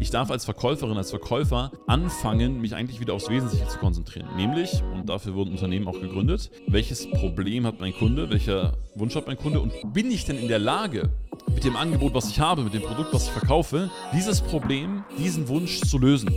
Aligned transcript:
Ich 0.00 0.10
darf 0.10 0.30
als 0.30 0.44
Verkäuferin, 0.44 0.96
als 0.96 1.10
Verkäufer 1.10 1.72
anfangen, 1.88 2.60
mich 2.60 2.74
eigentlich 2.74 3.00
wieder 3.00 3.14
aufs 3.14 3.28
Wesentliche 3.28 3.66
zu 3.66 3.78
konzentrieren. 3.78 4.28
Nämlich, 4.36 4.82
und 4.94 5.08
dafür 5.08 5.34
wurden 5.34 5.50
Unternehmen 5.50 5.88
auch 5.88 6.00
gegründet, 6.00 6.50
welches 6.68 7.10
Problem 7.10 7.66
hat 7.66 7.80
mein 7.80 7.92
Kunde, 7.92 8.30
welcher 8.30 8.74
Wunsch 8.94 9.16
hat 9.16 9.26
mein 9.26 9.36
Kunde 9.36 9.60
und 9.60 9.72
bin 9.92 10.10
ich 10.10 10.24
denn 10.24 10.38
in 10.38 10.46
der 10.46 10.60
Lage, 10.60 11.10
mit 11.52 11.64
dem 11.64 11.74
Angebot, 11.74 12.14
was 12.14 12.28
ich 12.28 12.38
habe, 12.38 12.62
mit 12.62 12.74
dem 12.74 12.82
Produkt, 12.82 13.12
was 13.12 13.24
ich 13.24 13.32
verkaufe, 13.32 13.90
dieses 14.14 14.40
Problem, 14.40 15.04
diesen 15.18 15.48
Wunsch 15.48 15.80
zu 15.80 15.98
lösen. 15.98 16.28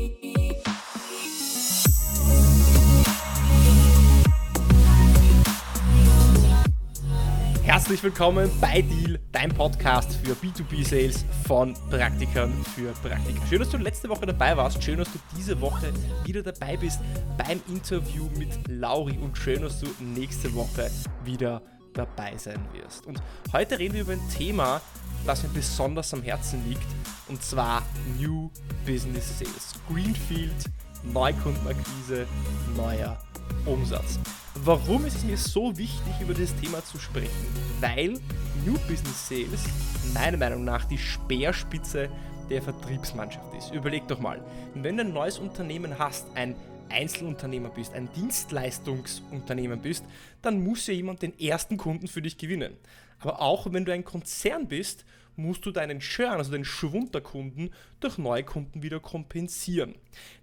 Herzlich 7.82 8.04
willkommen 8.04 8.48
bei 8.61 8.84
Deal, 8.84 9.20
dein 9.32 9.50
Podcast 9.50 10.14
für 10.23 10.34
B2B-Sales 10.34 11.25
von 11.47 11.73
Praktikern 11.89 12.54
für 12.75 12.91
Praktiker. 12.91 13.41
Schön, 13.50 13.57
dass 13.57 13.70
du 13.71 13.77
letzte 13.77 14.07
Woche 14.07 14.27
dabei 14.27 14.55
warst. 14.55 14.83
Schön, 14.83 15.00
dass 15.00 15.11
du 15.11 15.18
diese 15.36 15.60
Woche 15.60 15.92
wieder 16.23 16.43
dabei 16.43 16.78
bist 16.78 17.00
beim 17.39 17.59
Interview 17.68 18.29
mit 18.37 18.50
Lauri 18.68 19.18
und 19.18 19.36
schön, 19.36 19.64
dass 19.64 19.79
du 19.79 19.87
nächste 20.00 20.54
Woche 20.54 20.92
wieder 21.25 21.64
dabei 21.93 22.37
sein 22.37 22.64
wirst. 22.71 23.07
Und 23.07 23.20
heute 23.51 23.79
reden 23.79 23.95
wir 23.95 24.01
über 24.01 24.14
ein 24.14 24.29
Thema, 24.29 24.79
das 25.25 25.42
mir 25.42 25.50
besonders 25.50 26.14
am 26.14 26.21
Herzen 26.21 26.64
liegt 26.70 26.86
und 27.29 27.42
zwar 27.42 27.82
New 28.20 28.51
Business 28.86 29.39
Sales. 29.39 29.73
Greenfield, 29.92 30.54
Neukundenakquise, 31.04 32.28
neuer 32.78 33.17
Umsatz. 33.66 34.19
Warum 34.64 35.05
ist 35.05 35.17
es 35.17 35.23
mir 35.23 35.38
so 35.38 35.75
wichtig, 35.78 36.14
über 36.22 36.33
dieses 36.33 36.55
Thema 36.58 36.83
zu 36.83 37.00
sprechen? 37.00 37.30
Weil 37.80 38.19
New 38.66 38.78
Business 38.88 39.28
Sales 39.28 39.64
meiner 40.14 40.38
Meinung 40.38 40.64
nach 40.64 40.86
die 40.86 40.97
Speerspitze 40.97 42.09
der 42.50 42.61
Vertriebsmannschaft 42.61 43.53
ist. 43.58 43.73
Überleg 43.73 44.08
doch 44.08 44.19
mal, 44.19 44.44
wenn 44.75 44.97
du 44.97 45.03
ein 45.03 45.14
neues 45.14 45.39
Unternehmen 45.39 45.97
hast, 45.97 46.28
ein 46.36 46.56
Einzelunternehmer 46.89 47.70
bist, 47.70 47.94
ein 47.94 48.09
Dienstleistungsunternehmer 48.14 49.78
bist, 49.78 50.06
dann 50.42 50.64
muss 50.64 50.86
ja 50.88 50.94
jemand 50.94 51.22
den 51.22 51.38
ersten 51.39 51.78
Kunden 51.78 52.08
für 52.08 52.22
dich 52.22 52.38
gewinnen. 52.38 52.73
Aber 53.20 53.42
auch 53.42 53.72
wenn 53.72 53.86
du 53.86 53.94
ein 53.94 54.04
Konzern 54.04 54.67
bist, 54.67 55.06
musst 55.36 55.66
du 55.66 55.72
deinen 55.72 56.00
Churn, 56.00 56.38
also 56.38 56.52
den 56.52 56.66
Schwund 56.66 57.14
der 57.14 57.22
Kunden, 57.22 57.72
durch 58.00 58.18
neue 58.18 58.44
Kunden 58.44 58.84
wieder 58.84 59.00
kompensieren. 59.00 59.96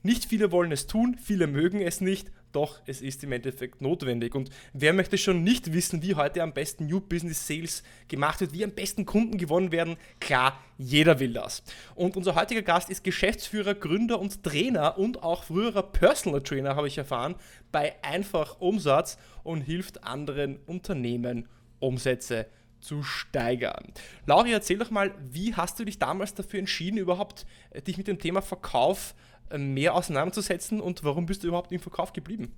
Nicht 0.02 0.24
viele 0.26 0.52
wollen 0.52 0.72
es 0.72 0.86
tun, 0.86 1.16
viele 1.22 1.46
mögen 1.46 1.80
es 1.80 2.00
nicht, 2.00 2.30
doch 2.52 2.80
es 2.86 3.02
ist 3.02 3.22
im 3.24 3.32
Endeffekt 3.32 3.82
notwendig. 3.82 4.34
Und 4.34 4.50
wer 4.72 4.92
möchte 4.92 5.18
schon 5.18 5.44
nicht 5.44 5.72
wissen, 5.72 6.02
wie 6.02 6.14
heute 6.14 6.42
am 6.42 6.54
besten 6.54 6.86
New 6.86 7.00
Business 7.00 7.46
Sales 7.46 7.82
gemacht 8.08 8.40
wird, 8.40 8.52
wie 8.52 8.64
am 8.64 8.70
besten 8.70 9.04
Kunden 9.04 9.36
gewonnen 9.36 9.70
werden? 9.70 9.96
Klar, 10.20 10.58
jeder 10.78 11.20
will 11.20 11.34
das. 11.34 11.62
Und 11.94 12.16
unser 12.16 12.34
heutiger 12.34 12.62
Gast 12.62 12.88
ist 12.88 13.04
Geschäftsführer, 13.04 13.74
Gründer 13.74 14.18
und 14.18 14.42
Trainer 14.42 14.98
und 14.98 15.22
auch 15.22 15.44
früherer 15.44 15.82
Personal 15.82 16.42
Trainer, 16.42 16.76
habe 16.76 16.88
ich 16.88 16.98
erfahren, 16.98 17.34
bei 17.70 18.02
Einfach 18.02 18.60
Umsatz 18.60 19.18
und 19.42 19.60
hilft 19.60 20.04
anderen 20.04 20.58
Unternehmen, 20.66 21.48
Umsätze 21.80 22.46
zu 22.80 23.02
steigern. 23.02 23.92
Lauri, 24.26 24.52
erzähl 24.52 24.78
doch 24.78 24.90
mal, 24.90 25.14
wie 25.30 25.54
hast 25.54 25.78
du 25.78 25.84
dich 25.84 25.98
damals 25.98 26.34
dafür 26.34 26.60
entschieden, 26.60 26.98
überhaupt 26.98 27.46
äh, 27.70 27.82
dich 27.82 27.98
mit 27.98 28.08
dem 28.08 28.18
Thema 28.18 28.42
Verkauf 28.42 29.14
mehr 29.56 29.94
auseinanderzusetzen 29.94 30.78
und 30.78 31.04
warum 31.04 31.24
bist 31.24 31.42
du 31.42 31.48
überhaupt 31.48 31.72
im 31.72 31.80
Verkauf 31.80 32.12
geblieben? 32.12 32.52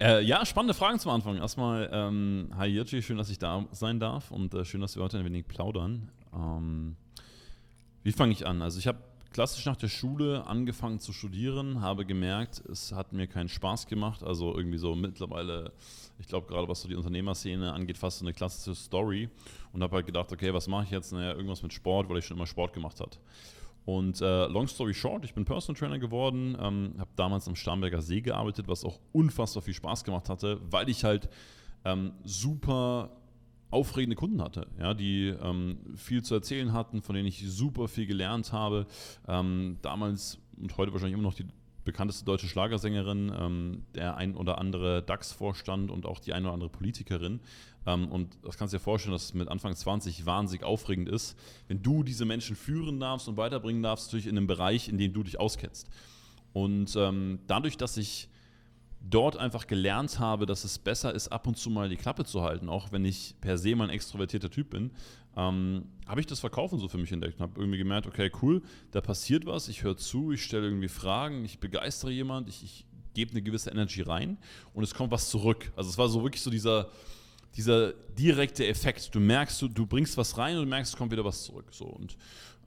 Äh, 0.00 0.22
ja, 0.22 0.44
spannende 0.44 0.74
Fragen 0.74 0.98
zum 0.98 1.12
Anfang. 1.12 1.36
Erstmal, 1.36 1.88
ähm, 1.92 2.50
hi 2.56 2.66
Jirci, 2.66 3.02
schön, 3.02 3.18
dass 3.18 3.30
ich 3.30 3.38
da 3.38 3.66
sein 3.70 4.00
darf 4.00 4.30
und 4.30 4.54
äh, 4.54 4.64
schön, 4.64 4.80
dass 4.80 4.96
wir 4.96 5.02
heute 5.02 5.18
ein 5.18 5.24
wenig 5.24 5.46
plaudern. 5.46 6.10
Ähm, 6.34 6.96
wie 8.02 8.12
fange 8.12 8.32
ich 8.32 8.46
an? 8.46 8.62
Also 8.62 8.78
ich 8.78 8.86
habe 8.86 8.98
klassisch 9.32 9.64
nach 9.66 9.76
der 9.76 9.88
Schule 9.88 10.46
angefangen 10.46 11.00
zu 11.00 11.12
studieren, 11.12 11.80
habe 11.80 12.04
gemerkt, 12.04 12.62
es 12.70 12.92
hat 12.92 13.12
mir 13.12 13.26
keinen 13.26 13.48
Spaß 13.48 13.86
gemacht. 13.86 14.22
Also 14.22 14.56
irgendwie 14.56 14.78
so 14.78 14.94
mittlerweile, 14.94 15.72
ich 16.18 16.26
glaube 16.26 16.46
gerade 16.46 16.68
was 16.68 16.82
so 16.82 16.88
die 16.88 16.96
Unternehmerszene 16.96 17.72
angeht, 17.72 17.98
fast 17.98 18.18
so 18.18 18.24
eine 18.24 18.32
klassische 18.32 18.74
Story. 18.74 19.28
Und 19.72 19.82
habe 19.82 19.96
halt 19.96 20.06
gedacht, 20.06 20.30
okay, 20.32 20.52
was 20.52 20.68
mache 20.68 20.84
ich 20.84 20.90
jetzt? 20.90 21.12
Naja, 21.12 21.32
irgendwas 21.32 21.62
mit 21.62 21.72
Sport, 21.72 22.08
weil 22.08 22.18
ich 22.18 22.26
schon 22.26 22.36
immer 22.36 22.46
Sport 22.46 22.72
gemacht 22.72 23.00
habe. 23.00 23.10
Und 23.84 24.20
äh, 24.20 24.46
long 24.46 24.68
story 24.68 24.94
short, 24.94 25.24
ich 25.24 25.34
bin 25.34 25.44
Personal 25.44 25.78
Trainer 25.78 25.98
geworden, 25.98 26.56
ähm, 26.60 26.94
habe 26.98 27.10
damals 27.16 27.48
am 27.48 27.56
Starnberger 27.56 28.00
See 28.00 28.20
gearbeitet, 28.20 28.68
was 28.68 28.84
auch 28.84 29.00
unfassbar 29.12 29.62
viel 29.62 29.74
Spaß 29.74 30.04
gemacht 30.04 30.28
hatte, 30.28 30.60
weil 30.70 30.88
ich 30.88 31.02
halt 31.02 31.28
ähm, 31.84 32.12
super 32.22 33.10
aufregende 33.72 34.16
Kunden 34.16 34.42
hatte, 34.42 34.66
ja, 34.78 34.94
die 34.94 35.28
ähm, 35.28 35.78
viel 35.96 36.22
zu 36.22 36.34
erzählen 36.34 36.72
hatten, 36.72 37.02
von 37.02 37.14
denen 37.14 37.26
ich 37.26 37.42
super 37.46 37.88
viel 37.88 38.06
gelernt 38.06 38.52
habe. 38.52 38.86
Ähm, 39.26 39.78
damals 39.82 40.38
und 40.60 40.76
heute 40.76 40.92
wahrscheinlich 40.92 41.14
immer 41.14 41.22
noch 41.22 41.34
die 41.34 41.46
bekannteste 41.84 42.24
deutsche 42.24 42.46
Schlagersängerin, 42.46 43.32
ähm, 43.36 43.82
der 43.94 44.16
ein 44.16 44.36
oder 44.36 44.58
andere 44.58 45.02
DAX-Vorstand 45.02 45.90
und 45.90 46.06
auch 46.06 46.20
die 46.20 46.32
eine 46.32 46.46
oder 46.46 46.54
andere 46.54 46.70
Politikerin. 46.70 47.40
Ähm, 47.86 48.08
und 48.08 48.36
das 48.42 48.56
kannst 48.56 48.72
du 48.72 48.78
dir 48.78 48.82
vorstellen, 48.82 49.12
dass 49.12 49.24
es 49.24 49.34
mit 49.34 49.48
Anfang 49.48 49.74
20 49.74 50.24
wahnsinnig 50.26 50.64
aufregend 50.64 51.08
ist, 51.08 51.36
wenn 51.68 51.82
du 51.82 52.02
diese 52.02 52.24
Menschen 52.24 52.56
führen 52.56 53.00
darfst 53.00 53.28
und 53.28 53.36
weiterbringen 53.36 53.82
darfst, 53.82 54.06
natürlich 54.06 54.26
in 54.26 54.36
einem 54.36 54.46
Bereich, 54.46 54.88
in 54.88 54.98
dem 54.98 55.12
du 55.12 55.22
dich 55.22 55.40
auskennst. 55.40 55.88
Und 56.52 56.94
ähm, 56.96 57.40
dadurch, 57.46 57.76
dass 57.76 57.96
ich 57.96 58.28
dort 59.08 59.36
einfach 59.36 59.66
gelernt 59.66 60.18
habe, 60.18 60.46
dass 60.46 60.64
es 60.64 60.78
besser 60.78 61.14
ist, 61.14 61.28
ab 61.28 61.46
und 61.46 61.56
zu 61.56 61.70
mal 61.70 61.88
die 61.88 61.96
Klappe 61.96 62.24
zu 62.24 62.42
halten, 62.42 62.68
auch 62.68 62.92
wenn 62.92 63.04
ich 63.04 63.34
per 63.40 63.58
se 63.58 63.74
mal 63.74 63.84
ein 63.84 63.90
extrovertierter 63.90 64.50
Typ 64.50 64.70
bin, 64.70 64.92
ähm, 65.36 65.86
habe 66.06 66.20
ich 66.20 66.26
das 66.26 66.40
Verkaufen 66.40 66.78
so 66.78 66.88
für 66.88 66.98
mich 66.98 67.10
entdeckt 67.10 67.40
und 67.40 67.42
habe 67.42 67.60
irgendwie 67.60 67.78
gemerkt, 67.78 68.06
okay, 68.06 68.30
cool, 68.42 68.62
da 68.90 69.00
passiert 69.00 69.46
was, 69.46 69.68
ich 69.68 69.82
höre 69.82 69.96
zu, 69.96 70.32
ich 70.32 70.44
stelle 70.44 70.66
irgendwie 70.66 70.88
Fragen, 70.88 71.44
ich 71.44 71.58
begeistere 71.58 72.10
jemand, 72.10 72.48
ich, 72.48 72.62
ich 72.62 72.84
gebe 73.14 73.32
eine 73.32 73.42
gewisse 73.42 73.70
Energy 73.70 74.02
rein 74.02 74.38
und 74.74 74.84
es 74.84 74.94
kommt 74.94 75.10
was 75.10 75.28
zurück. 75.28 75.72
Also 75.76 75.90
es 75.90 75.98
war 75.98 76.08
so 76.08 76.22
wirklich 76.22 76.42
so 76.42 76.50
dieser, 76.50 76.88
dieser 77.56 77.92
direkte 78.18 78.66
Effekt. 78.66 79.14
Du 79.14 79.20
merkst, 79.20 79.60
du, 79.60 79.68
du 79.68 79.86
bringst 79.86 80.16
was 80.16 80.38
rein 80.38 80.56
und 80.56 80.64
du 80.64 80.68
merkst, 80.68 80.92
es 80.92 80.98
kommt 80.98 81.12
wieder 81.12 81.24
was 81.24 81.44
zurück. 81.44 81.66
So. 81.70 81.84
Und 81.84 82.16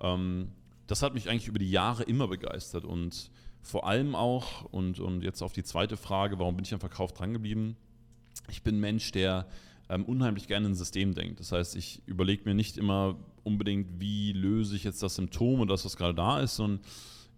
ähm, 0.02 0.50
das 0.88 1.02
hat 1.02 1.14
mich 1.14 1.30
eigentlich 1.30 1.48
über 1.48 1.60
die 1.60 1.72
Jahre 1.72 2.04
immer 2.04 2.28
begeistert. 2.28 2.86
Und 2.86 3.32
vor 3.66 3.88
allem 3.88 4.16
auch, 4.16 4.64
und, 4.66 5.00
und 5.00 5.24
jetzt 5.24 5.42
auf 5.42 5.52
die 5.52 5.64
zweite 5.64 5.98
Frage, 5.98 6.38
warum 6.38 6.56
bin 6.56 6.66
ich 6.66 6.74
am 6.74 6.80
Verkauf 6.80 7.14
drangeblieben? 7.14 7.76
Ich 8.50 8.62
bin 8.62 8.76
ein 8.76 8.80
Mensch, 8.80 9.12
der 9.12 9.48
ähm, 9.90 10.06
unheimlich 10.06 10.48
gerne 10.48 10.68
ein 10.68 10.76
System 10.76 11.16
denkt. 11.16 11.40
Das 11.40 11.52
heißt, 11.52 11.76
ich 11.76 12.04
überlege 12.06 12.44
mir 12.46 12.54
nicht 12.54 12.78
immer 12.78 13.18
unbedingt, 13.44 14.00
wie 14.00 14.34
löse 14.34 14.76
ich 14.76 14.84
jetzt 14.84 15.02
das 15.02 15.16
Symptom 15.16 15.62
und 15.62 15.68
das, 15.68 15.84
was 15.84 15.98
gerade 15.98 16.14
da 16.14 16.40
ist, 16.42 16.58
sondern 16.58 16.80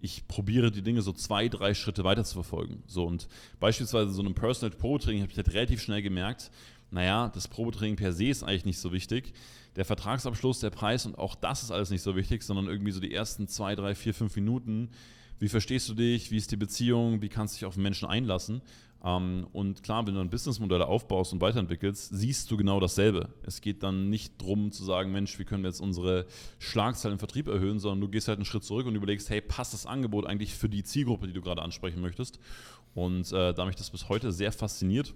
ich 0.02 0.28
probiere 0.28 0.70
die 0.70 0.82
Dinge 0.82 1.02
so 1.02 1.14
zwei, 1.14 1.48
drei 1.48 1.74
Schritte 1.74 2.04
weiter 2.04 2.26
zu 2.26 2.34
verfolgen. 2.34 2.84
So 2.88 3.06
und 3.06 3.30
beispielsweise 3.62 4.12
so 4.12 4.22
einem 4.22 4.36
Personal 4.36 4.76
Pro 4.76 4.98
Training 4.98 5.22
habe 5.22 5.32
ich 5.32 5.38
halt 5.38 5.54
relativ 5.54 5.82
schnell 5.82 6.02
gemerkt, 6.02 6.52
naja, 6.92 7.30
das 7.34 7.48
Probetraining 7.48 7.96
per 7.96 8.14
se 8.14 8.26
ist 8.26 8.44
eigentlich 8.44 8.66
nicht 8.66 8.80
so 8.80 8.92
wichtig. 8.92 9.34
Der 9.76 9.86
Vertragsabschluss, 9.86 10.60
der 10.60 10.70
Preis 10.72 11.06
und 11.06 11.18
auch 11.18 11.36
das 11.36 11.64
ist 11.64 11.72
alles 11.72 11.90
nicht 11.90 12.02
so 12.02 12.16
wichtig, 12.16 12.44
sondern 12.44 12.68
irgendwie 12.68 12.92
so 12.92 13.00
die 13.00 13.14
ersten 13.14 13.48
zwei, 13.48 13.76
drei, 13.76 13.96
vier, 13.96 14.14
fünf 14.14 14.36
Minuten. 14.36 14.90
Wie 15.40 15.50
verstehst 15.50 15.88
du 15.90 15.94
dich? 15.94 16.32
Wie 16.32 16.38
ist 16.38 16.52
die 16.52 16.58
Beziehung? 16.58 17.22
Wie 17.22 17.30
kannst 17.30 17.56
du 17.56 17.60
dich 17.60 17.66
auf 17.66 17.78
Menschen 17.78 18.08
einlassen? 18.08 18.62
Ähm, 19.04 19.48
und 19.54 19.84
klar, 19.84 20.08
wenn 20.08 20.16
du 20.16 20.22
ein 20.22 20.30
Businessmodell 20.30 20.82
aufbaust 20.82 21.34
und 21.34 21.42
weiterentwickelst, 21.42 22.10
siehst 22.12 22.50
du 22.50 22.58
genau 22.58 22.80
dasselbe. 22.80 23.30
Es 23.44 23.62
geht 23.62 23.84
dann 23.84 24.10
nicht 24.10 24.42
darum 24.42 24.72
zu 24.72 24.84
sagen, 24.84 25.12
Mensch, 25.12 25.38
wie 25.38 25.46
können 25.46 25.64
wir 25.64 25.70
jetzt 25.70 25.82
unsere 25.82 26.26
Schlagzeilen 26.60 27.14
im 27.14 27.20
Vertrieb 27.20 27.48
erhöhen, 27.48 27.80
sondern 27.80 28.02
du 28.02 28.10
gehst 28.10 28.28
halt 28.28 28.38
einen 28.38 28.46
Schritt 28.46 28.64
zurück 28.64 28.88
und 28.88 28.96
überlegst, 28.96 29.30
hey, 29.30 29.42
passt 29.42 29.74
das 29.74 29.86
Angebot 29.86 30.26
eigentlich 30.26 30.54
für 30.54 30.70
die 30.70 30.84
Zielgruppe, 30.84 31.28
die 31.28 31.34
du 31.34 31.42
gerade 31.42 31.62
ansprechen 31.62 32.02
möchtest? 32.02 32.40
Und 32.96 33.32
äh, 33.32 33.54
da 33.54 33.66
mich 33.66 33.76
das 33.76 33.92
bis 33.92 34.10
heute 34.10 34.32
sehr 34.32 34.52
fasziniert, 34.52 35.14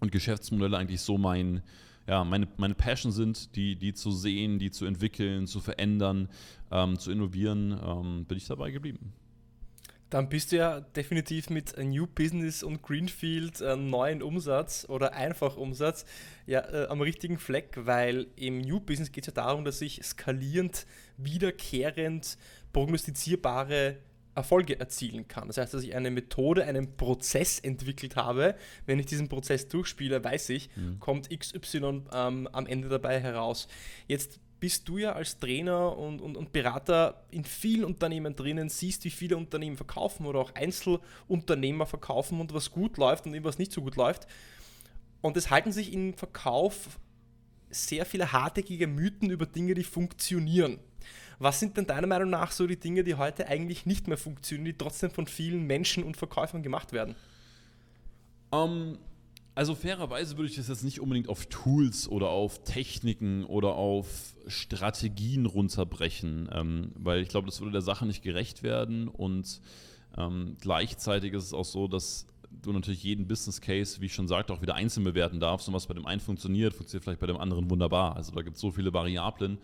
und 0.00 0.10
Geschäftsmodelle 0.12 0.76
eigentlich 0.76 1.02
so 1.02 1.18
mein, 1.18 1.62
ja, 2.08 2.24
meine, 2.24 2.48
meine 2.56 2.74
Passion 2.74 3.12
sind, 3.12 3.54
die, 3.54 3.76
die 3.76 3.92
zu 3.92 4.10
sehen, 4.10 4.58
die 4.58 4.70
zu 4.70 4.86
entwickeln, 4.86 5.46
zu 5.46 5.60
verändern, 5.60 6.28
ähm, 6.70 6.98
zu 6.98 7.12
innovieren, 7.12 7.78
ähm, 7.84 8.24
bin 8.24 8.38
ich 8.38 8.46
dabei 8.46 8.70
geblieben. 8.70 9.12
Dann 10.10 10.28
bist 10.28 10.50
du 10.50 10.56
ja 10.56 10.80
definitiv 10.80 11.50
mit 11.50 11.78
New 11.78 12.06
Business 12.06 12.62
und 12.64 12.82
Greenfield 12.82 13.60
äh, 13.60 13.76
neuen 13.76 14.22
Umsatz 14.22 14.84
oder 14.88 15.12
einfach 15.12 15.56
Umsatz 15.56 16.04
ja 16.46 16.60
äh, 16.68 16.88
am 16.88 17.00
richtigen 17.00 17.38
Fleck, 17.38 17.76
weil 17.76 18.26
im 18.34 18.58
New 18.58 18.80
Business 18.80 19.12
geht 19.12 19.24
es 19.24 19.34
ja 19.34 19.42
darum, 19.42 19.64
dass 19.64 19.80
ich 19.80 20.02
skalierend, 20.02 20.86
wiederkehrend, 21.16 22.36
prognostizierbare 22.72 23.98
Erfolge 24.34 24.78
erzielen 24.78 25.28
kann. 25.28 25.48
Das 25.48 25.58
heißt, 25.58 25.74
dass 25.74 25.82
ich 25.82 25.94
eine 25.94 26.10
Methode, 26.10 26.64
einen 26.64 26.96
Prozess 26.96 27.58
entwickelt 27.58 28.16
habe. 28.16 28.54
Wenn 28.86 28.98
ich 28.98 29.06
diesen 29.06 29.28
Prozess 29.28 29.68
durchspiele, 29.68 30.22
weiß 30.22 30.50
ich, 30.50 30.70
mhm. 30.76 30.98
kommt 30.98 31.30
XY 31.30 32.02
ähm, 32.12 32.48
am 32.52 32.66
Ende 32.66 32.88
dabei 32.88 33.20
heraus. 33.20 33.68
Jetzt 34.06 34.40
bist 34.60 34.88
du 34.88 34.98
ja 34.98 35.12
als 35.12 35.38
Trainer 35.38 35.96
und, 35.96 36.20
und, 36.20 36.36
und 36.36 36.52
Berater 36.52 37.24
in 37.30 37.44
vielen 37.44 37.84
Unternehmen 37.84 38.36
drinnen, 38.36 38.68
siehst, 38.68 39.04
wie 39.04 39.10
viele 39.10 39.36
Unternehmen 39.36 39.76
verkaufen 39.76 40.26
oder 40.26 40.38
auch 40.38 40.54
Einzelunternehmer 40.54 41.86
verkaufen 41.86 42.40
und 42.40 42.52
was 42.52 42.70
gut 42.70 42.98
läuft 42.98 43.26
und 43.26 43.42
was 43.42 43.58
nicht 43.58 43.72
so 43.72 43.80
gut 43.80 43.96
läuft. 43.96 44.26
Und 45.22 45.36
es 45.36 45.50
halten 45.50 45.72
sich 45.72 45.92
im 45.92 46.14
Verkauf 46.14 46.98
sehr 47.70 48.04
viele 48.04 48.32
hartnäckige 48.32 48.86
Mythen 48.86 49.30
über 49.30 49.46
Dinge, 49.46 49.74
die 49.74 49.84
funktionieren. 49.84 50.78
Was 51.38 51.58
sind 51.58 51.76
denn 51.76 51.86
deiner 51.86 52.06
Meinung 52.06 52.28
nach 52.28 52.52
so 52.52 52.66
die 52.66 52.78
Dinge, 52.78 53.02
die 53.02 53.14
heute 53.14 53.48
eigentlich 53.48 53.86
nicht 53.86 54.08
mehr 54.08 54.18
funktionieren, 54.18 54.66
die 54.66 54.76
trotzdem 54.76 55.10
von 55.10 55.26
vielen 55.26 55.66
Menschen 55.66 56.04
und 56.04 56.16
Verkäufern 56.16 56.62
gemacht 56.62 56.92
werden? 56.92 57.14
Um, 58.50 58.60
ähm, 58.70 58.98
also 59.60 59.74
fairerweise 59.74 60.38
würde 60.38 60.48
ich 60.48 60.56
das 60.56 60.68
jetzt 60.68 60.84
nicht 60.84 61.00
unbedingt 61.00 61.28
auf 61.28 61.44
Tools 61.44 62.08
oder 62.08 62.30
auf 62.30 62.64
Techniken 62.64 63.44
oder 63.44 63.74
auf 63.74 64.32
Strategien 64.46 65.44
runterbrechen, 65.44 66.48
ähm, 66.50 66.92
weil 66.94 67.20
ich 67.20 67.28
glaube, 67.28 67.44
das 67.44 67.60
würde 67.60 67.72
der 67.72 67.82
Sache 67.82 68.06
nicht 68.06 68.22
gerecht 68.22 68.62
werden 68.62 69.06
und 69.06 69.60
ähm, 70.16 70.56
gleichzeitig 70.62 71.34
ist 71.34 71.44
es 71.44 71.52
auch 71.52 71.66
so, 71.66 71.88
dass 71.88 72.26
du 72.62 72.72
natürlich 72.72 73.02
jeden 73.02 73.28
Business 73.28 73.60
Case, 73.60 74.00
wie 74.00 74.06
ich 74.06 74.14
schon 74.14 74.28
sagte, 74.28 74.54
auch 74.54 74.62
wieder 74.62 74.76
einzeln 74.76 75.04
bewerten 75.04 75.40
darfst 75.40 75.68
und 75.68 75.74
was 75.74 75.86
bei 75.86 75.92
dem 75.92 76.06
einen 76.06 76.22
funktioniert, 76.22 76.72
funktioniert 76.72 77.04
vielleicht 77.04 77.20
bei 77.20 77.26
dem 77.26 77.36
anderen 77.36 77.68
wunderbar. 77.68 78.16
Also 78.16 78.32
da 78.32 78.40
gibt 78.40 78.56
es 78.56 78.62
so 78.62 78.70
viele 78.70 78.94
Variablen, 78.94 79.58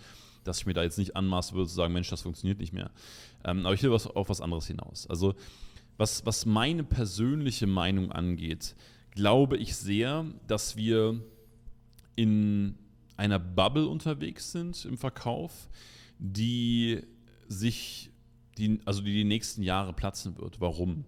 dass 0.45 0.59
ich 0.59 0.67
mir 0.67 0.75
da 0.75 0.83
jetzt 0.83 0.99
nicht 0.99 1.17
anmaßen 1.17 1.57
würde 1.57 1.71
zu 1.71 1.75
sagen, 1.75 1.95
Mensch, 1.95 2.11
das 2.11 2.21
funktioniert 2.21 2.59
nicht 2.59 2.75
mehr. 2.75 2.91
Ähm, 3.47 3.65
aber 3.65 3.75
ich 3.75 3.83
will 3.83 3.93
was, 3.93 4.07
auf 4.07 4.29
was 4.29 4.43
anderes 4.43 4.67
hinaus. 4.67 5.07
Also 5.07 5.35
was, 5.97 6.27
was 6.27 6.45
meine 6.45 6.85
persönliche 6.85 7.67
Meinung 7.67 8.13
angeht, 8.13 8.77
glaube 9.17 9.57
ich 9.57 9.75
sehr, 9.75 10.25
dass 10.47 10.77
wir 10.77 11.21
in 12.15 12.79
einer 13.17 13.39
Bubble 13.39 13.89
unterwegs 13.89 14.53
sind 14.53 14.85
im 14.85 14.97
Verkauf, 14.97 15.69
die 16.19 17.03
sich, 17.49 18.11
die, 18.59 18.81
also 18.85 19.01
die 19.01 19.13
die 19.13 19.25
nächsten 19.25 19.63
Jahre 19.63 19.93
platzen 19.93 20.39
wird. 20.39 20.61
Warum? 20.61 21.05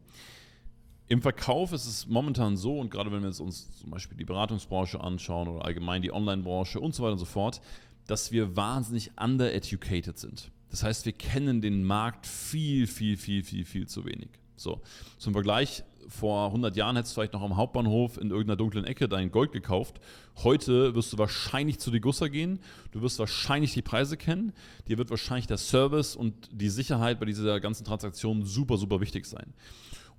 Im 1.06 1.22
Verkauf 1.22 1.72
ist 1.72 1.86
es 1.86 2.06
momentan 2.06 2.56
so, 2.56 2.78
und 2.78 2.90
gerade 2.90 3.12
wenn 3.12 3.22
wir 3.22 3.28
uns 3.40 3.78
zum 3.78 3.90
Beispiel 3.90 4.16
die 4.16 4.24
Beratungsbranche 4.24 5.00
anschauen 5.00 5.48
oder 5.48 5.64
allgemein 5.64 6.02
die 6.02 6.12
Online-Branche 6.12 6.80
und 6.80 6.94
so 6.94 7.02
weiter 7.02 7.12
und 7.12 7.18
so 7.18 7.24
fort, 7.24 7.60
dass 8.06 8.32
wir 8.32 8.56
wahnsinnig 8.56 9.12
undereducated 9.20 10.18
sind. 10.18 10.50
Das 10.70 10.82
heißt, 10.82 11.06
wir 11.06 11.12
kennen 11.12 11.60
den 11.60 11.84
Markt 11.84 12.26
viel, 12.26 12.86
viel, 12.86 13.16
viel, 13.16 13.42
viel, 13.42 13.64
viel 13.64 13.86
zu 13.86 14.04
wenig. 14.04 14.28
So, 14.56 14.82
zum 15.18 15.32
Vergleich, 15.32 15.84
vor 16.08 16.46
100 16.46 16.74
Jahren 16.76 16.96
hättest 16.96 17.14
du 17.14 17.20
vielleicht 17.20 17.34
noch 17.34 17.42
am 17.42 17.56
Hauptbahnhof 17.56 18.16
in 18.16 18.30
irgendeiner 18.30 18.56
dunklen 18.56 18.84
Ecke 18.84 19.08
dein 19.08 19.30
Gold 19.30 19.52
gekauft. 19.52 20.00
Heute 20.42 20.94
wirst 20.94 21.12
du 21.12 21.18
wahrscheinlich 21.18 21.78
zu 21.78 21.90
Degussa 21.90 22.28
gehen, 22.28 22.60
du 22.92 23.02
wirst 23.02 23.18
wahrscheinlich 23.18 23.74
die 23.74 23.82
Preise 23.82 24.16
kennen, 24.16 24.52
dir 24.88 24.98
wird 24.98 25.10
wahrscheinlich 25.10 25.46
der 25.46 25.58
Service 25.58 26.16
und 26.16 26.34
die 26.52 26.70
Sicherheit 26.70 27.20
bei 27.20 27.26
dieser 27.26 27.60
ganzen 27.60 27.84
Transaktion 27.84 28.44
super, 28.44 28.76
super 28.76 29.00
wichtig 29.00 29.26
sein. 29.26 29.52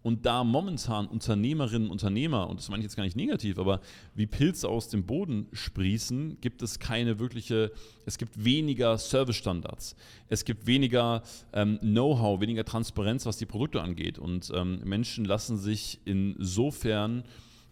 Und 0.01 0.25
da 0.25 0.43
momentan 0.43 1.07
Unternehmerinnen 1.07 1.87
und 1.87 1.91
Unternehmer, 1.91 2.49
und 2.49 2.59
das 2.59 2.69
meine 2.69 2.79
ich 2.81 2.85
jetzt 2.85 2.95
gar 2.95 3.03
nicht 3.03 3.17
negativ, 3.17 3.59
aber 3.59 3.81
wie 4.15 4.27
Pilze 4.27 4.69
aus 4.69 4.87
dem 4.87 5.05
Boden 5.05 5.47
sprießen, 5.51 6.39
gibt 6.39 6.61
es 6.61 6.79
keine 6.79 7.19
wirkliche, 7.19 7.71
es 8.05 8.17
gibt 8.17 8.43
weniger 8.43 8.97
Servicestandards, 8.97 9.95
es 10.29 10.45
gibt 10.45 10.67
weniger 10.67 11.23
ähm, 11.51 11.79
Know-how, 11.79 12.39
weniger 12.39 12.63
Transparenz, 12.63 13.25
was 13.25 13.37
die 13.37 13.45
Produkte 13.45 13.81
angeht. 13.81 14.17
Und 14.19 14.51
ähm, 14.55 14.79
Menschen 14.85 15.25
lassen 15.25 15.57
sich 15.57 15.99
insofern 16.05 17.23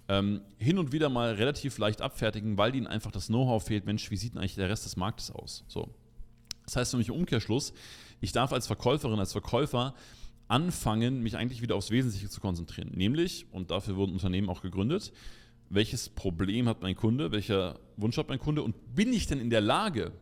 ähm, 0.10 0.42
hin 0.58 0.78
und 0.80 0.92
wieder 0.92 1.10
mal 1.10 1.34
relativ 1.34 1.78
leicht 1.78 2.02
abfertigen, 2.02 2.58
weil 2.58 2.76
ihnen 2.76 2.88
einfach 2.88 3.12
das 3.12 3.28
Know-how 3.28 3.64
fehlt. 3.64 3.86
Mensch, 3.86 4.12
wie 4.12 4.18
sieht 4.18 4.34
denn 4.34 4.40
eigentlich 4.40 4.56
der 4.56 4.70
Rest 4.70 4.86
des 4.86 4.98
Marktes 4.98 5.32
aus? 5.32 5.64
So. 5.68 5.90
Das 6.66 6.76
heißt 6.76 6.94
nämlich 6.94 7.10
im 7.10 7.16
Umkehrschluss, 7.16 7.74
ich 8.20 8.32
darf 8.32 8.52
als 8.52 8.68
Verkäuferin, 8.68 9.20
als 9.20 9.32
Verkäufer 9.32 9.94
anfangen, 10.48 11.22
mich 11.22 11.36
eigentlich 11.38 11.62
wieder 11.62 11.76
aufs 11.76 11.92
Wesentliche 11.92 12.30
zu 12.30 12.40
konzentrieren. 12.42 12.92
Nämlich, 12.96 13.46
und 13.52 13.72
dafür 13.72 13.96
wurden 13.96 14.14
Unternehmen 14.14 14.50
auch 14.50 14.62
gegründet, 14.62 15.12
welches 15.70 16.10
Problem 16.10 16.68
hat 16.68 16.82
mein 16.82 16.96
Kunde, 16.96 17.32
welcher 17.32 17.80
Wunsch 17.98 18.18
hat 18.18 18.30
mein 18.30 18.40
Kunde 18.40 18.64
und 18.64 18.96
bin 18.96 19.12
ich 19.12 19.28
denn 19.28 19.40
in 19.40 19.50
der 19.50 19.62
Lage, 19.62 20.14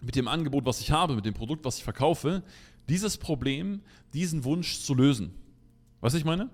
mit 0.00 0.14
dem 0.14 0.28
Angebot, 0.28 0.64
was 0.64 0.80
ich 0.80 0.90
habe, 0.90 1.14
mit 1.14 1.24
dem 1.24 1.34
Produkt, 1.34 1.64
was 1.64 1.78
ich 1.78 1.84
verkaufe, 1.84 2.42
dieses 2.88 3.18
Problem, 3.18 3.82
diesen 4.12 4.44
Wunsch 4.44 4.80
zu 4.80 4.94
lösen. 4.94 5.34
Was 6.00 6.14
ich 6.14 6.24
meine? 6.24 6.50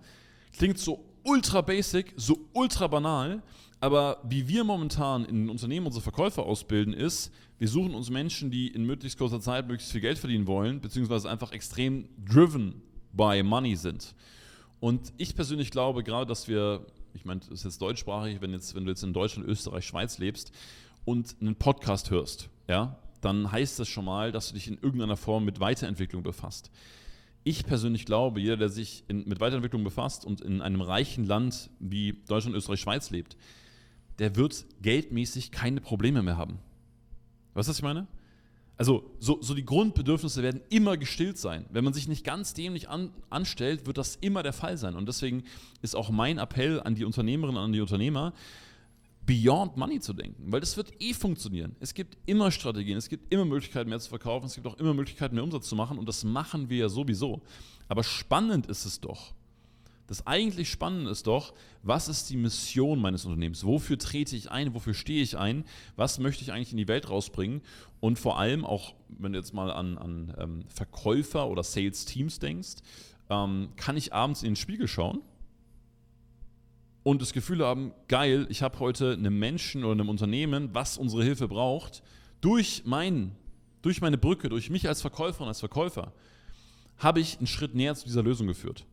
Klingt 0.52 0.78
so 0.78 1.04
ultra 1.24 1.60
basic, 1.60 2.12
so 2.16 2.38
ultra 2.52 2.86
banal, 2.86 3.42
aber 3.80 4.18
wie 4.24 4.48
wir 4.48 4.64
momentan 4.64 5.24
in 5.24 5.50
Unternehmen 5.50 5.86
unsere 5.86 6.02
Verkäufer 6.02 6.44
ausbilden, 6.44 6.94
ist, 6.94 7.32
wir 7.58 7.68
suchen 7.68 7.94
uns 7.94 8.08
Menschen, 8.08 8.50
die 8.50 8.68
in 8.68 8.84
möglichst 8.84 9.18
kurzer 9.18 9.40
Zeit 9.40 9.66
möglichst 9.66 9.92
viel 9.92 10.00
Geld 10.00 10.18
verdienen 10.18 10.46
wollen, 10.46 10.80
beziehungsweise 10.80 11.28
einfach 11.28 11.52
extrem 11.52 12.08
driven 12.24 12.80
by 13.12 13.42
money 13.42 13.76
sind. 13.76 14.14
Und 14.80 15.12
ich 15.18 15.34
persönlich 15.34 15.70
glaube 15.70 16.02
gerade, 16.02 16.26
dass 16.26 16.48
wir, 16.48 16.86
ich 17.14 17.24
meine, 17.24 17.40
das 17.40 17.50
ist 17.50 17.64
jetzt 17.64 17.82
deutschsprachig, 17.82 18.40
wenn, 18.40 18.52
jetzt, 18.52 18.74
wenn 18.74 18.84
du 18.84 18.90
jetzt 18.90 19.02
in 19.02 19.12
Deutschland, 19.12 19.48
Österreich, 19.48 19.86
Schweiz 19.86 20.18
lebst 20.18 20.52
und 21.04 21.36
einen 21.40 21.54
Podcast 21.54 22.10
hörst, 22.10 22.48
ja, 22.68 22.98
dann 23.20 23.50
heißt 23.50 23.78
das 23.78 23.88
schon 23.88 24.04
mal, 24.04 24.32
dass 24.32 24.48
du 24.48 24.54
dich 24.54 24.68
in 24.68 24.78
irgendeiner 24.78 25.16
Form 25.16 25.44
mit 25.44 25.60
Weiterentwicklung 25.60 26.22
befasst. 26.22 26.70
Ich 27.44 27.66
persönlich 27.66 28.06
glaube, 28.06 28.40
jeder, 28.40 28.56
der 28.56 28.70
sich 28.70 29.04
in, 29.06 29.28
mit 29.28 29.38
Weiterentwicklung 29.38 29.84
befasst 29.84 30.24
und 30.24 30.40
in 30.40 30.62
einem 30.62 30.80
reichen 30.80 31.24
Land 31.26 31.70
wie 31.78 32.14
Deutschland, 32.26 32.56
Österreich, 32.56 32.80
Schweiz 32.80 33.10
lebt, 33.10 33.36
der 34.18 34.36
wird 34.36 34.64
geldmäßig 34.80 35.50
keine 35.50 35.80
Probleme 35.80 36.22
mehr 36.22 36.38
haben. 36.38 36.58
Weißt 37.52 37.68
du, 37.68 37.70
was 37.70 37.78
ich 37.78 37.84
meine? 37.84 38.06
Also, 38.76 39.08
so, 39.20 39.40
so 39.40 39.54
die 39.54 39.64
Grundbedürfnisse 39.64 40.42
werden 40.42 40.60
immer 40.68 40.96
gestillt 40.96 41.38
sein. 41.38 41.66
Wenn 41.70 41.84
man 41.84 41.92
sich 41.92 42.08
nicht 42.08 42.24
ganz 42.24 42.54
dämlich 42.54 42.88
an, 42.88 43.10
anstellt, 43.30 43.86
wird 43.86 43.98
das 43.98 44.16
immer 44.16 44.42
der 44.42 44.52
Fall 44.52 44.78
sein. 44.78 44.96
Und 44.96 45.06
deswegen 45.06 45.44
ist 45.80 45.94
auch 45.94 46.10
mein 46.10 46.38
Appell 46.38 46.80
an 46.80 46.96
die 46.96 47.04
Unternehmerinnen, 47.04 47.60
an 47.60 47.72
die 47.72 47.80
Unternehmer, 47.80 48.32
beyond 49.26 49.76
money 49.76 50.00
zu 50.00 50.12
denken, 50.12 50.52
weil 50.52 50.60
das 50.60 50.76
wird 50.76 50.92
eh 51.00 51.14
funktionieren. 51.14 51.76
Es 51.80 51.94
gibt 51.94 52.18
immer 52.26 52.50
Strategien, 52.50 52.96
es 52.96 53.08
gibt 53.08 53.32
immer 53.32 53.44
Möglichkeiten 53.44 53.88
mehr 53.88 54.00
zu 54.00 54.08
verkaufen, 54.08 54.46
es 54.46 54.54
gibt 54.54 54.66
auch 54.66 54.78
immer 54.78 54.94
Möglichkeiten 54.94 55.34
mehr 55.34 55.44
Umsatz 55.44 55.68
zu 55.68 55.76
machen 55.76 55.98
und 55.98 56.08
das 56.08 56.24
machen 56.24 56.68
wir 56.68 56.78
ja 56.78 56.88
sowieso. 56.88 57.42
Aber 57.88 58.02
spannend 58.02 58.66
ist 58.66 58.84
es 58.84 59.00
doch, 59.00 59.34
das 60.06 60.26
eigentlich 60.26 60.68
Spannende 60.68 61.10
ist 61.10 61.26
doch, 61.26 61.54
was 61.82 62.08
ist 62.08 62.28
die 62.28 62.36
Mission 62.36 63.00
meines 63.00 63.24
Unternehmens? 63.24 63.64
Wofür 63.64 63.98
trete 63.98 64.36
ich 64.36 64.50
ein? 64.50 64.74
Wofür 64.74 64.92
stehe 64.92 65.22
ich 65.22 65.38
ein? 65.38 65.64
Was 65.96 66.18
möchte 66.18 66.42
ich 66.42 66.52
eigentlich 66.52 66.72
in 66.72 66.76
die 66.76 66.88
Welt 66.88 67.08
rausbringen? 67.08 67.62
Und 68.00 68.18
vor 68.18 68.38
allem 68.38 68.66
auch, 68.66 68.94
wenn 69.08 69.32
du 69.32 69.38
jetzt 69.38 69.54
mal 69.54 69.70
an, 69.70 69.96
an 69.96 70.34
ähm, 70.38 70.64
Verkäufer 70.68 71.48
oder 71.48 71.62
Sales-Teams 71.62 72.38
denkst, 72.38 72.82
ähm, 73.30 73.70
kann 73.76 73.96
ich 73.96 74.12
abends 74.12 74.42
in 74.42 74.50
den 74.50 74.56
Spiegel 74.56 74.88
schauen 74.88 75.22
und 77.04 77.22
das 77.22 77.32
Gefühl 77.32 77.64
haben, 77.64 77.92
geil, 78.08 78.46
ich 78.48 78.62
habe 78.62 78.80
heute 78.80 79.12
einem 79.12 79.38
Menschen 79.38 79.84
oder 79.84 79.92
einem 79.92 80.08
Unternehmen, 80.08 80.70
was 80.72 80.98
unsere 80.98 81.22
Hilfe 81.22 81.46
braucht, 81.46 82.02
durch, 82.40 82.82
mein, 82.86 83.36
durch 83.82 84.00
meine 84.00 84.18
Brücke, 84.18 84.48
durch 84.48 84.70
mich 84.70 84.88
als 84.88 85.02
Verkäuferin, 85.02 85.46
als 85.46 85.60
Verkäufer, 85.60 86.12
habe 86.98 87.20
ich 87.20 87.38
einen 87.38 87.46
Schritt 87.46 87.74
näher 87.74 87.94
zu 87.94 88.06
dieser 88.06 88.22
Lösung 88.22 88.46
geführt. 88.46 88.86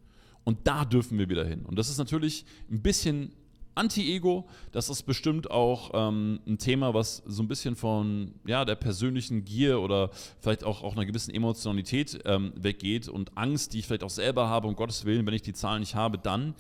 Und 0.44 0.68
da 0.68 0.86
dürfen 0.86 1.18
wir 1.18 1.30
wieder 1.30 1.46
hin. 1.46 1.65
Und 1.65 1.80
das 1.80 1.89
ist 1.89 1.98
natürlich 1.98 2.46
ein 2.70 2.82
bisschen 2.82 3.32
Anti-Ego, 3.75 4.48
das 4.72 4.90
ist 4.90 5.04
bestimmt 5.04 5.50
auch 5.50 5.92
ähm, 5.94 6.40
ein 6.46 6.58
Thema, 6.58 6.94
was 6.94 7.24
so 7.25 7.42
ein 7.42 7.48
bisschen 7.48 7.75
von 7.75 8.34
ja, 8.46 8.66
der 8.66 8.75
persönlichen 8.75 9.46
Gier 9.46 9.80
oder 9.80 10.10
vielleicht 10.40 10.63
auch, 10.63 10.84
auch 10.84 10.94
einer 10.94 11.06
gewissen 11.06 11.34
Emotionalität 11.34 12.20
ähm, 12.25 12.54
weggeht 12.56 13.08
und 13.08 13.38
Angst, 13.38 13.74
die 13.74 13.80
ich 13.80 13.88
vielleicht 13.88 14.04
auch 14.04 14.10
selber 14.10 14.50
habe, 14.50 14.68
um 14.68 14.75
Gottes 14.75 15.06
Willen, 15.06 15.25
wenn 15.25 15.34
ich 15.34 15.42
die 15.42 15.54
Zahlen 15.54 15.80
nicht 15.80 15.96
habe, 15.96 16.18
dann. 16.18 16.54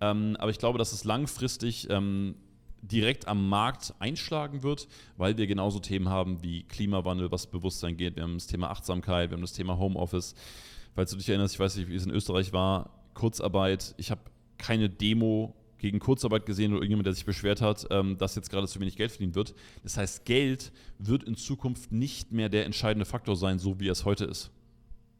Ähm, 0.00 0.36
aber 0.38 0.50
ich 0.50 0.58
glaube, 0.58 0.78
dass 0.78 0.92
es 0.92 1.04
langfristig 1.04 1.88
ähm, 1.88 2.34
direkt 2.82 3.28
am 3.28 3.48
Markt 3.48 3.94
einschlagen 3.98 4.62
wird, 4.62 4.88
weil 5.16 5.36
wir 5.36 5.46
genauso 5.46 5.78
Themen 5.78 6.08
haben 6.08 6.42
wie 6.42 6.64
Klimawandel, 6.64 7.30
was 7.30 7.46
Bewusstsein 7.46 7.96
geht. 7.96 8.16
Wir 8.16 8.22
haben 8.22 8.34
das 8.34 8.46
Thema 8.46 8.70
Achtsamkeit, 8.70 9.30
wir 9.30 9.36
haben 9.36 9.42
das 9.42 9.52
Thema 9.52 9.78
Homeoffice. 9.78 10.34
Falls 10.94 11.10
du 11.10 11.16
dich 11.16 11.28
erinnerst, 11.28 11.54
ich 11.54 11.60
weiß 11.60 11.76
nicht, 11.76 11.88
wie 11.88 11.94
es 11.94 12.06
in 12.06 12.12
Österreich 12.12 12.52
war, 12.52 12.90
Kurzarbeit. 13.14 13.94
Ich 13.98 14.10
habe 14.10 14.20
keine 14.58 14.88
Demo 14.88 15.54
gegen 15.78 15.98
Kurzarbeit 15.98 16.46
gesehen 16.46 16.72
oder 16.72 16.80
irgendjemand, 16.80 17.06
der 17.06 17.14
sich 17.14 17.24
beschwert 17.24 17.60
hat, 17.60 17.86
ähm, 17.90 18.16
dass 18.18 18.34
jetzt 18.34 18.50
gerade 18.50 18.66
zu 18.66 18.80
wenig 18.80 18.96
Geld 18.96 19.12
verdient 19.12 19.34
wird. 19.34 19.54
Das 19.82 19.96
heißt, 19.96 20.24
Geld 20.24 20.72
wird 20.98 21.24
in 21.24 21.36
Zukunft 21.36 21.92
nicht 21.92 22.32
mehr 22.32 22.48
der 22.48 22.64
entscheidende 22.64 23.04
Faktor 23.04 23.36
sein, 23.36 23.58
so 23.58 23.80
wie 23.80 23.88
es 23.88 24.04
heute 24.04 24.24
ist. 24.24 24.50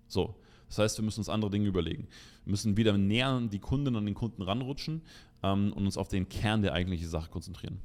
So. 0.09 0.35
Das 0.69 0.79
heißt, 0.79 0.99
wir 0.99 1.05
müssen 1.05 1.21
uns 1.21 1.29
andere 1.29 1.51
Dinge 1.51 1.69
überlegen. 1.69 2.09
Wir 2.45 2.51
müssen 2.51 2.77
wieder 2.77 2.97
näher 2.97 3.29
an 3.29 3.51
die 3.51 3.61
Kunden 3.61 3.95
und 3.95 4.05
den 4.05 4.15
Kunden 4.15 4.43
ranrutschen 4.43 5.03
ähm, 5.43 5.73
und 5.73 5.87
uns 5.87 5.97
auf 5.97 6.09
den 6.09 6.29
Kern 6.29 6.63
der 6.63 6.73
eigentlichen 6.73 7.09
Sache 7.09 7.31
konzentrieren. 7.31 7.81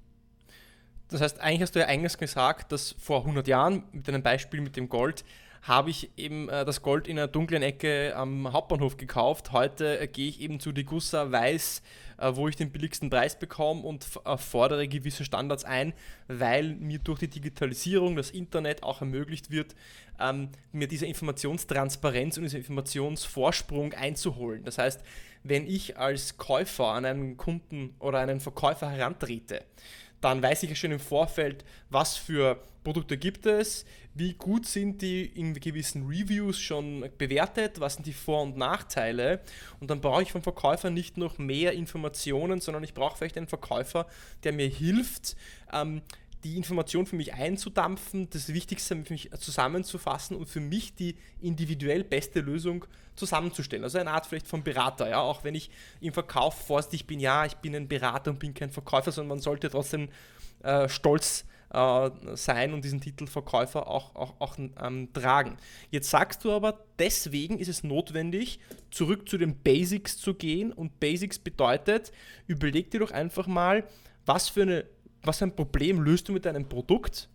Das 1.10 1.22
heißt, 1.22 1.42
eigentlich 1.42 1.62
hast 1.62 1.76
du 1.76 1.80
ja 1.80 1.88
eingangs 1.88 2.18
gesagt, 2.18 2.72
dass 2.72 2.96
vor 2.98 3.20
100 3.20 3.48
Jahren 3.48 3.84
mit 3.92 4.08
einem 4.08 4.24
Beispiel 4.24 4.62
mit 4.62 4.78
dem 4.78 4.88
Gold 4.88 5.26
habe 5.62 5.92
ich 5.92 6.10
eben 6.18 6.50
äh, 6.50 6.66
das 6.66 6.82
Gold 6.82 7.08
in 7.08 7.18
einer 7.18 7.28
dunklen 7.28 7.62
Ecke 7.62 8.16
am 8.16 8.52
Hauptbahnhof 8.52 8.98
gekauft. 8.98 9.52
Heute 9.52 10.00
äh, 10.00 10.08
gehe 10.08 10.28
ich 10.28 10.42
eben 10.42 10.60
zu 10.60 10.72
Degussa, 10.72 11.32
weiß, 11.32 11.84
äh, 12.18 12.32
wo 12.36 12.48
ich 12.48 12.56
den 12.56 12.72
billigsten 12.72 13.10
Preis 13.10 13.38
bekomme 13.38 13.82
und 13.82 14.08
äh, 14.26 14.38
fordere 14.38 14.88
gewisse 14.88 15.24
Standards 15.24 15.64
ein, 15.64 15.94
weil 16.28 16.76
mir 16.76 17.00
durch 17.00 17.20
die 17.20 17.28
Digitalisierung, 17.28 18.16
das 18.16 18.32
Internet 18.32 18.82
auch 18.84 19.02
ermöglicht 19.02 19.52
wird, 19.52 19.76
ähm, 20.20 20.50
mir 20.72 20.88
diese 20.88 21.06
Informationstransparenz 21.06 22.38
und 22.38 22.44
diesen 22.44 22.60
Informationsvorsprung 22.60 23.94
einzuholen. 23.94 24.64
Das 24.64 24.78
heißt, 24.78 25.02
wenn 25.44 25.68
ich 25.68 25.98
als 25.98 26.38
Käufer 26.38 26.88
an 26.88 27.06
einen 27.06 27.38
Kunden 27.38 27.96
oder 28.00 28.20
einen 28.20 28.40
Verkäufer 28.40 28.90
herantrete, 28.90 29.64
dann 30.22 30.42
weiß 30.42 30.64
ich 30.64 30.70
ja 30.70 30.76
schon 30.76 30.92
im 30.92 31.00
Vorfeld, 31.00 31.66
was 31.90 32.16
für 32.16 32.62
Produkte 32.84 33.18
gibt 33.18 33.46
es, 33.46 33.86
wie 34.14 34.34
gut 34.34 34.66
sind 34.66 35.02
die 35.02 35.26
in 35.26 35.54
gewissen 35.54 36.08
Reviews 36.08 36.60
schon 36.60 37.10
bewertet, 37.18 37.80
was 37.80 37.96
sind 37.96 38.06
die 38.06 38.14
Vor- 38.14 38.42
und 38.42 38.58
Nachteile. 38.58 39.40
Und 39.80 39.90
dann 39.90 40.02
brauche 40.02 40.24
ich 40.24 40.32
vom 40.32 40.42
Verkäufer 40.42 40.90
nicht 40.90 41.18
noch 41.18 41.38
mehr 41.38 41.74
Informationen, 41.74 42.60
sondern 42.60 42.84
ich 42.84 42.94
brauche 42.94 43.18
vielleicht 43.18 43.38
einen 43.38 43.48
Verkäufer, 43.48 44.08
der 44.44 44.54
mir 44.54 44.68
hilft, 44.68 45.36
ähm, 45.72 46.02
die 46.44 46.58
Information 46.58 47.06
für 47.06 47.16
mich 47.16 47.34
einzudampfen, 47.34 48.30
das 48.30 48.54
Wichtigste 48.54 49.04
für 49.04 49.14
mich 49.14 49.30
zusammenzufassen 49.40 50.36
und 50.36 50.48
für 50.48 50.60
mich 50.60 50.96
die 50.96 51.16
individuell 51.42 52.04
beste 52.04 52.42
Lösung 52.42 52.86
zusammenzustellen. 53.16 53.84
Also 53.84 53.98
eine 53.98 54.12
Art 54.12 54.26
vielleicht 54.26 54.48
von 54.48 54.64
Berater, 54.64 55.10
ja, 55.10 55.20
auch 55.20 55.44
wenn 55.44 55.56
ich 55.56 55.70
im 56.00 56.14
Verkauf 56.14 56.56
vorsichtig 56.66 57.08
bin, 57.08 57.20
ja, 57.20 57.46
ich 57.46 57.56
bin 57.56 57.76
ein 57.76 57.88
Berater 57.88 58.32
und 58.32 58.40
bin 58.40 58.54
kein 58.54 58.72
Verkäufer, 58.72 59.12
sondern 59.12 59.30
man 59.30 59.40
sollte 59.40 59.70
trotzdem 59.70 60.10
äh, 60.64 60.90
stolz 60.90 61.46
äh, 61.74 62.10
sein 62.34 62.74
und 62.74 62.84
diesen 62.84 63.02
Titel 63.02 63.28
Verkäufer 63.28 63.88
auch, 63.88 64.16
auch, 64.16 64.34
auch 64.40 64.58
ähm, 64.58 65.10
tragen. 65.14 65.58
Jetzt 65.90 66.10
sagst 66.10 66.44
du 66.44 66.52
aber, 66.52 66.84
deswegen 67.00 67.60
ist 67.60 67.70
es 67.70 67.84
notwendig, 67.84 68.60
zurück 68.90 69.30
zu 69.30 69.38
den 69.38 69.56
Basics 69.56 70.18
zu 70.18 70.34
gehen 70.34 70.74
und 70.74 71.00
Basics 71.00 71.40
bedeutet, 71.40 72.12
überleg 72.48 72.92
dir 72.92 73.00
doch 73.00 73.12
einfach 73.12 73.48
mal, 73.48 73.86
was 74.26 74.50
für 74.50 74.64
eine 74.64 74.86
was 75.24 75.42
ein 75.42 75.56
Problem 75.56 76.02
löst 76.02 76.30
du 76.30 76.34
mit 76.34 76.46
deinem 76.46 76.68
Produkt 76.68 77.30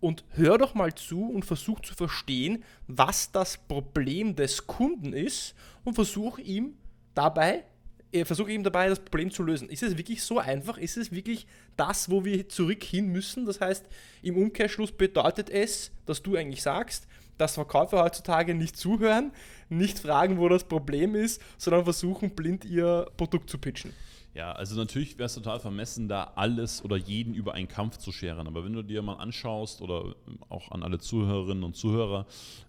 und 0.00 0.24
hör 0.30 0.58
doch 0.58 0.74
mal 0.74 0.94
zu 0.94 1.28
und 1.28 1.44
versuch 1.44 1.80
zu 1.80 1.94
verstehen, 1.94 2.64
was 2.86 3.32
das 3.32 3.56
Problem 3.56 4.36
des 4.36 4.66
Kunden 4.66 5.12
ist 5.12 5.54
und 5.84 5.94
versuch 5.94 6.38
ihm 6.38 6.74
dabei 7.14 7.64
äh, 8.12 8.24
versuche 8.24 8.52
ihm 8.52 8.62
dabei, 8.62 8.88
das 8.88 9.00
Problem 9.00 9.30
zu 9.30 9.42
lösen. 9.42 9.68
Ist 9.68 9.82
es 9.82 9.98
wirklich 9.98 10.22
so 10.22 10.38
einfach? 10.38 10.78
Ist 10.78 10.96
es 10.96 11.12
wirklich 11.12 11.46
das, 11.76 12.10
wo 12.10 12.24
wir 12.24 12.48
zurück 12.48 12.82
hin 12.82 13.08
müssen? 13.08 13.44
Das 13.44 13.60
heißt, 13.60 13.86
im 14.22 14.36
Umkehrschluss 14.36 14.92
bedeutet 14.92 15.50
es, 15.50 15.90
dass 16.06 16.22
du 16.22 16.36
eigentlich 16.36 16.62
sagst, 16.62 17.06
dass 17.36 17.54
Verkäufer 17.54 18.02
heutzutage 18.02 18.54
nicht 18.54 18.76
zuhören, 18.76 19.32
nicht 19.68 19.98
fragen, 19.98 20.38
wo 20.38 20.48
das 20.48 20.64
Problem 20.64 21.14
ist, 21.14 21.40
sondern 21.56 21.84
versuchen, 21.84 22.30
blind 22.30 22.64
ihr 22.64 23.06
Produkt 23.16 23.50
zu 23.50 23.58
pitchen. 23.58 23.92
Ja, 24.34 24.52
also 24.52 24.76
natürlich 24.76 25.18
wäre 25.18 25.26
es 25.26 25.34
total 25.34 25.58
vermessen, 25.58 26.06
da 26.06 26.32
alles 26.36 26.84
oder 26.84 26.96
jeden 26.96 27.34
über 27.34 27.54
einen 27.54 27.66
Kampf 27.66 27.96
zu 27.96 28.12
scheren. 28.12 28.46
Aber 28.46 28.64
wenn 28.64 28.72
du 28.72 28.82
dir 28.82 29.02
mal 29.02 29.14
anschaust 29.14 29.80
oder 29.80 30.14
auch 30.48 30.70
an 30.70 30.82
alle 30.82 30.98
Zuhörerinnen 30.98 31.64
und 31.64 31.76
Zuhörer, 31.76 32.26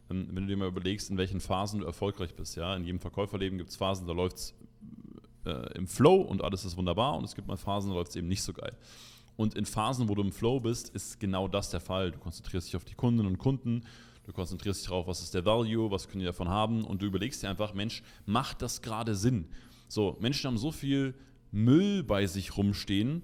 ähm, 0.10 0.30
wenn 0.32 0.44
du 0.44 0.48
dir 0.48 0.58
mal 0.58 0.68
überlegst, 0.68 1.10
in 1.10 1.18
welchen 1.18 1.42
Phasen 1.42 1.82
du 1.82 1.86
erfolgreich 1.86 2.34
bist, 2.34 2.56
ja, 2.56 2.76
in 2.76 2.86
jedem 2.86 3.00
Verkäuferleben 3.00 3.58
gibt 3.58 3.70
es 3.70 3.76
Phasen, 3.76 4.08
da 4.08 4.14
läuft 4.14 4.38
es 4.38 4.54
äh, 5.46 5.78
im 5.78 5.88
Flow 5.88 6.22
und 6.22 6.44
alles 6.44 6.66
ist 6.66 6.78
wunderbar 6.78 7.18
und 7.18 7.26
es 7.26 7.36
gibt 7.36 7.48
mal 7.48 7.58
Phasen, 7.58 7.90
da 7.90 7.96
läuft 7.96 8.12
es 8.12 8.16
eben 8.16 8.28
nicht 8.28 8.42
so 8.42 8.54
geil. 8.54 8.76
Und 9.36 9.56
in 9.56 9.66
Phasen, 9.66 10.10
wo 10.10 10.16
du 10.16 10.22
im 10.22 10.32
Flow 10.32 10.60
bist, 10.60 10.90
ist 10.90 11.20
genau 11.20 11.48
das 11.48 11.70
der 11.70 11.80
Fall. 11.80 12.12
Du 12.12 12.20
konzentrierst 12.20 12.68
dich 12.68 12.76
auf 12.76 12.84
die 12.84 12.96
Kundinnen 12.96 13.32
und 13.32 13.38
Kunden, 13.38 13.86
du 14.26 14.34
konzentrierst 14.34 14.82
dich 14.82 14.90
darauf, 14.90 15.08
was 15.08 15.22
ist 15.22 15.34
der 15.34 15.46
Value, 15.46 15.92
was 15.92 16.08
können 16.08 16.20
die 16.20 16.26
davon 16.26 16.50
haben 16.50 16.84
und 16.84 17.02
du 17.02 17.06
überlegst 17.06 17.44
dir 17.44 17.50
einfach, 17.50 17.74
Mensch, 17.74 18.02
macht 18.26 18.62
das 18.62 18.82
gerade 18.82 19.16
Sinn? 19.16 19.48
So, 19.88 20.18
Menschen 20.20 20.48
haben 20.48 20.58
so 20.58 20.72
viel 20.72 21.14
Müll 21.52 22.04
bei 22.04 22.28
sich 22.28 22.58
rumstehen. 22.58 23.22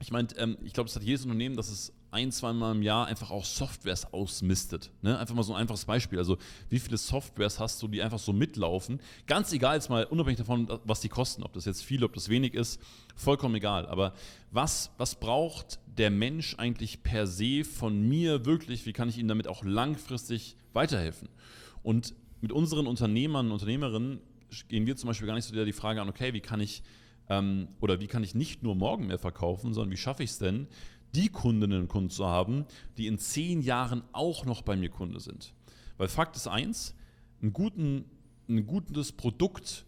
Ich 0.00 0.10
meine, 0.10 0.28
ähm, 0.36 0.56
ich 0.64 0.72
glaube, 0.72 0.88
es 0.88 0.96
hat 0.96 1.02
jedes 1.02 1.24
Unternehmen, 1.24 1.56
das 1.56 1.70
es 1.70 1.92
ein, 2.14 2.30
zweimal 2.30 2.76
im 2.76 2.82
Jahr 2.82 3.06
einfach 3.06 3.32
auch 3.32 3.44
Softwares 3.44 4.12
ausmistet. 4.12 4.92
Ne? 5.02 5.18
Einfach 5.18 5.34
mal 5.34 5.42
so 5.42 5.52
ein 5.52 5.60
einfaches 5.60 5.84
Beispiel. 5.84 6.18
Also, 6.18 6.38
wie 6.68 6.78
viele 6.78 6.96
Softwares 6.96 7.58
hast 7.58 7.82
du, 7.82 7.88
die 7.88 8.02
einfach 8.02 8.20
so 8.20 8.32
mitlaufen? 8.32 9.00
Ganz 9.26 9.52
egal, 9.52 9.74
jetzt 9.74 9.90
mal 9.90 10.04
unabhängig 10.04 10.38
davon, 10.38 10.68
was 10.84 11.00
die 11.00 11.08
kosten, 11.08 11.42
ob 11.42 11.52
das 11.54 11.64
jetzt 11.64 11.82
viel, 11.82 12.04
ob 12.04 12.12
das 12.12 12.28
wenig 12.28 12.54
ist, 12.54 12.80
vollkommen 13.16 13.56
egal. 13.56 13.86
Aber 13.86 14.14
was, 14.52 14.92
was 14.96 15.16
braucht 15.16 15.80
der 15.86 16.10
Mensch 16.10 16.54
eigentlich 16.56 17.02
per 17.02 17.26
se 17.26 17.64
von 17.64 18.08
mir 18.08 18.46
wirklich? 18.46 18.86
Wie 18.86 18.92
kann 18.92 19.08
ich 19.08 19.18
ihm 19.18 19.26
damit 19.26 19.48
auch 19.48 19.64
langfristig 19.64 20.56
weiterhelfen? 20.72 21.28
Und 21.82 22.14
mit 22.40 22.52
unseren 22.52 22.86
Unternehmern 22.86 23.46
und 23.46 23.52
Unternehmerinnen 23.52 24.20
gehen 24.68 24.86
wir 24.86 24.96
zum 24.96 25.08
Beispiel 25.08 25.26
gar 25.26 25.34
nicht 25.34 25.46
so 25.46 25.64
die 25.64 25.72
Frage 25.72 26.00
an, 26.00 26.08
okay, 26.08 26.32
wie 26.32 26.40
kann 26.40 26.60
ich 26.60 26.82
ähm, 27.28 27.68
oder 27.80 28.00
wie 28.00 28.06
kann 28.06 28.24
ich 28.24 28.34
nicht 28.34 28.62
nur 28.62 28.74
morgen 28.74 29.06
mehr 29.06 29.18
verkaufen, 29.18 29.74
sondern 29.74 29.92
wie 29.92 29.96
schaffe 29.96 30.22
ich 30.22 30.30
es 30.30 30.38
denn, 30.38 30.66
die 31.14 31.28
Kundinnen 31.28 31.82
und 31.82 31.88
Kunden 31.88 32.10
zu 32.10 32.26
haben, 32.26 32.66
die 32.96 33.06
in 33.06 33.18
zehn 33.18 33.62
Jahren 33.62 34.02
auch 34.12 34.44
noch 34.44 34.62
bei 34.62 34.76
mir 34.76 34.90
Kunde 34.90 35.20
sind. 35.20 35.54
Weil 35.96 36.08
Fakt 36.08 36.36
ist 36.36 36.48
eins, 36.48 36.94
ein, 37.42 37.52
guten, 37.52 38.04
ein 38.48 38.66
gutes 38.66 39.12
Produkt 39.12 39.84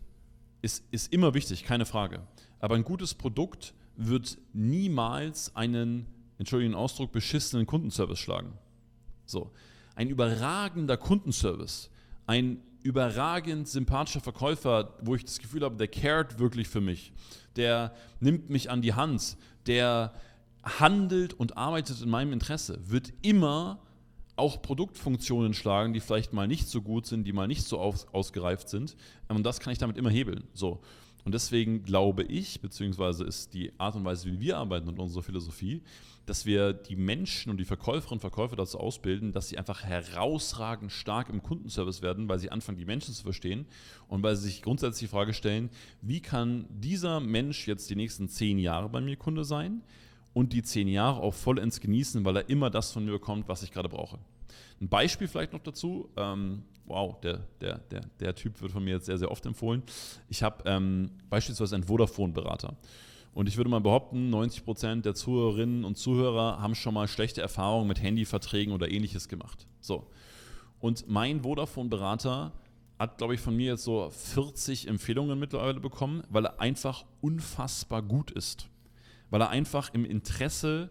ist, 0.63 0.85
ist 0.91 1.13
immer 1.13 1.35
wichtig, 1.35 1.65
keine 1.65 1.87
Frage. 1.87 2.27
Aber 2.61 2.77
ein 2.77 2.85
gutes 2.85 3.15
Produkt 3.15 3.75
wird 3.97 4.39
niemals 4.53 5.55
einen, 5.57 6.07
entschuldigen 6.39 6.75
Ausdruck, 6.75 7.13
beschissenen 7.13 7.67
Kundenservice 7.67 8.19
schlagen. 8.19 8.53
So. 9.25 9.53
Ein 9.95 10.11
überragender 10.11 10.97
Kundenservice, 10.97 11.91
ein 12.27 12.61
überragend 12.87 13.67
sympathischer 13.67 14.21
Verkäufer, 14.21 14.95
wo 15.01 15.17
ich 15.17 15.25
das 15.25 15.41
Gefühl 15.41 15.63
habe, 15.65 15.77
der 15.77 15.89
cared 15.89 16.39
wirklich 16.39 16.69
für 16.69 16.81
mich. 16.81 17.13
Der 17.57 17.93
nimmt 18.21 18.49
mich 18.49 18.71
an 18.71 18.81
die 18.81 18.95
Hand, 18.95 19.37
der 19.67 20.15
handelt 20.63 21.35
und 21.35 21.57
arbeitet 21.57 22.01
in 22.01 22.09
meinem 22.09 22.33
Interesse, 22.33 22.79
wird 22.89 23.13
immer 23.23 23.81
auch 24.37 24.63
Produktfunktionen 24.63 25.53
schlagen, 25.53 25.95
die 25.95 26.01
vielleicht 26.01 26.33
mal 26.33 26.47
nicht 26.47 26.69
so 26.69 26.81
gut 26.81 27.07
sind, 27.07 27.25
die 27.25 27.33
mal 27.33 27.49
nicht 27.49 27.67
so 27.67 27.81
aus, 27.81 28.07
ausgereift 28.13 28.69
sind. 28.69 28.97
Und 29.29 29.43
das 29.43 29.59
kann 29.59 29.73
ich 29.73 29.79
damit 29.79 29.97
immer 29.97 30.11
hebeln. 30.11 30.45
So. 30.55 30.81
Und 31.27 31.33
deswegen 31.33 31.83
glaube 31.83 32.23
ich, 32.23 32.61
beziehungsweise 32.61 33.25
ist 33.25 33.53
die 33.53 33.73
Art 33.79 33.97
und 33.97 34.05
Weise, 34.05 34.31
wie 34.31 34.39
wir 34.39 34.59
arbeiten 34.59 34.89
und 34.89 35.01
unsere 35.01 35.25
Philosophie, 35.25 35.83
dass 36.25 36.47
wir 36.47 36.73
die 36.73 36.95
Menschen 36.95 37.51
und 37.51 37.57
die 37.57 37.65
Verkäuferinnen 37.65 38.19
und 38.19 38.21
Verkäufer 38.21 38.55
dazu 38.55 38.79
ausbilden, 38.79 39.33
dass 39.33 39.49
sie 39.49 39.59
einfach 39.59 39.83
herausragend 39.83 40.93
stark 40.93 41.29
im 41.29 41.43
Kundenservice 41.43 42.01
werden, 42.01 42.29
weil 42.29 42.39
sie 42.39 42.53
anfangen, 42.53 42.79
die 42.79 42.85
Menschen 42.85 43.13
zu 43.13 43.25
verstehen 43.25 43.67
und 44.07 44.23
weil 44.23 44.37
sie 44.37 44.45
sich 44.45 44.63
grundsätzlich 44.63 45.11
die 45.11 45.13
Frage 45.17 45.35
stellen, 45.35 45.69
wie 46.01 46.21
kann 46.21 46.67
dieser 46.71 47.19
Mensch 47.19 47.67
jetzt 47.67 47.91
die 47.91 47.97
nächsten 47.97 48.29
zehn 48.29 48.61
Jahre 48.61 48.89
bei 48.89 49.01
mir 49.01 49.17
Kunde 49.17 49.45
sein 49.45 49.83
und 50.33 50.53
die 50.53 50.63
zehn 50.63 50.87
Jahre 50.87 51.23
auch 51.23 51.35
vollends 51.35 51.81
genießen, 51.81 52.25
weil 52.25 52.37
er 52.37 52.49
immer 52.49 52.71
das 52.71 52.93
von 52.93 53.05
mir 53.05 53.11
bekommt, 53.11 53.49
was 53.49 53.65
ich 53.65 53.73
gerade 53.73 53.89
brauche. 53.89 54.21
Ein 54.81 54.89
Beispiel 54.89 55.29
vielleicht 55.29 55.53
noch 55.53 55.63
dazu. 55.63 56.11
Ähm, 56.17 56.63
wow, 56.85 57.19
der, 57.21 57.41
der, 57.61 57.79
der, 57.79 58.03
der 58.21 58.35
Typ 58.35 58.61
wird 58.61 58.73
von 58.73 58.85
mir 58.85 58.95
jetzt 58.95 59.07
sehr, 59.07 59.19
sehr 59.19 59.31
oft 59.31 59.45
empfohlen. 59.47 59.83
Ich 60.29 60.43
habe 60.43 60.63
ähm, 60.69 61.11
beispielsweise 61.29 61.75
einen 61.75 61.85
Vodafone-Berater. 61.85 62.77
Und 63.35 63.49
ich 63.49 63.57
würde 63.59 63.69
mal 63.69 63.81
behaupten, 63.81 64.31
90 64.31 64.65
Prozent 64.65 65.05
der 65.05 65.15
Zuhörerinnen 65.15 65.85
und 65.85 65.99
Zuhörer 65.99 66.59
haben 66.61 66.75
schon 66.75 66.95
mal 66.95 67.07
schlechte 67.07 67.43
Erfahrungen 67.43 67.87
mit 67.87 68.03
Handyverträgen 68.03 68.73
oder 68.73 68.91
ähnliches 68.91 69.29
gemacht. 69.29 69.67
So. 69.81 70.07
Und 70.81 71.09
mein 71.09 71.43
Vodafone-Berater 71.43 72.53
hat, 72.99 73.19
glaube 73.19 73.35
ich, 73.35 73.41
von 73.41 73.55
mir 73.55 73.73
jetzt 73.73 73.85
so 73.85 74.09
40 74.11 74.89
Empfehlungen 74.89 75.39
mittlerweile 75.39 75.81
bekommen, 75.81 76.23
weil 76.31 76.47
er 76.47 76.61
einfach 76.61 77.05
unfassbar 77.21 78.03
gut 78.03 78.31
ist. 78.31 78.69
Weil 79.29 79.43
er 79.43 79.51
einfach 79.51 79.93
im 79.93 80.05
Interesse 80.05 80.89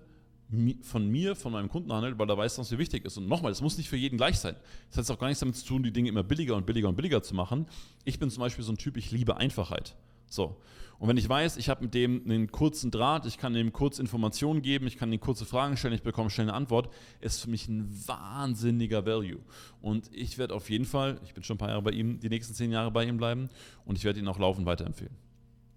von 0.82 1.08
mir, 1.08 1.36
von 1.36 1.52
meinem 1.52 1.70
Kunden 1.70 1.92
handelt, 1.92 2.18
weil 2.18 2.30
er 2.30 2.38
weiß, 2.38 2.58
was 2.58 2.72
mir 2.72 2.78
wichtig 2.78 3.06
ist. 3.06 3.18
Und 3.18 3.28
nochmal, 3.28 3.52
das 3.52 3.62
muss 3.62 3.78
nicht 3.78 3.90
für 3.90 3.98
jeden 3.98 4.18
gleich 4.18 4.40
sein. 4.40 4.56
Das 4.90 4.98
hat 4.98 5.16
auch 5.16 5.20
gar 5.20 5.28
nichts 5.28 5.40
damit 5.40 5.56
zu 5.56 5.66
tun, 5.66 5.84
die 5.84 5.92
Dinge 5.92 6.10
immer 6.10 6.24
billiger 6.24 6.56
und 6.56 6.66
billiger 6.66 6.90
und 6.90 6.96
billiger 6.96 7.22
zu 7.24 7.36
machen. 7.36 7.68
Ich 8.04 8.20
bin 8.20 8.30
zum 8.30 8.42
Beispiel 8.42 8.64
so 8.64 8.72
ein 8.72 8.78
Typ, 8.78 8.98
ich 8.98 9.12
liebe 9.12 9.38
Einfachheit. 9.38 9.96
So. 10.28 10.58
Und 10.98 11.10
wenn 11.10 11.18
ich 11.18 11.28
weiß, 11.28 11.58
ich 11.58 11.70
habe 11.70 11.84
mit 11.84 11.94
dem 11.94 12.24
einen 12.26 12.52
kurzen 12.52 12.90
Draht, 12.90 13.26
ich 13.26 13.38
kann 13.38 13.56
ihm 13.56 13.74
kurz 13.74 14.00
Informationen 14.00 14.62
geben, 14.62 14.88
ich 14.88 14.98
kann 14.98 15.12
ihm 15.12 15.20
kurze 15.20 15.46
Fragen 15.46 15.76
stellen, 15.76 15.94
ich 15.94 16.04
bekomme 16.04 16.30
schnell 16.30 16.48
eine 16.48 16.54
Antwort, 16.54 16.90
ist 17.20 17.42
für 17.42 17.50
mich 17.50 17.68
ein 17.68 17.90
wahnsinniger 18.08 19.06
Value. 19.06 19.40
Und 19.82 20.10
ich 20.14 20.38
werde 20.38 20.54
auf 20.54 20.70
jeden 20.70 20.86
Fall, 20.86 21.20
ich 21.26 21.34
bin 21.34 21.44
schon 21.44 21.56
ein 21.56 21.60
paar 21.60 21.70
Jahre 21.70 21.82
bei 21.82 21.92
ihm, 21.92 22.20
die 22.20 22.30
nächsten 22.30 22.54
zehn 22.54 22.72
Jahre 22.72 22.92
bei 22.92 23.06
ihm 23.06 23.18
bleiben 23.18 23.50
und 23.84 23.98
ich 23.98 24.06
werde 24.06 24.20
ihn 24.20 24.28
auch 24.28 24.40
laufend 24.40 24.66
weiterempfehlen. 24.66 25.16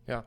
Ja, 0.07 0.25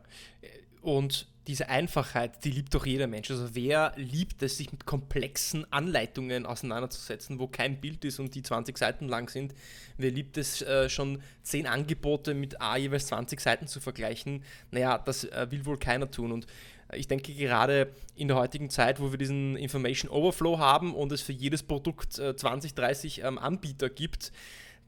und 0.81 1.27
diese 1.47 1.69
Einfachheit, 1.69 2.45
die 2.45 2.51
liebt 2.51 2.73
doch 2.75 2.85
jeder 2.85 3.07
Mensch. 3.07 3.31
Also 3.31 3.55
wer 3.55 3.93
liebt 3.95 4.43
es, 4.43 4.57
sich 4.57 4.71
mit 4.71 4.85
komplexen 4.85 5.65
Anleitungen 5.71 6.45
auseinanderzusetzen, 6.45 7.39
wo 7.39 7.47
kein 7.47 7.81
Bild 7.81 8.05
ist 8.05 8.19
und 8.19 8.35
die 8.35 8.43
20 8.43 8.77
Seiten 8.77 9.07
lang 9.07 9.27
sind? 9.29 9.53
Wer 9.97 10.11
liebt 10.11 10.37
es, 10.37 10.61
äh, 10.61 10.87
schon 10.87 11.21
10 11.43 11.65
Angebote 11.65 12.35
mit 12.35 12.61
A 12.61 12.77
jeweils 12.77 13.07
20 13.07 13.39
Seiten 13.39 13.67
zu 13.67 13.79
vergleichen? 13.79 14.43
Naja, 14.69 14.99
das 14.99 15.23
äh, 15.23 15.47
will 15.49 15.65
wohl 15.65 15.79
keiner 15.79 16.11
tun. 16.11 16.31
Und 16.31 16.45
äh, 16.91 16.97
ich 16.97 17.07
denke 17.07 17.33
gerade 17.33 17.91
in 18.15 18.27
der 18.27 18.37
heutigen 18.37 18.69
Zeit, 18.69 18.99
wo 18.99 19.11
wir 19.11 19.17
diesen 19.17 19.57
Information 19.57 20.11
Overflow 20.11 20.59
haben 20.59 20.93
und 20.93 21.11
es 21.11 21.21
für 21.23 21.33
jedes 21.33 21.63
Produkt 21.63 22.13
20, 22.13 22.75
30 22.75 23.23
ähm, 23.23 23.39
Anbieter 23.39 23.89
gibt, 23.89 24.31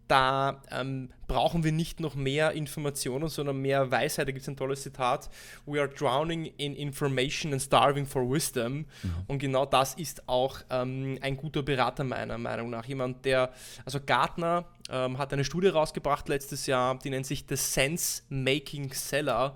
da 0.08 0.62
ähm, 0.72 1.10
brauchen 1.28 1.64
wir 1.64 1.72
nicht 1.72 2.00
noch 2.00 2.16
mehr 2.16 2.52
Informationen, 2.52 3.30
sondern 3.30 3.58
mehr 3.58 3.90
Weisheit. 3.90 4.28
Da 4.28 4.32
gibt 4.32 4.44
es 4.44 4.50
ein 4.50 4.58
tolles 4.58 4.84
Zitat: 4.84 5.30
We 5.66 5.80
are 5.80 5.90
drowning 5.90 6.46
in 6.58 6.76
information 6.76 7.54
and 7.54 7.62
starving 7.62 8.06
for 8.06 8.30
wisdom. 8.30 8.74
Mhm. 8.74 8.86
Und 9.28 9.40
genau 9.40 9.66
das 9.66 9.96
ist 9.96 10.28
auch 10.28 10.60
ähm, 10.70 11.18
ein 11.22 11.38
guter 11.38 11.64
Berater 11.64 12.04
meiner 12.04 12.38
Meinung 12.38 12.70
nach. 12.70 12.86
Jemand, 12.86 13.26
der, 13.26 13.52
also 13.86 14.00
Gartner 14.06 14.66
ähm, 14.90 15.18
hat 15.18 15.34
eine 15.34 15.46
Studie 15.46 15.70
rausgebracht 15.70 16.28
letztes 16.30 16.68
Jahr, 16.68 17.00
die 17.00 17.10
nennt 17.10 17.26
sich 17.26 17.46
The 17.48 17.56
Sense 17.56 18.24
Making 18.30 18.94
Seller. 18.94 19.56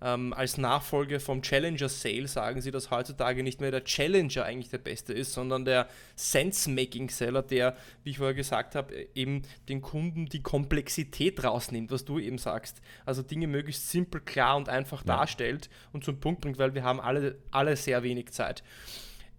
Ähm, 0.00 0.32
als 0.32 0.58
Nachfolge 0.58 1.18
vom 1.18 1.42
Challenger 1.42 1.88
Sale 1.88 2.28
sagen 2.28 2.60
sie, 2.60 2.70
dass 2.70 2.90
heutzutage 2.90 3.42
nicht 3.42 3.60
mehr 3.60 3.70
der 3.70 3.84
Challenger 3.84 4.44
eigentlich 4.44 4.70
der 4.70 4.78
beste 4.78 5.12
ist, 5.12 5.32
sondern 5.32 5.64
der 5.64 5.88
Sense-Making-Seller, 6.14 7.42
der, 7.42 7.76
wie 8.04 8.10
ich 8.10 8.18
vorher 8.18 8.34
gesagt 8.34 8.74
habe, 8.76 9.08
eben 9.14 9.42
den 9.68 9.82
Kunden 9.82 10.26
die 10.26 10.42
Komplexität 10.42 11.42
rausnimmt, 11.42 11.90
was 11.90 12.04
du 12.04 12.18
eben 12.18 12.38
sagst. 12.38 12.80
Also 13.04 13.22
Dinge 13.22 13.48
möglichst 13.48 13.90
simpel, 13.90 14.20
klar 14.20 14.56
und 14.56 14.68
einfach 14.68 15.00
ja. 15.00 15.16
darstellt 15.16 15.68
und 15.92 16.04
zum 16.04 16.20
Punkt 16.20 16.42
bringt, 16.42 16.58
weil 16.58 16.74
wir 16.74 16.84
haben 16.84 17.00
alle, 17.00 17.36
alle 17.50 17.76
sehr 17.76 18.02
wenig 18.04 18.30
Zeit. 18.30 18.62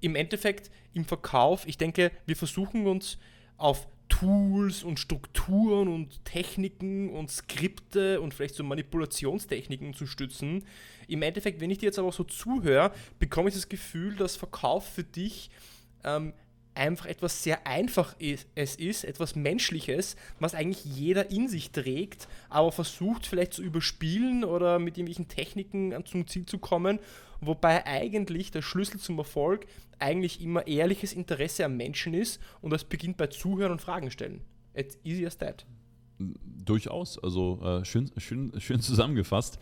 Im 0.02 0.16
Endeffekt, 0.16 0.72
im 0.94 1.06
Verkauf, 1.06 1.68
ich 1.68 1.78
denke, 1.78 2.12
wir 2.26 2.36
versuchen 2.36 2.86
uns 2.88 3.18
auf 3.58 3.88
Tools 4.10 4.84
und 4.84 5.00
Strukturen 5.00 5.88
und 5.88 6.26
Techniken 6.26 7.10
und 7.10 7.32
Skripte 7.32 8.20
und 8.20 8.34
vielleicht 8.34 8.56
so 8.56 8.64
Manipulationstechniken 8.64 9.94
zu 9.94 10.06
stützen. 10.06 10.66
Im 11.08 11.22
Endeffekt, 11.22 11.62
wenn 11.62 11.72
ich 11.72 11.78
dir 11.78 11.86
jetzt 11.86 12.00
aber 12.00 12.12
so 12.12 12.24
zuhöre, 12.24 12.92
bekomme 13.20 13.50
ich 13.50 13.56
das 13.56 13.70
Gefühl, 13.70 14.16
dass 14.16 14.36
Verkauf 14.36 14.88
für 14.88 15.04
dich 15.04 15.50
ähm, 16.04 16.34
einfach 16.76 17.06
etwas 17.06 17.44
sehr 17.44 17.68
einfach 17.68 18.16
ist, 18.20 18.48
es 18.56 18.76
ist, 18.76 19.04
etwas 19.04 19.36
Menschliches, 19.36 20.16
was 20.40 20.56
eigentlich 20.56 20.86
jeder 20.86 21.32
in 21.32 21.48
sich 21.48 21.72
trägt, 21.72 22.28
aber 22.50 22.72
versucht 22.72 23.26
vielleicht 23.26 23.54
zu 23.54 23.62
überspielen 23.62 24.44
oder 24.44 24.80
mit 24.80 24.98
irgendwelchen 24.98 25.28
Techniken 25.28 25.94
zum 26.06 26.28
Ziel 26.28 26.46
zu 26.46 26.58
kommen, 26.58 27.00
wobei 27.42 27.86
eigentlich 27.86 28.52
der 28.52 28.62
Schlüssel 28.62 29.00
zum 29.00 29.18
Erfolg 29.18 29.66
eigentlich 30.00 30.42
immer 30.42 30.68
ehrliches 30.68 31.14
Interesse 31.14 31.66
am 31.66 31.78
Menschen 31.78 32.14
ist 32.14 32.40
und 32.62 32.72
das 32.72 32.86
beginnt 32.86 33.18
bei 33.18 33.28
Zuhören 33.28 33.74
und 33.74 33.82
Fragen 33.82 34.12
stellen. 34.12 34.42
It's 34.74 34.98
easy 35.04 35.26
as 35.26 35.38
that. 35.38 35.66
Durchaus, 36.18 37.18
also 37.22 37.62
äh, 37.64 37.86
schön, 37.86 38.12
schön, 38.18 38.52
schön 38.60 38.82
zusammengefasst. 38.82 39.60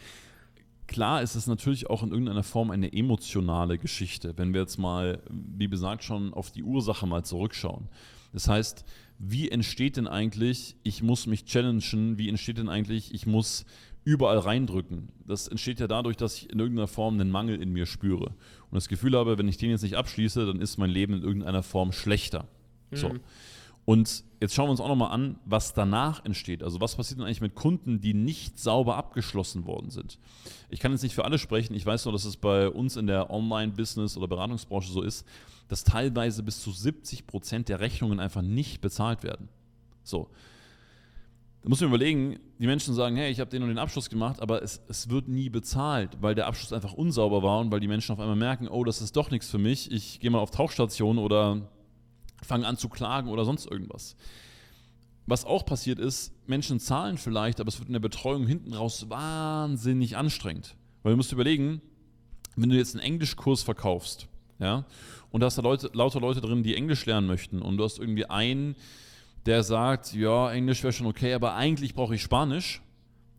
Klar 0.87 1.21
ist 1.21 1.35
es 1.35 1.47
natürlich 1.47 1.89
auch 1.89 2.01
in 2.01 2.11
irgendeiner 2.11 2.43
Form 2.43 2.71
eine 2.71 2.93
emotionale 2.93 3.77
Geschichte, 3.77 4.33
wenn 4.37 4.53
wir 4.53 4.61
jetzt 4.61 4.77
mal, 4.77 5.21
wie 5.29 5.67
besagt, 5.67 6.03
schon 6.03 6.33
auf 6.33 6.51
die 6.51 6.63
Ursache 6.63 7.05
mal 7.05 7.23
zurückschauen. 7.23 7.89
Das 8.33 8.47
heißt, 8.47 8.85
wie 9.19 9.49
entsteht 9.49 9.97
denn 9.97 10.07
eigentlich, 10.07 10.75
ich 10.83 11.03
muss 11.03 11.27
mich 11.27 11.45
challengen, 11.45 12.17
wie 12.17 12.29
entsteht 12.29 12.57
denn 12.57 12.69
eigentlich, 12.69 13.13
ich 13.13 13.25
muss 13.25 13.65
überall 14.03 14.37
reindrücken. 14.37 15.09
Das 15.25 15.49
entsteht 15.49 15.81
ja 15.81 15.87
dadurch, 15.87 16.15
dass 16.15 16.37
ich 16.37 16.49
in 16.49 16.59
irgendeiner 16.59 16.87
Form 16.87 17.15
einen 17.15 17.29
Mangel 17.29 17.61
in 17.61 17.73
mir 17.73 17.85
spüre 17.85 18.27
und 18.27 18.75
das 18.75 18.87
Gefühl 18.87 19.17
habe, 19.17 19.37
wenn 19.37 19.49
ich 19.49 19.57
den 19.57 19.69
jetzt 19.69 19.81
nicht 19.81 19.95
abschließe, 19.97 20.45
dann 20.45 20.61
ist 20.61 20.77
mein 20.77 20.89
Leben 20.89 21.13
in 21.13 21.23
irgendeiner 21.23 21.63
Form 21.63 21.91
schlechter. 21.91 22.47
Mhm. 22.91 22.95
So. 22.95 23.11
Und 23.83 24.23
jetzt 24.39 24.53
schauen 24.53 24.67
wir 24.67 24.71
uns 24.71 24.79
auch 24.79 24.87
nochmal 24.87 25.11
an, 25.11 25.39
was 25.45 25.73
danach 25.73 26.23
entsteht. 26.25 26.63
Also 26.63 26.79
was 26.79 26.95
passiert 26.95 27.19
denn 27.19 27.25
eigentlich 27.25 27.41
mit 27.41 27.55
Kunden, 27.55 28.01
die 28.01 28.13
nicht 28.13 28.59
sauber 28.59 28.97
abgeschlossen 28.97 29.65
worden 29.65 29.89
sind? 29.89 30.19
Ich 30.69 30.79
kann 30.79 30.91
jetzt 30.91 31.03
nicht 31.03 31.15
für 31.15 31.25
alle 31.25 31.39
sprechen. 31.39 31.73
Ich 31.73 31.85
weiß 31.85 32.05
nur, 32.05 32.11
dass 32.11 32.25
es 32.25 32.37
bei 32.37 32.69
uns 32.69 32.97
in 32.97 33.07
der 33.07 33.29
Online-Business- 33.31 34.17
oder 34.17 34.27
Beratungsbranche 34.27 34.91
so 34.91 35.01
ist, 35.01 35.25
dass 35.67 35.83
teilweise 35.83 36.43
bis 36.43 36.61
zu 36.61 36.71
70 36.71 37.27
Prozent 37.27 37.69
der 37.69 37.79
Rechnungen 37.79 38.19
einfach 38.19 38.41
nicht 38.41 38.81
bezahlt 38.81 39.23
werden. 39.23 39.49
So. 40.03 40.29
Da 41.63 41.69
muss 41.69 41.81
man 41.81 41.89
überlegen, 41.89 42.39
die 42.59 42.67
Menschen 42.67 42.93
sagen, 42.93 43.17
hey, 43.17 43.29
ich 43.29 43.39
habe 43.39 43.49
den 43.49 43.63
und 43.63 43.69
den 43.69 43.79
Abschluss 43.79 44.09
gemacht, 44.09 44.41
aber 44.41 44.61
es, 44.61 44.81
es 44.87 45.09
wird 45.09 45.27
nie 45.27 45.49
bezahlt, 45.49 46.21
weil 46.21 46.35
der 46.35 46.47
Abschluss 46.47 46.71
einfach 46.71 46.93
unsauber 46.93 47.43
war 47.43 47.59
und 47.59 47.71
weil 47.71 47.79
die 47.79 47.87
Menschen 47.87 48.13
auf 48.13 48.19
einmal 48.19 48.37
merken, 48.37 48.67
oh, 48.67 48.83
das 48.83 49.01
ist 49.01 49.15
doch 49.17 49.31
nichts 49.31 49.49
für 49.49 49.57
mich, 49.57 49.91
ich 49.91 50.19
gehe 50.19 50.29
mal 50.29 50.39
auf 50.39 50.51
Tauchstation 50.51 51.17
oder 51.17 51.69
fangen 52.43 52.65
an 52.65 52.77
zu 52.77 52.89
klagen 52.89 53.29
oder 53.29 53.45
sonst 53.45 53.65
irgendwas. 53.65 54.15
Was 55.25 55.43
auch 55.43 55.65
passiert 55.65 55.99
ist, 55.99 56.33
Menschen 56.47 56.79
zahlen 56.79 57.17
vielleicht, 57.17 57.59
aber 57.59 57.67
es 57.67 57.79
wird 57.79 57.89
in 57.89 57.93
der 57.93 57.99
Betreuung 57.99 58.47
hinten 58.47 58.73
raus 58.73 59.09
wahnsinnig 59.09 60.15
anstrengend. 60.15 60.75
Weil 61.03 61.11
du 61.11 61.17
musst 61.17 61.33
überlegen, 61.33 61.81
wenn 62.55 62.69
du 62.69 62.77
jetzt 62.77 62.95
einen 62.95 63.03
Englischkurs 63.03 63.63
verkaufst, 63.63 64.27
ja, 64.59 64.85
und 65.29 65.41
da 65.41 65.47
hast 65.47 65.57
da 65.57 65.61
Leute, 65.61 65.89
lauter 65.93 66.21
Leute 66.21 66.41
drin, 66.41 66.63
die 66.63 66.75
Englisch 66.75 67.05
lernen 67.05 67.27
möchten, 67.27 67.61
und 67.61 67.77
du 67.77 67.83
hast 67.83 67.99
irgendwie 67.99 68.25
einen, 68.25 68.75
der 69.45 69.63
sagt, 69.63 70.13
ja, 70.13 70.51
Englisch 70.51 70.81
wäre 70.83 70.93
schon 70.93 71.07
okay, 71.07 71.33
aber 71.33 71.55
eigentlich 71.55 71.93
brauche 71.93 72.15
ich 72.15 72.21
Spanisch, 72.21 72.81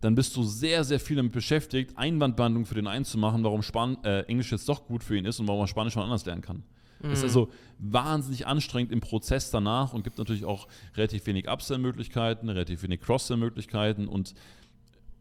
dann 0.00 0.14
bist 0.14 0.36
du 0.36 0.42
sehr, 0.42 0.84
sehr 0.84 1.00
viel 1.00 1.16
damit 1.16 1.32
beschäftigt, 1.32 1.96
Einwandbehandlung 1.96 2.66
für 2.66 2.74
den 2.74 2.86
einen 2.86 3.04
zu 3.04 3.18
machen, 3.18 3.42
warum 3.42 3.62
Span 3.62 3.96
äh, 4.04 4.20
Englisch 4.22 4.52
jetzt 4.52 4.68
doch 4.68 4.86
gut 4.86 5.02
für 5.02 5.16
ihn 5.16 5.24
ist 5.24 5.40
und 5.40 5.48
warum 5.48 5.62
er 5.62 5.66
Spanisch 5.66 5.96
mal 5.96 6.04
anders 6.04 6.24
lernen 6.24 6.42
kann. 6.42 6.62
Mhm. 7.00 7.10
Das 7.10 7.18
ist 7.18 7.24
also 7.24 7.50
wahnsinnig 7.78 8.46
anstrengend 8.46 8.92
im 8.92 9.00
Prozess 9.00 9.50
danach 9.50 9.92
und 9.92 10.04
gibt 10.04 10.18
natürlich 10.18 10.44
auch 10.44 10.68
relativ 10.96 11.26
wenig 11.26 11.48
Upsell-Möglichkeiten, 11.48 12.48
relativ 12.48 12.82
wenig 12.82 13.00
Cross-Sell-Möglichkeiten 13.00 14.08
und, 14.08 14.34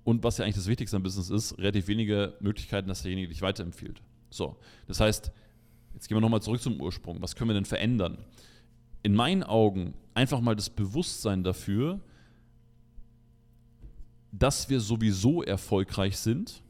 und 0.04 0.24
was 0.24 0.38
ja 0.38 0.46
eigentlich 0.46 0.56
das 0.56 0.68
Wichtigste 0.68 0.98
am 0.98 1.04
Business 1.04 1.30
ist, 1.30 1.58
relativ 1.58 1.88
wenige 1.88 2.36
Möglichkeiten, 2.40 2.88
dass 2.88 3.04
derjenige 3.04 3.30
dich 3.30 3.42
weiterempfiehlt. 3.42 4.02
So, 4.30 4.58
das 4.88 5.00
heißt, 5.00 5.32
jetzt 5.94 6.08
gehen 6.08 6.18
wir 6.18 6.22
nochmal 6.22 6.42
zurück 6.42 6.62
zum 6.62 6.82
Ursprung. 6.82 7.22
Was 7.22 7.36
können 7.36 7.50
wir 7.50 7.56
denn 7.56 7.66
verändern? 7.66 8.18
In 9.04 9.16
meinen 9.16 9.44
Augen 9.44 9.94
einfach 10.14 10.42
mal 10.42 10.56
das 10.56 10.70
Bewusstsein 10.70 11.44
dafür, 11.44 12.00
dass 14.32 14.70
wir 14.70 14.80
sowieso 14.80 15.44
erfolgreich 15.44 16.18
sind. 16.18 16.62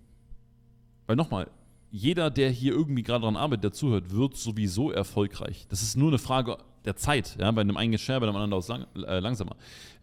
Weil 1.05 1.15
nochmal, 1.15 1.49
jeder, 1.97 2.29
der 2.29 2.51
hier 2.51 2.73
irgendwie 2.73 3.01
gerade 3.01 3.21
daran 3.21 3.35
arbeitet, 3.35 3.63
der 3.63 3.71
zuhört, 3.73 4.11
wird 4.11 4.37
sowieso 4.37 4.91
erfolgreich. 4.91 5.65
Das 5.69 5.81
ist 5.81 5.97
nur 5.97 6.09
eine 6.09 6.19
Frage 6.19 6.57
der 6.85 6.95
Zeit. 6.95 7.35
Ja? 7.39 7.49
Bei 7.51 7.61
einem 7.61 7.75
einen 7.75 7.97
schneller, 7.97 8.19
bei 8.19 8.27
dem 8.27 8.35
anderen 8.35 8.63
lang, 8.67 8.85
äh, 9.03 9.19
langsamer. 9.19 9.55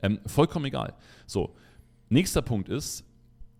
Ähm, 0.02 0.18
vollkommen 0.26 0.66
egal. 0.66 0.94
So, 1.26 1.54
nächster 2.08 2.42
Punkt 2.42 2.68
ist, 2.68 3.04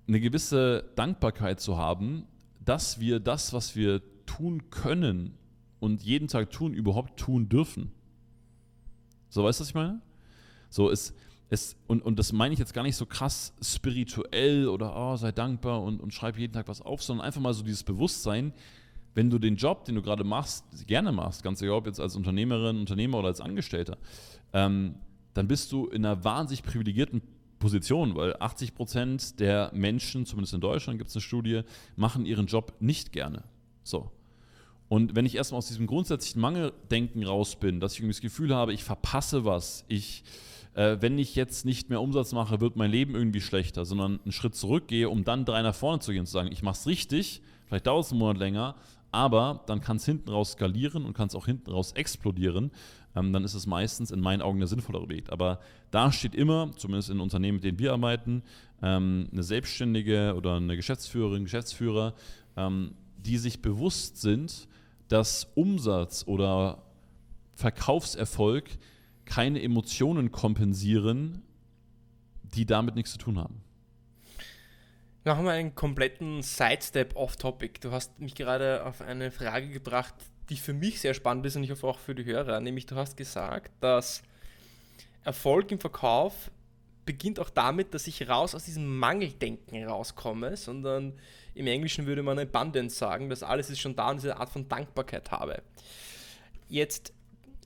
eine 0.09 0.21
gewisse 0.21 0.85
Dankbarkeit 0.97 1.61
zu 1.61 1.79
haben, 1.79 2.27
dass 2.65 2.99
wir 2.99 3.21
das, 3.21 3.53
was 3.53 3.77
wir 3.77 4.03
tun 4.27 4.69
können 4.71 5.39
und 5.79 6.03
jeden 6.03 6.29
Tag 6.29 6.51
tun, 6.51 6.75
überhaupt 6.75 7.19
tun 7.19 7.49
dürfen. 7.49 7.93
So, 9.29 9.45
weißt 9.45 9.61
du, 9.61 9.63
was 9.63 9.69
ich 9.69 9.75
meine? 9.75 10.01
So, 10.71 10.91
es, 10.91 11.15
es, 11.55 11.77
und, 11.87 12.03
und 12.03 12.19
das 12.19 12.33
meine 12.33 12.53
ich 12.53 12.59
jetzt 12.59 12.75
gar 12.75 12.83
nicht 12.83 12.97
so 12.97 13.07
krass 13.07 13.55
spirituell 13.63 14.69
oder 14.69 14.95
oh, 14.97 15.17
sei 15.17 15.33
dankbar 15.33 15.83
und, 15.83 16.01
und 16.01 16.13
schreib 16.13 16.39
jeden 16.39 16.53
Tag 16.53 16.69
was 16.69 16.83
auf, 16.83 17.03
sondern 17.03 17.27
einfach 17.27 17.41
mal 17.41 17.55
so 17.55 17.63
dieses 17.63 17.83
Bewusstsein, 17.83 18.53
wenn 19.15 19.31
du 19.31 19.39
den 19.39 19.57
Job, 19.57 19.85
den 19.85 19.95
du 19.95 20.03
gerade 20.03 20.25
machst, 20.25 20.65
gerne 20.87 21.13
machst, 21.13 21.43
ganz 21.43 21.63
egal 21.63 21.77
ob 21.77 21.87
jetzt 21.87 22.01
als 22.01 22.17
Unternehmerin, 22.17 22.79
Unternehmer 22.79 23.19
oder 23.19 23.29
als 23.29 23.41
Angestellter, 23.41 23.97
ähm, 24.53 24.97
dann 25.35 25.49
bist 25.49 25.73
du 25.73 25.87
in 25.87 26.05
einer 26.05 26.25
wahnsinnig 26.25 26.63
privilegierten 26.63 27.23
Position, 27.59 28.15
weil 28.15 28.37
80 28.39 28.75
Prozent 28.75 29.41
der 29.41 29.71
Menschen, 29.73 30.27
zumindest 30.27 30.55
in 30.55 30.61
Deutschland 30.61 30.99
gibt 30.99 31.11
es 31.11 31.17
eine 31.17 31.23
Studie, 31.23 31.63
machen 31.97 32.27
ihren 32.27 32.47
Job 32.47 32.75
nicht 32.81 33.13
gerne. 33.13 33.45
So. 33.83 34.11
Und 34.89 35.17
wenn 35.17 35.27
ich 35.27 35.35
erstmal 35.35 35.59
aus 35.59 35.69
diesem 35.69 35.87
grundsätzlichen 35.87 36.41
Mangeldenken 36.41 37.25
raus 37.25 37.57
bin, 37.57 37.81
dass 37.81 37.95
ich 37.95 38.01
irgendwie 38.01 38.15
das 38.15 38.21
Gefühl 38.21 38.55
habe, 38.55 38.73
ich 38.73 38.85
verpasse 38.85 39.45
was, 39.45 39.85
ich 39.89 40.25
äh, 40.75 40.97
wenn 41.01 41.19
ich 41.19 41.35
jetzt 41.35 41.65
nicht 41.65 41.91
mehr 41.91 42.01
Umsatz 42.01 42.33
mache, 42.33 42.61
wird 42.61 42.77
mein 42.77 42.91
Leben 42.91 43.15
irgendwie 43.15 43.41
schlechter, 43.41 43.85
sondern 43.85 44.21
einen 44.23 44.33
Schritt 44.33 44.55
zurückgehe, 44.55 45.09
um 45.09 45.25
dann 45.25 45.45
drei 45.45 45.63
nach 45.63 45.75
vorne 45.75 46.01
zu 46.01 46.13
gehen 46.13 46.21
und 46.21 46.27
zu 46.27 46.33
sagen, 46.33 46.51
ich 46.51 46.63
mache 46.63 46.75
es 46.75 46.87
richtig, 46.87 47.43
vielleicht 47.67 47.87
dauert 47.87 48.07
es 48.07 48.11
einen 48.11 48.21
Monat 48.21 48.39
länger, 48.39 48.75
aber 49.13 49.63
dann 49.67 49.81
kann 49.81 49.97
es 49.97 50.05
hinten 50.05 50.31
raus 50.31 50.53
skalieren 50.53 51.05
und 51.05 51.15
kann 51.15 51.29
es 51.29 51.37
auch 51.37 51.47
hinten 51.47 51.71
raus 51.71 51.93
explodieren. 51.93 52.73
Ähm, 53.15 53.33
dann 53.33 53.45
ist 53.45 53.55
es 53.55 53.67
meistens 53.67 54.11
in 54.11 54.21
meinen 54.21 54.43
Augen 54.43 54.59
der 54.59 54.67
sinnvollere 54.67 55.09
Weg. 55.09 55.31
Aber 55.31 55.61
da 55.93 56.11
steht 56.11 56.35
immer, 56.35 56.73
zumindest 56.77 57.11
in 57.11 57.21
Unternehmen, 57.21 57.57
mit 57.57 57.65
denen 57.65 57.79
wir 57.79 57.93
arbeiten, 57.93 58.43
ähm, 58.83 59.29
eine 59.31 59.45
Selbstständige 59.45 60.35
oder 60.37 60.57
eine 60.57 60.75
Geschäftsführerin, 60.75 61.45
Geschäftsführer, 61.45 62.15
ähm, 62.57 62.95
die 63.17 63.39
sich 63.39 63.63
bewusst 63.63 64.21
sind, 64.21 64.67
dass 65.07 65.47
Umsatz 65.55 66.25
oder 66.27 66.83
Verkaufserfolg 67.55 68.65
keine 69.25 69.63
Emotionen 69.63 70.31
kompensieren, 70.33 71.43
die 72.43 72.67
damit 72.67 72.95
nichts 72.95 73.13
zu 73.13 73.19
tun 73.19 73.39
haben. 73.39 73.63
Machen 75.25 75.45
wir 75.45 75.53
einen 75.53 75.75
kompletten 75.75 76.43
Sidestep 76.43 77.17
off-Topic. 77.17 77.81
Du 77.81 77.93
hast 77.93 78.21
mich 78.21 78.35
gerade 78.35 78.85
auf 78.85 79.01
eine 79.01 79.31
Frage 79.31 79.71
gebracht, 79.71 80.15
die 80.51 80.57
für 80.57 80.75
mich 80.75 81.01
sehr 81.01 81.15
spannend 81.15 81.47
ist 81.47 81.57
und 81.57 81.65
ich 81.65 81.71
hoffe 81.71 81.87
auch 81.87 81.99
für 81.99 82.15
die 82.15 82.25
Hörer. 82.25 82.61
Nämlich, 82.61 82.85
du 82.87 82.97
hast 82.97 83.17
gesagt, 83.17 83.73
dass 83.81 84.23
Erfolg 85.25 85.73
im 85.73 85.81
Verkauf 85.81 86.51
beginnt 87.07 87.39
auch 87.41 87.51
damit, 87.51 87.95
dass 87.95 88.07
ich 88.07 88.29
raus 88.29 88.55
aus 88.55 88.65
diesem 88.65 88.99
Mangeldenken 88.99 89.85
rauskomme, 89.85 90.57
sondern 90.57 91.15
im 91.55 91.67
Englischen 91.67 92.07
würde 92.07 92.23
man 92.23 92.39
Abundance 92.39 92.97
sagen, 92.97 93.29
dass 93.29 93.43
alles 93.43 93.71
ist 93.71 93.81
schon 93.81 93.97
da 93.97 94.11
und 94.11 94.17
diese 94.17 94.37
Art 94.37 94.51
von 94.51 94.69
Dankbarkeit 94.69 95.31
habe. 95.31 95.63
Jetzt, 96.69 97.13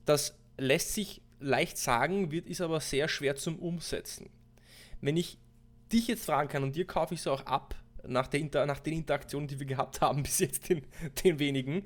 das 0.05 0.35
lässt 0.59 0.95
sich 0.95 1.23
leicht 1.41 1.79
sagen, 1.79 2.31
wird 2.31 2.47
ist 2.47 2.61
aber 2.61 2.81
sehr 2.81 3.09
schwer 3.09 3.37
zum 3.37 3.59
Umsetzen. 3.59 4.31
Wenn 5.01 5.17
ich 5.17 5.39
dich 5.93 6.09
jetzt 6.09 6.27
fragen 6.27 6.49
kann 6.49 6.63
und 6.63 6.77
dir 6.77 6.87
kaufe 6.87 7.15
ich 7.15 7.21
es 7.21 7.27
auch 7.27 7.47
ab, 7.47 7.75
nach, 8.07 8.27
der 8.29 8.67
nach 8.67 8.81
den 8.81 8.95
Interaktionen, 8.95 9.49
die 9.49 9.59
wir 9.59 9.67
gehabt 9.67 10.01
haben, 10.01 10.23
bis 10.25 10.39
jetzt 10.39 10.69
den, 10.69 10.83
den 11.25 11.39
wenigen, 11.39 11.85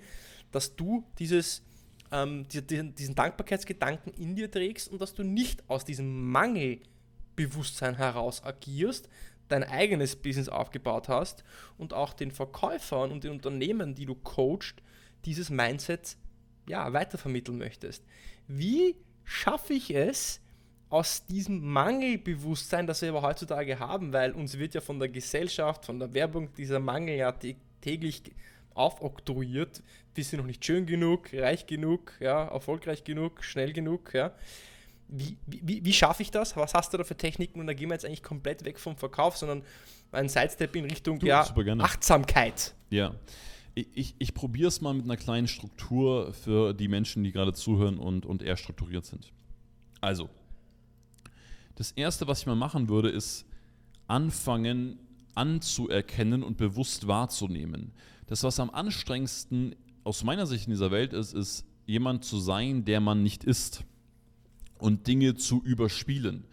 dass 0.51 0.77
du 0.77 1.05
dieses, 1.19 1.63
ähm, 2.11 2.47
diesen, 2.49 2.95
diesen 2.95 3.15
Dankbarkeitsgedanken 3.15 4.13
in 4.15 4.37
dir 4.37 4.51
trägst 4.51 4.89
und 4.89 5.01
dass 5.01 5.15
du 5.15 5.23
nicht 5.23 5.69
aus 5.69 5.85
diesem 5.85 6.31
Mangelbewusstsein 6.31 7.97
heraus 7.97 8.43
agierst, 8.45 9.09
dein 9.49 9.65
eigenes 9.65 10.17
Business 10.17 10.49
aufgebaut 10.49 11.09
hast 11.09 11.45
und 11.77 11.93
auch 11.93 12.15
den 12.15 12.31
Verkäufern 12.31 13.13
und 13.13 13.25
den 13.25 13.33
Unternehmen, 13.33 13.95
die 13.95 14.07
du 14.07 14.15
coachst, 14.15 14.77
dieses 15.25 15.51
Mindset 15.51 16.17
ja, 16.69 16.93
weitervermitteln 16.93 17.59
möchtest. 17.59 18.05
Wie 18.47 18.97
schaffe 19.25 19.75
ich 19.75 19.95
es, 19.95 20.41
aus 20.93 21.25
diesem 21.25 21.67
Mangelbewusstsein, 21.67 22.87
das 22.87 23.01
wir 23.01 23.09
aber 23.09 23.23
heutzutage 23.23 23.79
haben, 23.79 24.13
weil 24.13 24.33
uns 24.33 24.59
wird 24.59 24.75
ja 24.75 24.83
von 24.83 24.99
der 24.99 25.09
Gesellschaft, 25.09 25.87
von 25.87 25.99
der 25.99 26.13
Werbung 26.13 26.53
dieser 26.53 26.81
Mangel 26.81 27.17
ja 27.17 27.35
täglich 27.81 28.23
aufoktroyiert, 28.75 29.83
wir 30.15 30.25
sind 30.25 30.41
noch 30.41 30.47
nicht 30.47 30.63
schön 30.63 30.85
genug, 30.85 31.33
reich 31.33 31.67
genug, 31.67 32.13
ja, 32.21 32.45
erfolgreich 32.45 33.05
genug, 33.05 33.43
schnell 33.43 33.73
genug, 33.73 34.13
ja. 34.13 34.33
Wie, 35.09 35.37
wie, 35.47 35.83
wie 35.85 35.93
schaffe 35.93 36.23
ich 36.23 36.31
das? 36.31 36.57
Was 36.57 36.75
hast 36.75 36.93
du 36.93 36.99
da 36.99 37.05
für 37.05 37.17
Techniken? 37.17 37.61
Und 37.61 37.67
da 37.67 37.75
gehen 37.75 37.89
wir 37.89 37.95
jetzt 37.95 38.05
eigentlich 38.05 38.23
komplett 38.23 38.65
weg 38.65 38.79
vom 38.79 38.97
Verkauf, 38.97 39.37
sondern 39.37 39.63
ein 40.11 40.29
Sidestep 40.29 40.77
in 40.77 40.85
Richtung 40.85 41.19
du, 41.19 41.27
ja, 41.27 41.47
Achtsamkeit. 41.81 42.75
Ja. 42.91 43.15
Ich, 43.75 44.15
ich, 44.19 44.35
probiere 44.35 44.69
es 44.69 44.81
mal 44.83 44.93
mit 44.93 45.05
einer 45.05 45.17
kleinen 45.17 45.49
Struktur 45.49 46.35
für 46.35 46.75
die 46.75 46.89
Menschen, 46.89 47.25
die 47.25 47.33
gerade 47.33 47.55
zuhören 47.55 47.99
und, 47.99 48.27
und 48.27 48.43
eher 48.43 48.59
strukturiert 48.59 49.07
sind. 49.07 49.33
Also, 50.01 50.29
das 51.77 51.93
Erste, 51.93 52.27
was 52.27 52.41
ich 52.41 52.47
mal 52.47 52.55
machen 52.55 52.89
würde, 52.89 53.09
ist 53.09 53.47
anfangen 54.09 54.99
anzuerkennen 55.35 56.43
und 56.43 56.57
bewusst 56.57 57.07
wahrzunehmen. 57.07 57.93
Das, 58.27 58.43
was 58.43 58.61
am 58.61 58.71
anstrengendsten 58.71 59.75
aus 60.05 60.25
meiner 60.25 60.47
Sicht 60.47 60.67
in 60.67 60.73
dieser 60.73 60.91
Welt 60.91 61.13
ist, 61.13 61.33
ist 61.35 61.65
jemand 61.87 62.25
zu 62.25 62.39
sein, 62.39 62.85
der 62.85 63.01
man 63.01 63.23
nicht 63.23 63.45
ist 63.45 63.85
und 64.79 65.07
Dinge 65.07 65.35
zu 65.35 65.63
überspielen. 65.63 66.45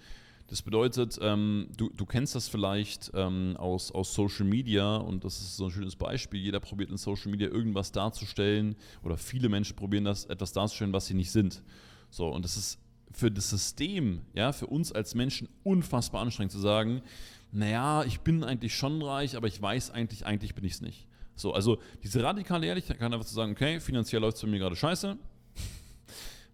Das 0.50 0.64
bedeutet, 0.64 1.20
ähm, 1.22 1.68
du, 1.78 1.90
du 1.90 2.08
kennst 2.08 2.34
das 2.34 2.48
vielleicht 2.48 3.12
ähm, 3.14 3.56
aus, 3.58 3.92
aus 3.92 4.16
Social 4.16 4.46
Media 4.46 4.98
und 4.98 5.24
das 5.24 5.40
ist 5.40 5.58
so 5.58 5.66
ein 5.66 5.72
schönes 5.72 5.96
Beispiel. 5.96 6.40
Jeder 6.40 6.60
probiert 6.60 6.90
in 6.90 6.98
Social 6.98 7.30
Media 7.30 7.48
irgendwas 7.48 7.92
darzustellen 7.92 8.76
oder 9.04 9.16
viele 9.16 9.48
Menschen 9.48 9.76
probieren 9.76 10.06
das, 10.06 10.26
etwas 10.26 10.52
darzustellen, 10.52 10.92
was 10.92 11.06
sie 11.06 11.14
nicht 11.14 11.32
sind. 11.32 11.62
So, 12.10 12.28
und 12.28 12.44
das 12.44 12.58
ist 12.58 12.80
für 13.12 13.30
das 13.30 13.52
System, 13.52 14.22
ja, 14.34 14.52
für 14.52 14.66
uns 14.66 14.92
als 14.92 15.14
Menschen 15.14 15.48
unfassbar 15.64 16.22
anstrengend 16.22 16.52
zu 16.52 16.60
sagen, 16.60 17.04
naja, 17.52 18.04
ich 18.04 18.22
bin 18.22 18.44
eigentlich 18.44 18.76
schon 18.76 19.04
reich, 19.04 19.36
aber 19.36 19.48
ich 19.48 19.62
weiß 19.62 19.92
eigentlich, 19.92 20.26
eigentlich 20.26 20.56
bin 20.56 20.66
ich 20.66 20.74
es 20.74 20.82
nicht. 20.82 21.08
So, 21.36 21.54
also 21.54 21.78
diese 22.04 22.24
radikale 22.24 22.66
Ehrlichkeit 22.66 22.98
kann 22.98 23.14
einfach 23.14 23.26
zu 23.26 23.36
sagen, 23.36 23.52
okay, 23.52 23.80
finanziell 23.80 24.22
läuft 24.22 24.38
es 24.38 24.44
bei 24.44 24.50
mir 24.50 24.60
gerade 24.60 24.76
scheiße, 24.76 25.16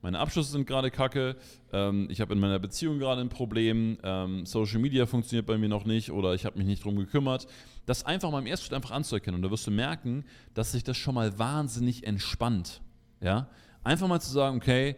meine 0.06 0.20
Abschlüsse 0.20 0.52
sind 0.52 0.68
gerade 0.68 0.92
kacke, 0.92 1.36
ähm, 1.74 2.08
ich 2.12 2.22
habe 2.22 2.36
in 2.36 2.40
meiner 2.40 2.60
Beziehung 2.60 3.00
gerade 3.00 3.22
ein 3.22 3.30
Problem, 3.30 3.98
ähm, 4.04 4.46
Social 4.46 4.80
Media 4.80 5.08
funktioniert 5.08 5.48
bei 5.48 5.58
mir 5.58 5.68
noch 5.68 5.84
nicht 5.86 6.12
oder 6.12 6.36
ich 6.36 6.46
habe 6.46 6.60
mich 6.60 6.68
nicht 6.68 6.84
drum 6.84 6.96
gekümmert. 6.96 7.48
Das 7.88 8.06
einfach 8.06 8.30
mal 8.30 8.38
im 8.38 8.46
ersten 8.46 8.68
Schritt 8.68 8.76
einfach 8.76 8.92
anzuerkennen 8.92 9.38
und 9.38 9.42
da 9.42 9.50
wirst 9.50 9.66
du 9.66 9.72
merken, 9.72 10.24
dass 10.54 10.74
sich 10.74 10.84
das 10.84 10.96
schon 10.96 11.16
mal 11.16 11.40
wahnsinnig 11.40 12.06
entspannt. 12.06 12.82
Ja? 13.20 13.50
Einfach 13.84 14.08
mal 14.08 14.22
zu 14.22 14.32
sagen, 14.32 14.58
okay, 14.58 14.96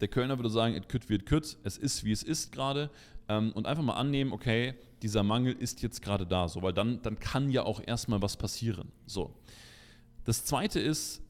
der 0.00 0.08
Kölner 0.08 0.38
würde 0.38 0.48
sagen, 0.48 0.76
it 0.76 0.88
could 0.88 1.10
wie 1.10 1.18
could, 1.18 1.58
es 1.62 1.76
ist 1.76 2.02
wie 2.02 2.12
es 2.12 2.22
ist 2.22 2.52
gerade. 2.52 2.88
Ähm, 3.28 3.52
und 3.52 3.66
einfach 3.66 3.84
mal 3.84 3.96
annehmen, 3.96 4.32
okay, 4.32 4.72
dieser 5.02 5.24
Mangel 5.24 5.52
ist 5.52 5.82
jetzt 5.82 6.00
gerade 6.00 6.26
da, 6.26 6.48
so, 6.48 6.62
weil 6.62 6.72
dann, 6.72 7.02
dann 7.02 7.20
kann 7.20 7.50
ja 7.50 7.64
auch 7.64 7.82
erstmal 7.86 8.22
was 8.22 8.38
passieren. 8.38 8.92
So. 9.04 9.34
Das 10.24 10.46
zweite 10.46 10.80
ist, 10.80 11.22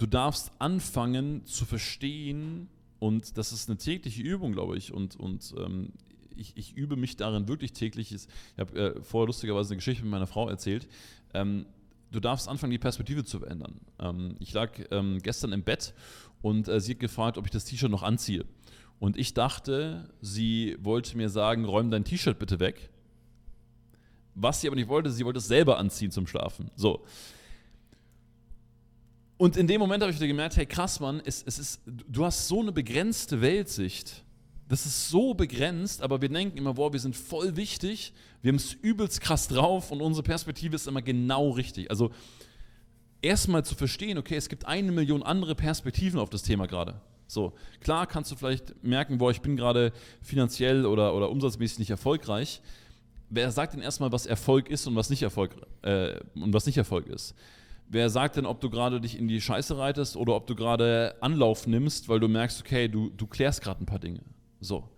du 0.00 0.06
darfst 0.06 0.50
anfangen 0.58 1.44
zu 1.44 1.66
verstehen, 1.66 2.68
und 2.98 3.36
das 3.36 3.52
ist 3.52 3.68
eine 3.68 3.78
tägliche 3.78 4.22
Übung, 4.22 4.52
glaube 4.52 4.76
ich, 4.76 4.92
und, 4.92 5.16
und 5.16 5.54
ähm, 5.58 5.92
ich, 6.36 6.56
ich, 6.56 6.74
übe 6.74 6.96
mich 6.96 7.16
darin 7.16 7.48
wirklich 7.48 7.72
täglich. 7.72 8.12
Ich 8.12 8.26
habe 8.58 8.78
äh, 8.78 9.02
vorher 9.02 9.26
lustigerweise 9.26 9.70
eine 9.70 9.76
Geschichte 9.76 10.02
mit 10.02 10.10
meiner 10.10 10.26
Frau 10.26 10.48
erzählt. 10.48 10.88
Ähm, 11.34 11.66
du 12.12 12.20
darfst 12.20 12.48
anfangen, 12.48 12.70
die 12.70 12.78
Perspektive 12.78 13.24
zu 13.24 13.40
verändern. 13.40 13.80
Ähm, 13.98 14.36
ich 14.38 14.54
lag 14.54 14.70
ähm, 14.90 15.18
gestern 15.22 15.52
im 15.52 15.62
Bett 15.62 15.92
und 16.40 16.68
äh, 16.68 16.80
sie 16.80 16.92
hat 16.92 17.00
gefragt, 17.00 17.36
ob 17.36 17.44
ich 17.44 17.50
das 17.50 17.66
T-Shirt 17.66 17.90
noch 17.90 18.02
anziehe. 18.02 18.46
Und 19.00 19.18
ich 19.18 19.34
dachte, 19.34 20.08
sie 20.22 20.76
wollte 20.80 21.16
mir 21.16 21.28
sagen, 21.28 21.66
räum 21.66 21.90
dein 21.90 22.04
T-Shirt 22.04 22.38
bitte 22.38 22.58
weg. 22.58 22.88
Was 24.34 24.62
sie 24.62 24.66
aber 24.66 24.76
nicht 24.76 24.88
wollte, 24.88 25.10
sie 25.10 25.26
wollte 25.26 25.38
es 25.38 25.48
selber 25.48 25.78
anziehen 25.78 26.10
zum 26.10 26.26
Schlafen. 26.26 26.70
So. 26.74 27.04
Und 29.40 29.56
in 29.56 29.66
dem 29.66 29.80
Moment 29.80 30.02
habe 30.02 30.12
ich 30.12 30.18
wieder 30.18 30.26
gemerkt, 30.26 30.58
hey 30.58 30.66
krass, 30.66 31.00
Mann, 31.00 31.22
es, 31.24 31.42
es 31.42 31.58
ist, 31.58 31.80
du 31.86 32.26
hast 32.26 32.46
so 32.46 32.60
eine 32.60 32.72
begrenzte 32.72 33.40
Weltsicht. 33.40 34.22
Das 34.68 34.84
ist 34.84 35.08
so 35.08 35.32
begrenzt, 35.32 36.02
aber 36.02 36.20
wir 36.20 36.28
denken 36.28 36.58
immer, 36.58 36.74
boah, 36.74 36.92
wir 36.92 37.00
sind 37.00 37.16
voll 37.16 37.56
wichtig, 37.56 38.12
wir 38.42 38.50
haben 38.50 38.56
es 38.56 38.74
übelst 38.74 39.22
krass 39.22 39.48
drauf 39.48 39.92
und 39.92 40.02
unsere 40.02 40.22
Perspektive 40.22 40.76
ist 40.76 40.86
immer 40.86 41.00
genau 41.00 41.52
richtig. 41.52 41.90
Also 41.90 42.10
erstmal 43.22 43.64
zu 43.64 43.74
verstehen, 43.74 44.18
okay, 44.18 44.36
es 44.36 44.50
gibt 44.50 44.66
eine 44.66 44.92
Million 44.92 45.22
andere 45.22 45.54
Perspektiven 45.54 46.20
auf 46.20 46.28
das 46.28 46.42
Thema 46.42 46.66
gerade. 46.66 47.00
So, 47.26 47.54
klar 47.80 48.06
kannst 48.06 48.30
du 48.30 48.36
vielleicht 48.36 48.84
merken, 48.84 49.16
boah, 49.16 49.30
ich 49.30 49.40
bin 49.40 49.56
gerade 49.56 49.94
finanziell 50.20 50.84
oder, 50.84 51.14
oder 51.14 51.30
umsatzmäßig 51.30 51.78
nicht 51.78 51.90
erfolgreich. 51.90 52.60
Wer 53.30 53.50
sagt 53.52 53.72
denn 53.72 53.80
erstmal, 53.80 54.12
was 54.12 54.26
Erfolg 54.26 54.68
ist 54.68 54.86
und 54.86 54.96
was 54.96 55.08
nicht 55.08 55.22
Erfolg, 55.22 55.56
äh, 55.80 56.20
und 56.34 56.52
was 56.52 56.66
nicht 56.66 56.76
Erfolg 56.76 57.06
ist? 57.06 57.34
Wer 57.92 58.08
sagt 58.08 58.36
denn, 58.36 58.46
ob 58.46 58.60
du 58.60 58.70
gerade 58.70 59.00
dich 59.00 59.18
in 59.18 59.26
die 59.26 59.40
Scheiße 59.40 59.76
reitest 59.76 60.16
oder 60.16 60.36
ob 60.36 60.46
du 60.46 60.54
gerade 60.54 61.16
Anlauf 61.20 61.66
nimmst, 61.66 62.08
weil 62.08 62.20
du 62.20 62.28
merkst, 62.28 62.60
okay, 62.60 62.86
du, 62.86 63.10
du 63.10 63.26
klärst 63.26 63.62
gerade 63.62 63.82
ein 63.82 63.86
paar 63.86 63.98
Dinge. 63.98 64.20
So. 64.60 64.88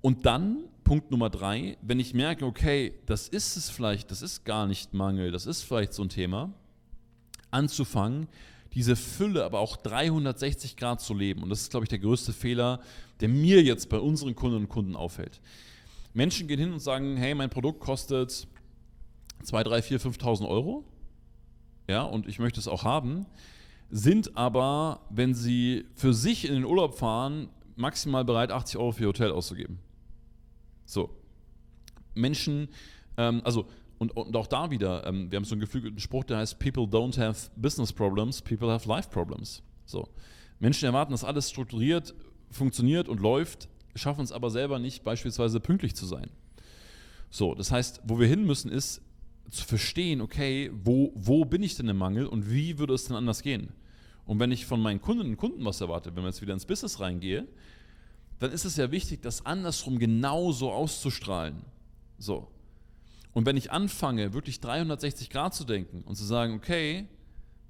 Und 0.00 0.24
dann, 0.24 0.64
Punkt 0.82 1.10
Nummer 1.10 1.28
drei, 1.28 1.76
wenn 1.82 2.00
ich 2.00 2.14
merke, 2.14 2.46
okay, 2.46 2.94
das 3.04 3.28
ist 3.28 3.58
es 3.58 3.68
vielleicht, 3.68 4.10
das 4.10 4.22
ist 4.22 4.46
gar 4.46 4.66
nicht 4.66 4.94
Mangel, 4.94 5.30
das 5.30 5.44
ist 5.44 5.60
vielleicht 5.60 5.92
so 5.92 6.02
ein 6.02 6.08
Thema, 6.08 6.54
anzufangen, 7.50 8.28
diese 8.72 8.96
Fülle 8.96 9.44
aber 9.44 9.58
auch 9.58 9.76
360 9.76 10.78
Grad 10.78 11.02
zu 11.02 11.12
leben. 11.12 11.42
Und 11.42 11.50
das 11.50 11.60
ist, 11.60 11.70
glaube 11.70 11.84
ich, 11.84 11.90
der 11.90 11.98
größte 11.98 12.32
Fehler, 12.32 12.80
der 13.20 13.28
mir 13.28 13.62
jetzt 13.62 13.90
bei 13.90 13.98
unseren 13.98 14.34
Kundinnen 14.34 14.64
und 14.64 14.70
Kunden 14.70 14.96
auffällt. 14.96 15.42
Menschen 16.14 16.48
gehen 16.48 16.60
hin 16.60 16.72
und 16.72 16.80
sagen, 16.80 17.18
hey, 17.18 17.34
mein 17.34 17.50
Produkt 17.50 17.80
kostet 17.80 18.48
2, 19.42 19.64
3, 19.64 19.82
4, 19.82 20.00
5.000 20.00 20.48
Euro. 20.48 20.84
Ja, 21.90 22.04
und 22.04 22.28
ich 22.28 22.38
möchte 22.38 22.60
es 22.60 22.68
auch 22.68 22.84
haben. 22.84 23.26
Sind 23.90 24.36
aber, 24.36 25.00
wenn 25.10 25.34
sie 25.34 25.86
für 25.96 26.14
sich 26.14 26.46
in 26.46 26.54
den 26.54 26.64
Urlaub 26.64 26.96
fahren, 26.96 27.48
maximal 27.74 28.24
bereit, 28.24 28.52
80 28.52 28.78
Euro 28.78 28.92
für 28.92 29.02
ihr 29.02 29.08
Hotel 29.08 29.32
auszugeben. 29.32 29.80
So. 30.84 31.10
Menschen, 32.14 32.68
ähm, 33.16 33.42
also 33.42 33.66
und, 33.98 34.16
und 34.16 34.36
auch 34.36 34.46
da 34.46 34.70
wieder, 34.70 35.04
ähm, 35.04 35.32
wir 35.32 35.36
haben 35.36 35.44
so 35.44 35.56
einen 35.56 35.60
geflügelten 35.60 35.98
Spruch, 35.98 36.22
der 36.22 36.38
heißt, 36.38 36.60
People 36.60 36.84
don't 36.84 37.18
have 37.18 37.50
business 37.56 37.92
problems, 37.92 38.40
people 38.40 38.70
have 38.70 38.88
life 38.88 39.10
problems. 39.10 39.60
So. 39.84 40.08
Menschen 40.60 40.86
erwarten, 40.86 41.10
dass 41.10 41.24
alles 41.24 41.50
strukturiert, 41.50 42.14
funktioniert 42.52 43.08
und 43.08 43.18
läuft, 43.18 43.68
schaffen 43.96 44.22
es 44.22 44.30
aber 44.30 44.50
selber 44.50 44.78
nicht, 44.78 45.02
beispielsweise 45.02 45.58
pünktlich 45.58 45.96
zu 45.96 46.06
sein. 46.06 46.30
So, 47.30 47.56
das 47.56 47.72
heißt, 47.72 48.02
wo 48.04 48.20
wir 48.20 48.28
hin 48.28 48.46
müssen, 48.46 48.70
ist 48.70 49.02
zu 49.50 49.64
verstehen, 49.64 50.20
okay, 50.20 50.70
wo, 50.72 51.12
wo 51.14 51.44
bin 51.44 51.62
ich 51.62 51.76
denn 51.76 51.88
im 51.88 51.98
Mangel 51.98 52.26
und 52.26 52.50
wie 52.50 52.78
würde 52.78 52.94
es 52.94 53.04
denn 53.04 53.16
anders 53.16 53.42
gehen? 53.42 53.72
Und 54.24 54.38
wenn 54.38 54.52
ich 54.52 54.66
von 54.66 54.80
meinen 54.80 55.00
Kundinnen 55.00 55.32
und 55.32 55.38
Kunden 55.38 55.64
was 55.64 55.80
erwarte, 55.80 56.14
wenn 56.14 56.22
man 56.22 56.32
jetzt 56.32 56.40
wieder 56.40 56.54
ins 56.54 56.66
Business 56.66 57.00
reingehe, 57.00 57.48
dann 58.38 58.52
ist 58.52 58.64
es 58.64 58.76
ja 58.76 58.90
wichtig, 58.90 59.22
das 59.22 59.44
andersrum 59.44 59.98
genauso 59.98 60.70
auszustrahlen. 60.72 61.62
So. 62.18 62.48
Und 63.32 63.46
wenn 63.46 63.56
ich 63.56 63.70
anfange, 63.70 64.32
wirklich 64.32 64.60
360 64.60 65.30
Grad 65.30 65.54
zu 65.54 65.64
denken 65.64 66.02
und 66.02 66.16
zu 66.16 66.24
sagen, 66.24 66.54
okay, 66.54 67.06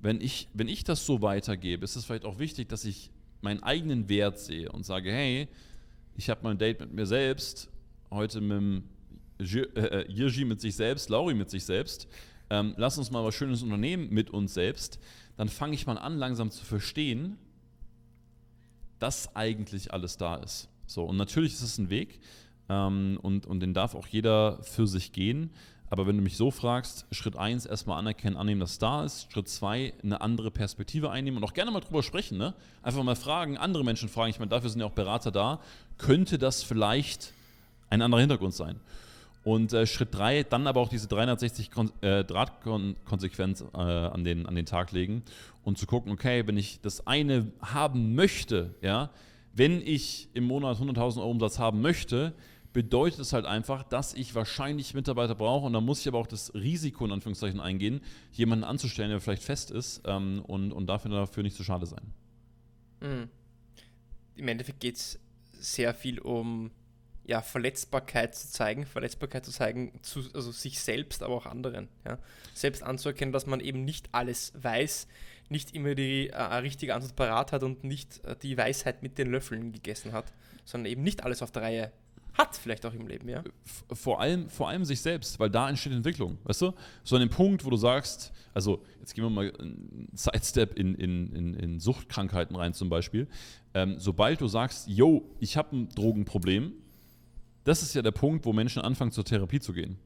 wenn 0.01 0.21
ich, 0.21 0.49
wenn 0.55 0.69
ich 0.69 0.85
das 0.85 1.05
so 1.05 1.23
weitergebe, 1.23 1.85
ist 1.85 1.97
es 1.97 2.05
vielleicht 2.05 2.25
auch 2.25 2.39
wichtig, 2.39 2.69
dass 2.69 2.85
ich 2.85 3.11
meinen 3.43 3.63
eigenen 3.63 4.09
Wert 4.09 4.39
sehe 4.39 4.71
und 4.71 4.85
sage, 4.85 5.13
hey, 5.13 5.49
ich 6.17 6.31
habe 6.31 6.43
mal 6.43 6.51
ein 6.51 6.59
Date 6.59 6.81
mit 6.81 6.93
mir 6.93 7.07
selbst, 7.07 7.71
heute 8.11 8.41
mit 8.41 8.51
dem 8.51 8.85
äh, 9.41 10.11
Jirgi 10.11 10.45
mit 10.45 10.61
sich 10.61 10.77
selbst, 10.77 11.09
Lauri 11.09 11.35
mit 11.35 11.51
sich 11.51 11.65
selbst, 11.65 12.09
ähm, 12.51 12.75
lass 12.77 12.99
uns 12.99 13.11
mal 13.11 13.25
was 13.25 13.35
Schönes 13.35 13.63
unternehmen 13.63 14.09
mit 14.11 14.31
uns 14.31 14.55
selbst, 14.55 14.99
dann 15.37 15.49
fange 15.49 15.75
ich 15.75 15.87
mal 15.87 15.99
an, 15.99 16.19
langsam 16.19 16.51
zu 16.51 16.65
verstehen, 16.65 17.39
dass 18.99 19.35
eigentlich 19.35 19.93
alles 19.93 20.17
da 20.17 20.37
ist. 20.37 20.69
So, 20.87 21.05
und 21.05 21.17
natürlich 21.17 21.55
ist 21.55 21.63
es 21.63 21.79
ein 21.79 21.91
Weg, 21.91 22.21
ähm, 22.71 23.19
und, 23.21 23.47
und 23.47 23.61
den 23.61 23.75
darf 23.75 23.95
auch 23.95 24.07
jeder 24.07 24.63
für 24.63 24.87
sich 24.87 25.13
gehen. 25.13 25.51
Aber 25.91 26.07
wenn 26.07 26.17
du 26.17 26.23
mich 26.23 26.37
so 26.37 26.53
fragst, 26.53 27.05
Schritt 27.11 27.37
1 27.37 27.67
erstmal 27.67 27.99
anerkennen, 27.99 28.37
annehmen, 28.37 28.61
dass 28.61 28.73
es 28.73 28.79
da 28.79 29.05
ist. 29.05 29.33
Schritt 29.33 29.49
2 29.49 29.95
eine 30.05 30.21
andere 30.21 30.53
Perspektive 30.53 31.11
einnehmen 31.11 31.39
und 31.39 31.45
auch 31.45 31.53
gerne 31.53 31.73
mal 31.73 31.81
drüber 31.81 32.05
sprechen. 32.05 32.39
Ne? 32.39 32.55
Einfach 32.83 33.03
mal 33.03 33.17
fragen, 33.17 33.59
andere 33.59 33.85
Menschen 33.85 34.09
fragen. 34.09 34.31
Ich 34.31 34.39
meine, 34.39 34.51
dafür 34.51 34.71
sind 34.71 34.81
ja 34.81 34.87
auch 34.87 34.93
Berater 34.93 35.33
da. 35.33 35.61
Könnte 35.99 36.39
das 36.39 36.63
vielleicht 36.63 37.33
ein 37.91 38.03
anderer 38.03 38.21
Hintergrund 38.21 38.55
sein? 38.55 38.79
Und 39.43 39.73
äh, 39.73 39.87
Schritt 39.87 40.15
3, 40.15 40.43
dann 40.43 40.67
aber 40.67 40.81
auch 40.81 40.89
diese 40.89 41.09
360 41.09 41.71
Kon 41.71 41.91
äh, 42.03 42.25
Drahtkonsequenz 42.25 43.65
äh, 43.73 43.77
an, 43.79 44.23
den, 44.23 44.47
an 44.47 44.55
den 44.55 44.67
Tag 44.67 44.93
legen 44.93 45.23
und 45.65 45.79
zu 45.79 45.87
gucken, 45.87 46.13
okay, 46.13 46.47
wenn 46.47 46.59
ich 46.59 46.81
das 46.81 47.07
eine 47.07 47.51
haben 47.61 48.15
möchte, 48.15 48.75
ja, 48.83 49.11
wenn 49.55 49.81
ich 49.81 50.29
im 50.35 50.45
Monat 50.45 50.79
100.000 50.79 51.19
Euro 51.19 51.31
Umsatz 51.31 51.59
haben 51.59 51.81
möchte, 51.81 52.35
bedeutet 52.73 53.21
es 53.21 53.33
halt 53.33 53.47
einfach, 53.47 53.83
dass 53.83 54.15
ich 54.15 54.35
wahrscheinlich 54.35 54.95
Mitarbeiter 54.95 55.35
brauche 55.35 55.67
und 55.67 55.73
dann 55.73 55.85
muss 55.85 56.01
ich 56.01 56.09
aber 56.09 56.19
auch 56.19 56.27
das 56.27 56.55
Risiko 56.55 57.05
in 57.05 57.13
Anführungszeichen 57.13 57.61
eingehen, 57.61 58.01
jemanden 58.33 58.65
anzustellen, 58.65 59.11
der 59.11 59.21
vielleicht 59.21 59.43
fest 59.43 59.71
ist 59.71 60.03
ähm, 60.05 60.43
und, 60.47 60.73
und 60.73 60.87
dafür, 60.87 61.11
dafür 61.11 61.43
nicht 61.43 61.57
zu 61.57 61.65
schade 61.65 61.87
sein. 61.87 62.13
Mhm. 63.01 63.29
Im 64.37 64.49
Endeffekt 64.49 64.81
geht 64.81 64.97
es 64.97 65.19
sehr 65.53 65.95
viel 65.95 66.19
um 66.21 66.71
ja, 67.31 67.43
Verletzbarkeit 67.43 68.35
zu 68.35 68.49
zeigen, 68.49 68.85
Verletzbarkeit 68.85 69.45
zu 69.45 69.53
zeigen, 69.53 69.93
zu, 70.03 70.25
also 70.35 70.51
sich 70.51 70.81
selbst, 70.81 71.23
aber 71.23 71.35
auch 71.35 71.47
anderen. 71.47 71.89
Ja. 72.05 72.19
Selbst 72.55 72.83
anzuerkennen, 72.83 73.33
dass 73.33 73.47
man 73.47 73.61
eben 73.61 73.85
nicht 73.85 74.09
alles 74.11 74.53
weiß, 74.61 75.07
nicht 75.49 75.73
immer 75.73 75.95
die 75.95 76.31
äh, 76.31 76.43
richtige 76.43 76.93
Antwort 76.93 77.15
parat 77.15 77.53
hat 77.53 77.63
und 77.63 77.85
nicht 77.85 78.25
äh, 78.25 78.35
die 78.43 78.59
Weisheit 78.59 79.05
mit 79.05 79.17
den 79.17 79.31
Löffeln 79.31 79.71
gegessen 79.71 80.11
hat, 80.11 80.33
sondern 80.65 80.91
eben 80.91 81.05
nicht 81.05 81.23
alles 81.23 81.41
auf 81.41 81.53
der 81.53 81.63
Reihe 81.63 81.93
hat, 82.35 82.57
vielleicht 82.57 82.85
auch 82.85 82.95
im 82.95 83.07
Leben, 83.07 83.29
ja. 83.29 83.45
Vor 83.93 84.21
allem, 84.21 84.49
vor 84.49 84.69
allem 84.69 84.85
sich 84.85 85.01
selbst, 85.01 85.39
weil 85.39 85.51
da 85.51 85.69
entsteht 85.69 85.93
Entwicklung, 85.93 86.39
weißt 86.43 86.63
du? 86.63 86.73
So 87.05 87.15
an 87.15 87.21
dem 87.21 87.31
Punkt, 87.31 87.65
wo 87.65 87.71
du 87.71 87.77
sagst, 87.77 88.33
also 88.55 88.83
jetzt 88.99 89.15
gehen 89.15 89.23
wir 89.23 89.31
mal 89.31 89.53
einen 89.61 90.09
Sidestep 90.15 90.77
in, 90.77 90.97
in, 90.97 91.33
in, 91.33 91.55
in 91.55 91.81
Suchtkrankheiten 91.81 92.57
rein 92.57 92.75
zum 92.75 92.89
Beispiel. 92.89 93.29
Ähm, 93.73 93.97
sobald 93.99 94.41
du 94.41 94.49
sagst, 94.49 94.89
yo, 94.89 95.31
ich 95.39 95.57
habe 95.57 95.77
ein 95.77 95.89
Drogenproblem, 95.91 96.73
das 97.65 97.83
ist 97.83 97.95
ja 97.95 98.03
der 98.03 98.11
Punkt, 98.11 98.45
wo 98.45 98.53
Menschen 98.53 98.83
anfangen 98.83 99.13
zur 99.13 99.25
Therapie 99.25 99.61
zu 99.61 99.73
gehen. 99.73 99.99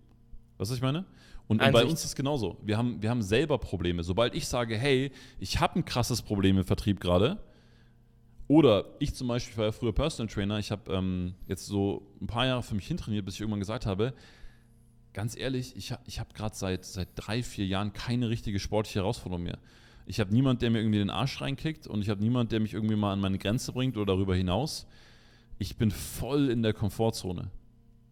Weißt 0.59 0.71
du, 0.71 0.73
was 0.73 0.77
ich 0.79 0.83
meine? 0.83 1.05
Und, 1.47 1.63
und 1.63 1.73
bei 1.73 1.85
uns 1.85 2.01
ist 2.01 2.07
es 2.07 2.15
genauso. 2.17 2.57
Wir 2.63 2.79
haben, 2.79 3.03
wir 3.03 3.11
haben 3.11 3.23
selber 3.23 3.59
Probleme. 3.59 4.03
Sobald 4.03 4.35
ich 4.35 4.49
sage, 4.49 4.77
hey, 4.77 5.13
ich 5.39 5.61
habe 5.61 5.79
ein 5.79 5.85
krasses 5.85 6.23
Problem 6.23 6.59
im 6.59 6.65
Vertrieb 6.65 7.01
gerade, 7.01 7.39
oder 8.47 8.85
ich 8.99 9.15
zum 9.15 9.29
Beispiel 9.29 9.57
war 9.57 9.65
ja 9.67 9.73
früher 9.73 9.93
Personal 9.93 10.33
Trainer, 10.33 10.59
ich 10.59 10.71
habe 10.71 10.93
ähm, 10.93 11.35
jetzt 11.49 11.67
so 11.67 12.07
ein 12.21 12.27
paar 12.27 12.47
Jahre 12.47 12.63
für 12.63 12.75
mich 12.75 12.87
hintrainiert, 12.87 13.25
bis 13.25 13.35
ich 13.35 13.41
irgendwann 13.41 13.61
gesagt 13.61 13.87
habe, 13.87 14.13
ganz 15.15 15.37
ehrlich, 15.37 15.75
ich, 15.77 15.95
ich 16.07 16.21
habe 16.21 16.35
gerade 16.35 16.55
seit, 16.55 16.85
seit 16.85 17.09
drei, 17.15 17.43
vier 17.43 17.67
Jahren 17.67 17.93
keine 17.93 18.29
richtige 18.29 18.59
sportliche 18.59 19.01
Herausforderung 19.01 19.45
mehr. 19.45 19.59
Ich 20.07 20.21
habe 20.21 20.33
niemanden, 20.35 20.61
der 20.61 20.71
mir 20.71 20.81
irgendwie 20.81 20.99
den 20.99 21.09
Arsch 21.09 21.41
reinkickt 21.41 21.87
und 21.87 22.03
ich 22.03 22.11
habe 22.11 22.21
niemanden, 22.21 22.51
der 22.51 22.61
mich 22.61 22.75
irgendwie 22.75 22.97
mal 22.97 23.13
an 23.13 23.21
meine 23.21 23.39
Grenze 23.39 23.73
bringt 23.73 23.97
oder 23.97 24.07
darüber 24.07 24.35
hinaus. 24.35 24.87
Ich 25.59 25.77
bin 25.77 25.91
voll 25.91 26.51
in 26.51 26.63
der 26.63 26.73
Komfortzone. 26.73 27.51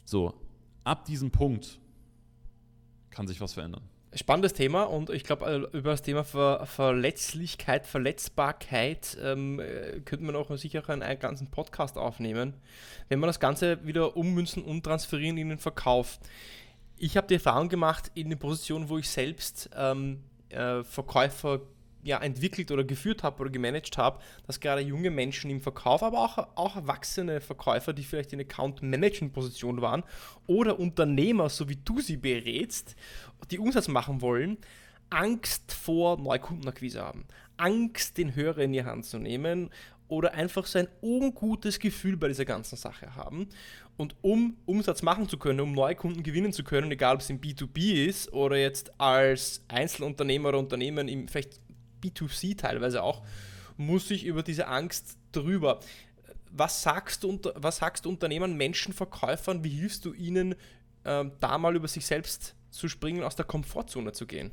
So, 0.05 0.35
ab 0.85 1.05
diesem 1.05 1.31
Punkt 1.31 1.78
kann 3.11 3.26
sich 3.26 3.40
was 3.40 3.52
verändern. 3.55 3.83
Spannendes 4.14 4.52
Thema 4.52 4.83
und 4.83 5.09
ich 5.09 5.24
glaube, 5.24 5.46
äh, 5.72 5.76
über 5.76 5.92
das 5.92 6.02
Thema 6.02 6.22
Ver 6.22 6.66
Verletzlichkeit, 6.66 7.87
Verletzbarkeit 7.87 9.16
ähm, 9.22 9.59
äh, 9.59 10.00
könnte 10.00 10.26
man 10.26 10.37
auch 10.37 10.55
sicher 10.59 10.87
einen, 10.90 11.18
ganzen 11.18 11.46
Podcast 11.46 11.96
aufnehmen, 11.96 12.52
wenn 13.09 13.20
man 13.20 13.28
das 13.28 13.40
Ganze 13.40 13.87
wieder 13.87 14.14
ummünzen 14.14 14.62
und 14.62 14.83
transferieren 14.83 15.38
in 15.38 15.48
den 15.48 15.59
Verkauf. 15.59 16.18
Ich 16.98 17.16
habe 17.16 17.26
die 17.26 17.35
Erfahrung 17.35 17.70
gemacht, 17.70 18.11
in 18.14 18.28
den 18.28 18.38
Positionen, 18.38 18.90
wo 18.90 18.98
ich 18.98 19.09
selbst 19.09 19.70
ähm, 19.74 20.20
äh, 20.50 20.85
Verkäufer 20.85 21.62
ja, 22.02 22.18
entwickelt 22.18 22.70
oder 22.70 22.84
geführt 22.84 23.22
habe 23.22 23.40
oder 23.40 23.50
gemanagt 23.50 23.96
habe, 23.96 24.20
dass 24.46 24.60
gerade 24.60 24.80
junge 24.80 25.10
Menschen 25.10 25.50
im 25.50 25.60
Verkauf, 25.60 26.02
aber 26.02 26.18
auch, 26.18 26.38
auch 26.56 26.76
erwachsene 26.76 27.40
Verkäufer, 27.40 27.92
die 27.92 28.02
vielleicht 28.02 28.32
in 28.32 28.40
Account-Management-Position 28.40 29.80
waren 29.80 30.02
oder 30.46 30.78
Unternehmer, 30.78 31.48
so 31.48 31.68
wie 31.68 31.76
du 31.76 32.00
sie 32.00 32.16
berätst, 32.16 32.96
die 33.50 33.58
Umsatz 33.58 33.88
machen 33.88 34.20
wollen, 34.20 34.58
Angst 35.10 35.72
vor 35.72 36.18
Neukundenakquise 36.18 37.02
haben. 37.02 37.24
Angst, 37.56 38.18
den 38.18 38.34
Hörer 38.34 38.58
in 38.58 38.72
die 38.72 38.84
Hand 38.84 39.04
zu 39.04 39.18
nehmen 39.18 39.70
oder 40.08 40.34
einfach 40.34 40.66
so 40.66 40.78
ein 40.78 40.88
ungutes 41.00 41.78
Gefühl 41.78 42.16
bei 42.16 42.28
dieser 42.28 42.44
ganzen 42.44 42.76
Sache 42.76 43.14
haben. 43.14 43.48
Und 43.96 44.14
um 44.22 44.56
Umsatz 44.66 45.02
machen 45.02 45.28
zu 45.28 45.38
können, 45.38 45.60
um 45.60 45.72
neue 45.72 45.94
Kunden 45.94 46.22
gewinnen 46.22 46.52
zu 46.52 46.64
können, 46.64 46.90
egal 46.90 47.14
ob 47.14 47.20
es 47.20 47.30
im 47.30 47.40
B2B 47.40 48.06
ist 48.06 48.32
oder 48.32 48.56
jetzt 48.56 48.98
als 48.98 49.62
Einzelunternehmer 49.68 50.48
oder 50.48 50.58
Unternehmen 50.58 51.08
im 51.08 51.28
vielleicht 51.28 51.60
B2C 52.02 52.56
teilweise 52.56 53.02
auch, 53.02 53.22
muss 53.76 54.10
ich 54.10 54.24
über 54.24 54.42
diese 54.42 54.68
Angst 54.68 55.16
drüber. 55.32 55.80
Was 56.50 56.82
sagst 56.82 57.24
du, 57.24 57.40
was 57.54 57.78
sagst 57.78 58.04
du 58.04 58.10
Unternehmern, 58.10 58.56
Menschen, 58.56 58.92
Verkäufern, 58.92 59.64
wie 59.64 59.70
hilfst 59.70 60.04
du 60.04 60.12
ihnen, 60.12 60.54
äh, 61.04 61.24
da 61.40 61.58
mal 61.58 61.74
über 61.74 61.88
sich 61.88 62.04
selbst 62.06 62.54
zu 62.70 62.88
springen, 62.88 63.22
aus 63.22 63.36
der 63.36 63.44
Komfortzone 63.44 64.12
zu 64.12 64.26
gehen? 64.26 64.50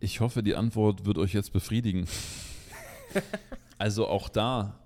Ich 0.00 0.20
hoffe, 0.20 0.42
die 0.42 0.54
Antwort 0.54 1.06
wird 1.06 1.18
euch 1.18 1.32
jetzt 1.32 1.52
befriedigen. 1.52 2.06
also 3.78 4.06
auch 4.06 4.28
da, 4.28 4.78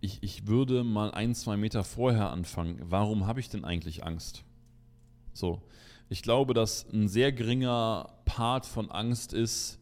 ich, 0.00 0.22
ich 0.22 0.46
würde 0.46 0.84
mal 0.84 1.10
ein, 1.12 1.34
zwei 1.34 1.56
Meter 1.56 1.82
vorher 1.82 2.30
anfangen. 2.30 2.78
Warum 2.82 3.26
habe 3.26 3.40
ich 3.40 3.48
denn 3.48 3.64
eigentlich 3.64 4.04
Angst? 4.04 4.44
So, 5.32 5.62
ich 6.08 6.22
glaube, 6.22 6.54
dass 6.54 6.86
ein 6.92 7.08
sehr 7.08 7.32
geringer 7.32 8.10
Part 8.24 8.66
von 8.66 8.90
Angst 8.90 9.32
ist, 9.32 9.78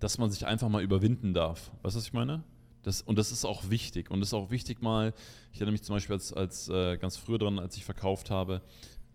dass 0.00 0.18
man 0.18 0.30
sich 0.30 0.46
einfach 0.46 0.68
mal 0.68 0.82
überwinden 0.82 1.32
darf. 1.34 1.70
Weißt 1.82 1.94
du, 1.94 1.98
was 1.98 2.06
ich 2.06 2.12
meine? 2.12 2.42
Das, 2.82 3.02
und 3.02 3.16
das 3.16 3.30
ist 3.30 3.44
auch 3.44 3.70
wichtig. 3.70 4.10
Und 4.10 4.20
das 4.20 4.30
ist 4.30 4.34
auch 4.34 4.50
wichtig 4.50 4.82
mal, 4.82 5.14
ich 5.52 5.58
erinnere 5.58 5.72
mich 5.72 5.82
zum 5.82 5.94
Beispiel 5.94 6.14
als, 6.14 6.32
als 6.32 6.68
äh, 6.68 6.96
ganz 6.96 7.16
früher 7.16 7.38
dran, 7.38 7.58
als 7.58 7.76
ich 7.76 7.84
verkauft 7.84 8.30
habe, 8.30 8.62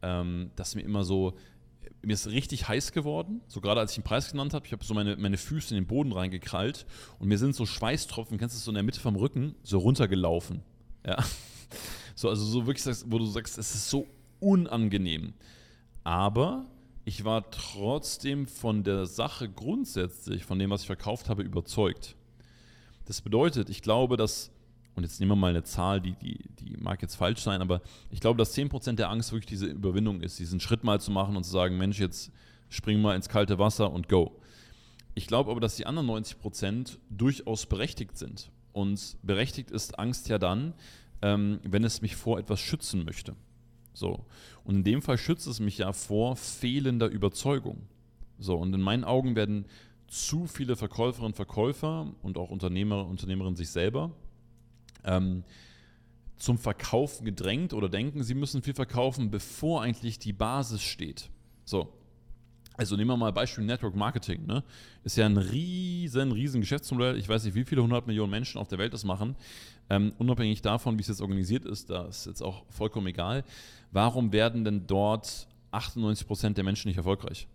ähm, 0.02 0.52
dass 0.56 0.76
mir 0.76 0.82
immer 0.82 1.04
so, 1.04 1.34
mir 2.02 2.14
ist 2.14 2.28
richtig 2.28 2.68
heiß 2.68 2.94
geworden, 2.94 3.42
so 3.48 3.60
gerade 3.60 3.82
als 3.82 3.92
ich 3.92 3.98
den 3.98 4.04
Preis 4.04 4.32
genannt 4.32 4.54
habe, 4.54 4.66
ich 4.66 4.72
habe 4.72 4.86
so 4.86 4.94
meine, 4.94 5.18
meine 5.18 5.38
Füße 5.38 5.76
in 5.76 5.82
den 5.84 5.88
Boden 5.88 6.14
reingekrallt 6.14 6.86
und 7.20 7.28
mir 7.28 7.38
sind 7.38 7.56
so 7.56 7.66
Schweißtropfen, 7.66 8.38
kennst 8.38 8.56
du 8.56 8.58
das 8.58 8.66
so 8.66 8.72
in 8.72 8.76
der 8.76 8.84
Mitte 8.84 9.02
vom 9.02 9.16
Rücken, 9.16 9.56
so 9.64 9.80
runtergelaufen. 9.80 10.64
Ja. 11.06 11.18
So, 12.16 12.30
also 12.30 12.44
so 12.44 12.66
wirklich, 12.66 12.84
wo 13.06 13.20
du 13.20 13.28
sagst, 13.28 13.60
es 13.60 13.76
ist 13.76 13.92
so 13.92 14.08
unangenehm. 14.40 15.36
Aber 16.08 16.64
ich 17.04 17.26
war 17.26 17.52
trotzdem 17.52 18.48
von 18.48 18.86
der 18.86 19.06
Sache 19.06 19.50
grundsätzlich, 19.50 20.46
von 20.46 20.58
dem, 20.58 20.70
was 20.70 20.80
ich 20.80 20.88
verkauft 20.88 21.28
habe, 21.28 21.44
überzeugt. 21.44 22.16
Das 23.04 23.22
bedeutet, 23.22 23.70
ich 23.70 23.82
glaube, 23.82 24.16
dass, 24.16 24.50
und 24.96 25.04
jetzt 25.04 25.20
nehmen 25.20 25.32
wir 25.32 25.36
mal 25.36 25.50
eine 25.50 25.64
Zahl, 25.64 26.00
die, 26.00 26.14
die, 26.14 26.40
die 26.62 26.78
mag 26.78 27.02
jetzt 27.02 27.16
falsch 27.16 27.42
sein, 27.42 27.62
aber 27.62 27.82
ich 28.10 28.22
glaube, 28.22 28.38
dass 28.38 28.56
10% 28.56 28.94
der 28.94 29.10
Angst 29.10 29.34
wirklich 29.34 29.48
diese 29.48 29.66
Überwindung 29.66 30.22
ist, 30.22 30.40
diesen 30.40 30.62
Schritt 30.62 30.86
mal 30.86 31.02
zu 31.02 31.12
machen 31.12 31.36
und 31.36 31.44
zu 31.44 31.52
sagen, 31.52 31.78
Mensch, 31.78 32.00
jetzt 32.00 32.32
spring 32.70 33.02
mal 33.02 33.18
ins 33.18 33.28
kalte 33.28 33.60
Wasser 33.60 33.92
und 33.92 34.08
go. 34.08 34.40
Ich 35.14 35.28
glaube 35.28 35.52
aber, 35.52 35.60
dass 35.60 35.76
die 35.76 35.88
anderen 35.88 36.08
90% 36.08 37.00
durchaus 37.10 37.66
berechtigt 37.66 38.18
sind. 38.18 38.50
Und 38.72 39.18
berechtigt 39.24 39.72
ist 39.72 40.00
Angst 40.00 40.30
ja 40.30 40.40
dann, 40.40 40.74
ähm, 41.22 41.60
wenn 41.64 41.84
es 41.84 42.02
mich 42.02 42.16
vor 42.16 42.40
etwas 42.40 42.62
schützen 42.62 43.04
möchte. 43.04 43.36
So. 43.98 44.26
Und 44.64 44.76
in 44.76 44.84
dem 44.84 45.02
Fall 45.02 45.18
schützt 45.18 45.48
es 45.48 45.60
mich 45.60 45.80
ja 45.80 45.92
vor 45.92 46.36
fehlender 46.36 47.08
Überzeugung. 47.08 47.82
So, 48.38 48.56
und 48.56 48.74
in 48.74 48.82
meinen 48.82 49.04
Augen 49.04 49.36
werden 49.36 49.66
zu 50.08 50.46
viele 50.46 50.76
Verkäuferinnen 50.76 51.32
und 51.32 51.36
Verkäufer 51.36 52.14
und 52.22 52.38
auch 52.38 52.52
Unternehmer, 52.52 53.04
und 53.06 53.12
Unternehmerinnen 53.12 53.56
sich 53.56 53.70
selber 53.70 54.12
ähm, 55.04 55.44
zum 56.38 56.60
Verkaufen 56.60 57.26
gedrängt 57.26 57.74
oder 57.74 57.90
denken, 57.90 58.22
sie 58.22 58.36
müssen 58.36 58.62
viel 58.62 58.76
verkaufen, 58.76 59.32
bevor 59.32 59.82
eigentlich 59.82 60.20
die 60.20 60.34
Basis 60.34 60.84
steht. 60.84 61.32
So. 61.66 61.92
Also 62.78 62.96
nehmen 62.96 63.10
wir 63.10 63.18
mal 63.18 63.34
Beispiel 63.34 63.66
Network 63.66 63.96
Marketing. 63.96 64.46
Ne? 64.46 64.64
Ist 65.04 65.18
ja 65.18 65.26
ein 65.26 65.38
riesen, 65.38 66.32
riesen 66.32 66.62
Geschäftsmodell. 66.62 67.18
Ich 67.18 67.28
weiß 67.28 67.44
nicht, 67.44 67.56
wie 67.56 67.66
viele 67.66 67.82
hundert 67.82 68.06
Millionen 68.06 68.30
Menschen 68.30 68.60
auf 68.60 68.68
der 68.68 68.78
Welt 68.78 68.94
das 68.94 69.04
machen. 69.04 69.36
Ähm, 69.90 70.14
unabhängig 70.20 70.62
davon, 70.62 70.98
wie 70.98 71.02
es 71.02 71.08
jetzt 71.08 71.22
organisiert 71.22 71.66
ist, 71.66 71.90
da 71.90 72.06
ist 72.06 72.28
jetzt 72.28 72.42
auch 72.42 72.66
vollkommen 72.70 73.08
egal. 73.08 73.44
Warum 73.92 74.32
werden 74.32 74.64
denn 74.64 74.86
dort 74.86 75.48
98% 75.72 76.54
der 76.54 76.64
Menschen 76.64 76.88
nicht 76.90 76.98
erfolgreich? 76.98 77.48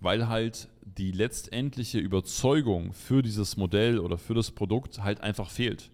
Weil 0.00 0.28
halt 0.28 0.68
die 0.82 1.12
letztendliche 1.12 1.98
Überzeugung 1.98 2.92
für 2.92 3.22
dieses 3.22 3.56
Modell 3.56 4.00
oder 4.00 4.18
für 4.18 4.34
das 4.34 4.50
Produkt 4.50 5.02
halt 5.02 5.20
einfach 5.20 5.48
fehlt. 5.48 5.90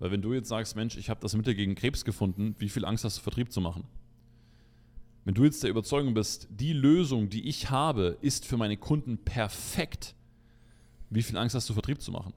Weil 0.00 0.10
wenn 0.10 0.22
du 0.22 0.34
jetzt 0.34 0.48
sagst, 0.48 0.74
Mensch, 0.74 0.96
ich 0.96 1.08
habe 1.08 1.20
das 1.20 1.36
Mittel 1.36 1.54
gegen 1.54 1.76
Krebs 1.76 2.04
gefunden, 2.04 2.56
wie 2.58 2.68
viel 2.68 2.84
Angst 2.84 3.04
hast 3.04 3.18
du, 3.18 3.22
Vertrieb 3.22 3.52
zu 3.52 3.60
machen? 3.60 3.84
Wenn 5.24 5.34
du 5.34 5.44
jetzt 5.44 5.62
der 5.62 5.70
Überzeugung 5.70 6.14
bist, 6.14 6.48
die 6.50 6.72
Lösung, 6.72 7.28
die 7.28 7.48
ich 7.48 7.70
habe, 7.70 8.18
ist 8.20 8.44
für 8.44 8.56
meine 8.56 8.76
Kunden 8.76 9.18
perfekt, 9.18 10.14
wie 11.10 11.22
viel 11.22 11.36
Angst 11.36 11.54
hast 11.54 11.68
du, 11.68 11.74
Vertrieb 11.74 12.00
zu 12.00 12.10
machen? 12.10 12.32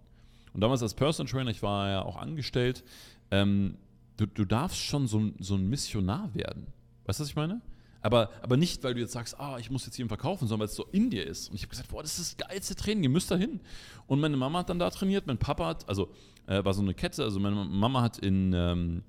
Und 0.54 0.62
damals 0.62 0.84
als 0.84 0.94
Personal 0.94 1.32
Trainer, 1.32 1.52
ich 1.52 1.64
war 1.64 1.90
ja 1.90 2.02
auch 2.04 2.18
angestellt, 2.18 2.84
ähm, 3.32 3.78
du, 4.18 4.26
du 4.28 4.46
darfst 4.46 4.78
schon 4.78 5.08
so, 5.08 5.32
so 5.40 5.56
ein 5.56 5.68
Missionar 5.68 6.34
werden. 6.36 6.68
Weißt 7.06 7.20
du, 7.20 7.24
was 7.24 7.30
ich 7.30 7.36
meine? 7.36 7.62
Aber, 8.02 8.30
aber 8.44 8.56
nicht, 8.56 8.84
weil 8.84 8.94
du 8.94 9.00
jetzt 9.00 9.14
sagst, 9.14 9.40
ah, 9.40 9.58
ich 9.58 9.72
muss 9.72 9.88
jetzt 9.88 9.96
hier 9.96 10.08
verkaufen, 10.08 10.48
sondern 10.48 10.60
weil 10.60 10.72
es 10.72 10.76
so 10.76 10.86
in 10.92 11.10
dir 11.10 11.26
ist. 11.26 11.50
Und 11.50 11.56
ich 11.56 11.64
habe 11.64 11.72
gesagt, 11.72 11.90
boah, 11.90 12.04
das 12.04 12.20
ist 12.20 12.40
das 12.40 12.48
geilste 12.48 12.76
Training, 12.76 13.04
ihr 13.06 13.10
müsst 13.10 13.32
da 13.32 13.36
hin. 13.36 13.62
Und 14.06 14.20
meine 14.20 14.38
Mama 14.38 14.60
hat 14.60 14.70
dann 14.70 14.78
da 14.78 14.92
trainiert, 14.92 15.26
mein 15.26 15.40
Papa 15.40 15.66
hat, 15.66 15.90
also 15.90 16.12
äh, 16.46 16.64
war 16.64 16.76
so 16.76 16.84
eine 16.84 16.94
Kette, 16.94 17.24
also 17.24 17.40
meine 17.40 17.56
Mama 17.56 18.04
hat 18.04 18.20
in, 18.20 18.54
ähm, 18.54 19.00
äh, 19.00 19.02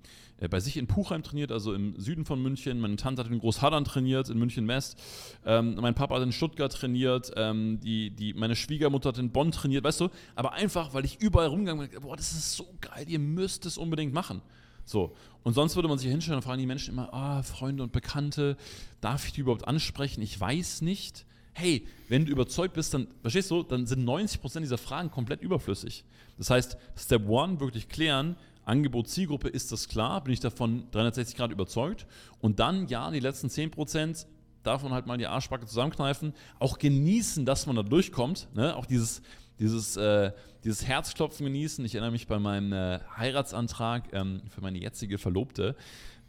bei 0.51 0.61
sich 0.61 0.77
in 0.77 0.87
Puchheim 0.87 1.23
trainiert, 1.23 1.51
also 1.51 1.73
im 1.73 1.99
Süden 1.99 2.27
von 2.27 2.43
München. 2.43 2.79
Meine 2.79 2.97
Tante 2.97 3.25
hat 3.25 3.31
in 3.31 3.39
Großhadern 3.39 3.85
trainiert, 3.85 4.29
in 4.29 4.39
München 4.39 4.69
West. 4.69 4.99
Ähm, 5.47 5.77
mein 5.81 5.95
Papa 5.95 6.17
hat 6.17 6.23
in 6.23 6.33
Stuttgart 6.33 6.73
trainiert. 6.73 7.33
Ähm, 7.37 7.81
die, 7.81 8.11
die, 8.11 8.35
meine 8.35 8.55
Schwiegermutter 8.55 9.09
hat 9.09 9.19
in 9.19 9.31
Bonn 9.31 9.51
trainiert, 9.51 9.85
weißt 9.85 10.01
du? 10.01 10.09
Aber 10.35 10.53
einfach, 10.53 10.93
weil 10.93 11.05
ich 11.07 11.21
überall 11.21 11.49
rumgegangen 11.49 11.89
bin, 11.89 12.01
boah, 12.03 12.17
das 12.17 12.33
ist 12.33 12.55
so 12.55 12.67
geil, 12.81 13.07
ihr 13.09 13.19
müsst 13.19 13.65
es 13.65 13.79
unbedingt 13.79 14.13
machen. 14.13 14.43
So. 14.85 15.17
Und 15.43 15.55
sonst 15.55 15.75
würde 15.77 15.89
man 15.89 15.99
sich 15.99 16.11
hinstellen 16.11 16.37
und 16.37 16.43
fragen 16.43 16.61
die 16.61 16.67
Menschen 16.67 16.95
immer, 16.95 17.13
ah, 17.15 17.43
Freunde 17.43 17.83
und 17.83 17.93
Bekannte, 17.93 18.57
darf 19.01 19.27
ich 19.27 19.33
die 19.33 19.41
überhaupt 19.41 19.67
ansprechen? 19.67 20.23
Ich 20.23 20.39
weiß 20.39 20.83
nicht. 20.83 21.25
Hey, 21.55 21.87
wenn 22.09 22.27
du 22.27 22.33
überzeugt 22.33 22.75
bist, 22.75 22.93
dann, 22.93 23.07
verstehst 23.23 23.51
du, 23.51 23.63
dann 23.63 23.87
sind 23.87 24.07
90% 24.07 24.61
dieser 24.61 24.77
Fragen 24.77 25.11
komplett 25.11 25.41
überflüssig. 25.41 26.05
Das 26.37 26.51
heißt, 26.51 26.77
Step 26.97 27.27
One, 27.29 27.61
wirklich 27.61 27.89
klären, 27.89 28.37
Angebot, 28.67 29.09
Zielgruppe, 29.09 29.49
ist 29.49 29.73
das 29.73 29.89
klar? 29.89 30.23
Bin 30.23 30.33
ich 30.33 30.41
davon 30.41 30.91
360 30.91 31.37
Grad 31.37 31.53
überzeugt? 31.53 32.07
Und 32.41 32.59
dann, 32.59 32.89
ja, 32.89 33.11
die 33.11 33.21
letzten 33.21 33.47
10% 33.47 34.27
davon 34.65 34.93
halt 34.93 35.07
mal 35.07 35.17
die 35.17 35.27
Arschbacke 35.27 35.67
zusammenkneifen, 35.67 36.35
auch 36.59 36.79
genießen, 36.79 37.47
dass 37.47 37.67
man 37.67 37.77
da 37.77 37.83
durchkommt. 37.83 38.49
Ne? 38.55 38.77
Auch 38.77 38.85
dieses, 38.85 39.23
dieses, 39.61 39.97
äh, 39.97 40.33
dieses 40.65 40.87
Herzklopfen 40.87 41.47
genießen. 41.47 41.85
Ich 41.85 41.95
erinnere 41.95 42.11
mich 42.11 42.27
bei 42.27 42.39
meinem 42.39 42.73
äh, 42.73 42.99
Heiratsantrag 43.17 44.13
ähm, 44.13 44.43
für 44.49 44.61
meine 44.61 44.79
jetzige 44.79 45.19
Verlobte. 45.19 45.77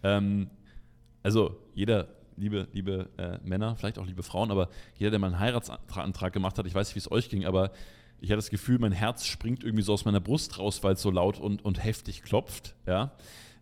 Ähm, 0.03 0.49
also 1.23 1.57
jeder, 1.73 2.07
liebe, 2.35 2.67
liebe 2.71 3.09
äh, 3.17 3.39
Männer, 3.43 3.75
vielleicht 3.75 3.97
auch 3.97 4.05
liebe 4.05 4.23
Frauen, 4.23 4.51
aber 4.51 4.69
jeder, 4.97 5.09
der 5.09 5.19
mal 5.19 5.27
einen 5.27 5.39
Heiratsantrag 5.39 6.31
gemacht 6.31 6.57
hat, 6.57 6.67
ich 6.67 6.75
weiß 6.75 6.87
nicht, 6.87 6.95
wie 6.95 6.99
es 6.99 7.11
euch 7.11 7.29
ging, 7.29 7.45
aber 7.45 7.71
ich 8.19 8.29
hatte 8.29 8.37
das 8.37 8.49
Gefühl, 8.49 8.79
mein 8.79 8.91
Herz 8.91 9.25
springt 9.25 9.63
irgendwie 9.63 9.83
so 9.83 9.93
aus 9.93 10.05
meiner 10.05 10.19
Brust 10.19 10.57
raus, 10.57 10.83
weil 10.83 10.93
es 10.93 11.01
so 11.01 11.11
laut 11.11 11.39
und, 11.39 11.63
und 11.63 11.83
heftig 11.83 12.23
klopft. 12.23 12.75
Ja? 12.85 13.11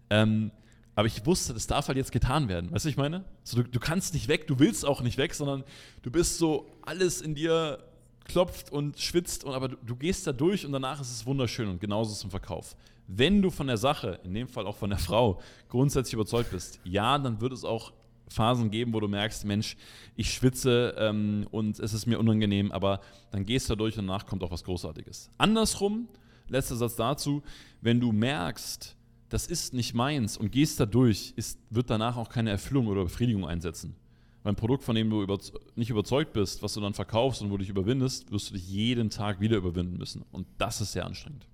Ähm, 0.10 0.52
aber 0.96 1.08
ich 1.08 1.26
wusste, 1.26 1.54
das 1.54 1.68
darf 1.68 1.88
halt 1.88 1.98
jetzt 1.98 2.12
getan 2.12 2.48
werden. 2.48 2.72
Weißt 2.72 2.86
du, 2.86 2.90
ich 2.90 2.98
meine? 2.98 3.26
So, 3.44 3.62
du, 3.62 3.70
du 3.70 3.80
kannst 3.80 4.14
nicht 4.14 4.28
weg, 4.28 4.48
du 4.48 4.60
willst 4.60 4.86
auch 4.86 5.02
nicht 5.02 5.18
weg, 5.18 5.34
sondern 5.34 5.64
du 6.04 6.12
bist 6.12 6.38
so, 6.38 6.70
alles 6.84 7.22
in 7.22 7.36
dir 7.36 7.84
klopft 8.24 8.72
und 8.72 9.00
schwitzt, 9.00 9.44
und, 9.44 9.54
aber 9.54 9.68
du, 9.68 9.78
du 9.86 9.96
gehst 9.96 10.26
da 10.26 10.32
durch 10.32 10.66
und 10.66 10.72
danach 10.72 11.02
ist 11.02 11.12
es 11.12 11.26
wunderschön 11.26 11.68
und 11.68 11.80
genauso 11.82 12.24
im 12.24 12.32
Verkauf. 12.32 12.76
Wenn 13.08 13.42
du 13.42 13.52
von 13.52 13.68
der 13.68 13.78
Sache, 13.78 14.20
in 14.24 14.34
dem 14.34 14.48
Fall 14.48 14.66
auch 14.66 14.78
von 14.78 14.90
der 14.90 14.98
Frau, 14.98 15.40
grundsätzlich 15.70 16.14
überzeugt 16.14 16.52
bist, 16.52 16.80
ja, 16.86 17.20
dann 17.20 17.40
wird 17.42 17.54
es 17.54 17.64
auch 17.64 17.94
Phasen 18.28 18.72
geben, 18.72 18.94
wo 18.94 19.00
du 19.00 19.08
merkst, 19.08 19.46
Mensch, 19.46 19.76
ich 20.16 20.34
schwitze 20.34 20.96
ähm, 20.98 21.48
und 21.52 21.80
es 21.80 21.94
ist 21.94 22.06
mir 22.06 22.20
unangenehm, 22.20 22.72
aber 22.72 23.02
dann 23.32 23.46
gehst 23.46 23.70
du 23.70 23.76
durch 23.76 23.98
und 23.98 24.08
danach 24.08 24.26
kommt 24.26 24.44
auch 24.44 24.52
was 24.52 24.64
Großartiges. 24.64 25.30
Andersrum, 25.38 26.08
letzter 26.48 26.76
Satz 26.76 26.96
dazu, 26.96 27.44
wenn 27.82 28.00
du 28.00 28.12
merkst, 28.12 28.96
das 29.30 29.48
ist 29.48 29.74
nicht 29.74 29.94
meins 29.94 30.38
und 30.38 30.52
gehst 30.52 30.80
da 30.80 30.86
durch, 30.86 31.34
ist, 31.36 31.60
wird 31.70 31.90
danach 31.90 32.18
auch 32.18 32.30
keine 32.30 32.52
Erfüllung 32.52 32.88
oder 32.88 33.04
Befriedigung 33.04 33.46
einsetzen. 33.46 33.96
Weil 34.44 34.54
Produkt, 34.54 34.84
von 34.84 34.96
dem 34.96 35.10
du 35.10 35.24
über, 35.24 35.40
nicht 35.76 35.90
überzeugt 35.90 36.34
bist, 36.34 36.62
was 36.62 36.76
du 36.76 36.82
dann 36.82 36.94
verkaufst 36.94 37.42
und 37.42 37.50
wo 37.50 37.58
du 37.58 37.64
dich 37.64 37.70
überwindest, 37.70 38.32
wirst 38.32 38.50
du 38.50 38.54
dich 38.54 38.70
jeden 38.70 39.10
Tag 39.10 39.40
wieder 39.40 39.58
überwinden 39.58 39.98
müssen. 39.98 40.24
Und 40.32 40.46
das 40.60 40.82
ist 40.82 40.92
sehr 40.92 41.06
anstrengend. 41.06 41.48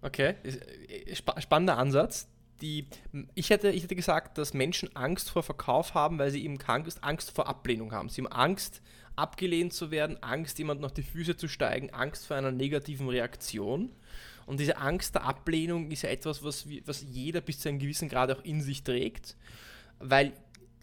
Okay, 0.00 0.36
äh, 0.44 1.14
spannender 1.14 1.78
Ansatz 1.78 2.28
die, 2.60 2.86
ich, 3.34 3.50
hätte, 3.50 3.70
ich 3.70 3.82
hätte 3.82 3.96
gesagt, 3.96 4.38
dass 4.38 4.54
Menschen 4.54 4.94
Angst 4.94 5.30
vor 5.30 5.42
Verkauf 5.42 5.94
haben, 5.94 6.18
weil 6.18 6.30
sie 6.30 6.44
eben 6.44 6.58
Angst, 6.66 7.30
vor 7.30 7.48
Ablehnung 7.48 7.92
haben. 7.92 8.08
Sie 8.08 8.22
haben 8.22 8.32
Angst, 8.32 8.82
abgelehnt 9.16 9.72
zu 9.72 9.90
werden, 9.90 10.22
Angst, 10.22 10.58
jemand 10.58 10.84
auf 10.84 10.92
die 10.92 11.02
Füße 11.02 11.36
zu 11.36 11.48
steigen, 11.48 11.90
Angst 11.90 12.26
vor 12.26 12.36
einer 12.36 12.50
negativen 12.50 13.08
Reaktion. 13.08 13.90
Und 14.46 14.60
diese 14.60 14.78
Angst 14.78 15.14
der 15.14 15.24
Ablehnung 15.24 15.90
ist 15.90 16.02
ja 16.02 16.10
etwas, 16.10 16.42
was, 16.42 16.66
was 16.84 17.02
jeder 17.02 17.40
bis 17.40 17.60
zu 17.60 17.68
einem 17.68 17.78
gewissen 17.78 18.08
Grad 18.08 18.30
auch 18.30 18.42
in 18.44 18.60
sich 18.60 18.82
trägt, 18.82 19.36
weil 19.98 20.32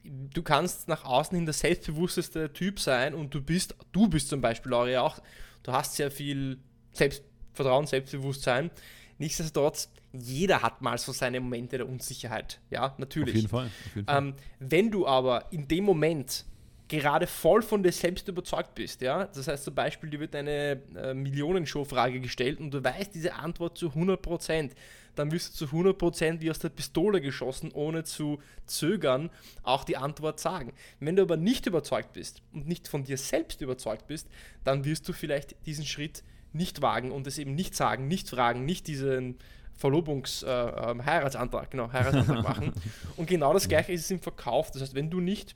du 0.03 0.41
kannst 0.41 0.87
nach 0.87 1.03
außen 1.03 1.35
hin 1.35 1.45
der 1.45 1.53
selbstbewussteste 1.53 2.53
Typ 2.53 2.79
sein 2.79 3.13
und 3.13 3.33
du 3.33 3.41
bist, 3.41 3.75
du 3.91 4.07
bist 4.07 4.29
zum 4.29 4.41
Beispiel 4.41 4.71
Laura 4.71 5.01
auch, 5.01 5.19
du 5.63 5.71
hast 5.71 5.95
sehr 5.95 6.11
viel 6.11 6.59
Selbstvertrauen, 6.93 7.87
Selbstbewusstsein. 7.87 8.71
Nichtsdestotrotz 9.19 9.89
jeder 10.13 10.61
hat 10.61 10.81
mal 10.81 10.97
so 10.97 11.11
seine 11.11 11.39
Momente 11.39 11.77
der 11.77 11.87
Unsicherheit. 11.87 12.59
Ja, 12.69 12.95
natürlich. 12.97 13.35
Auf 13.35 13.35
jeden 13.35 13.49
Fall. 13.49 13.65
Auf 13.65 13.95
jeden 13.95 14.07
Fall. 14.07 14.17
Ähm, 14.17 14.33
wenn 14.59 14.91
du 14.91 15.07
aber 15.07 15.45
in 15.51 15.67
dem 15.67 15.83
Moment 15.83 16.45
gerade 16.87 17.27
voll 17.27 17.61
von 17.61 17.83
dir 17.83 17.91
selbst 17.91 18.27
überzeugt 18.27 18.73
bist, 18.75 19.01
ja, 19.01 19.25
das 19.25 19.47
heißt 19.47 19.65
zum 19.65 19.75
Beispiel, 19.75 20.09
dir 20.09 20.19
wird 20.19 20.35
eine 20.35 20.81
äh, 20.95 21.13
Millionenshow-Frage 21.13 22.19
gestellt 22.21 22.59
und 22.59 22.71
du 22.71 22.83
weißt 22.83 23.13
diese 23.13 23.33
Antwort 23.33 23.77
zu 23.77 23.89
100%, 23.89 24.71
dann 25.15 25.31
wirst 25.31 25.59
du 25.59 25.65
zu 25.65 25.75
100% 25.75 26.41
wie 26.41 26.49
aus 26.49 26.59
der 26.59 26.69
Pistole 26.69 27.19
geschossen, 27.19 27.71
ohne 27.73 28.03
zu 28.03 28.39
zögern, 28.65 29.29
auch 29.63 29.83
die 29.83 29.97
Antwort 29.97 30.39
sagen. 30.39 30.73
Wenn 30.99 31.15
du 31.15 31.23
aber 31.23 31.37
nicht 31.37 31.65
überzeugt 31.65 32.13
bist 32.13 32.41
und 32.53 32.67
nicht 32.67 32.87
von 32.87 33.03
dir 33.03 33.17
selbst 33.17 33.61
überzeugt 33.61 34.07
bist, 34.07 34.29
dann 34.63 34.85
wirst 34.85 35.09
du 35.09 35.13
vielleicht 35.13 35.55
diesen 35.65 35.85
Schritt 35.85 36.23
nicht 36.57 36.81
wagen 36.81 37.11
und 37.11 37.27
es 37.27 37.37
eben 37.37 37.55
nicht 37.55 37.75
sagen, 37.75 38.07
nicht 38.07 38.29
fragen, 38.29 38.65
nicht 38.65 38.87
diesen 38.87 39.37
Verlobungs-, 39.79 40.43
äh, 40.43 40.49
äh, 40.49 41.03
Heiratsantrag, 41.03 41.71
genau, 41.71 41.91
Heiratsantrag 41.91 42.43
machen. 42.43 42.73
Und 43.15 43.27
genau 43.27 43.53
das 43.53 43.67
gleiche 43.67 43.93
ist 43.93 44.01
es 44.01 44.11
im 44.11 44.19
Verkauf. 44.19 44.71
Das 44.71 44.81
heißt, 44.81 44.95
wenn 44.95 45.09
du 45.09 45.19
nicht, 45.19 45.55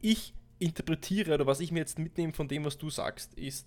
ich 0.00 0.34
interpretiere 0.58 1.34
oder 1.34 1.46
was 1.46 1.60
ich 1.60 1.72
mir 1.72 1.80
jetzt 1.80 1.98
mitnehme 1.98 2.32
von 2.32 2.46
dem, 2.46 2.64
was 2.64 2.78
du 2.78 2.90
sagst, 2.90 3.34
ist, 3.34 3.66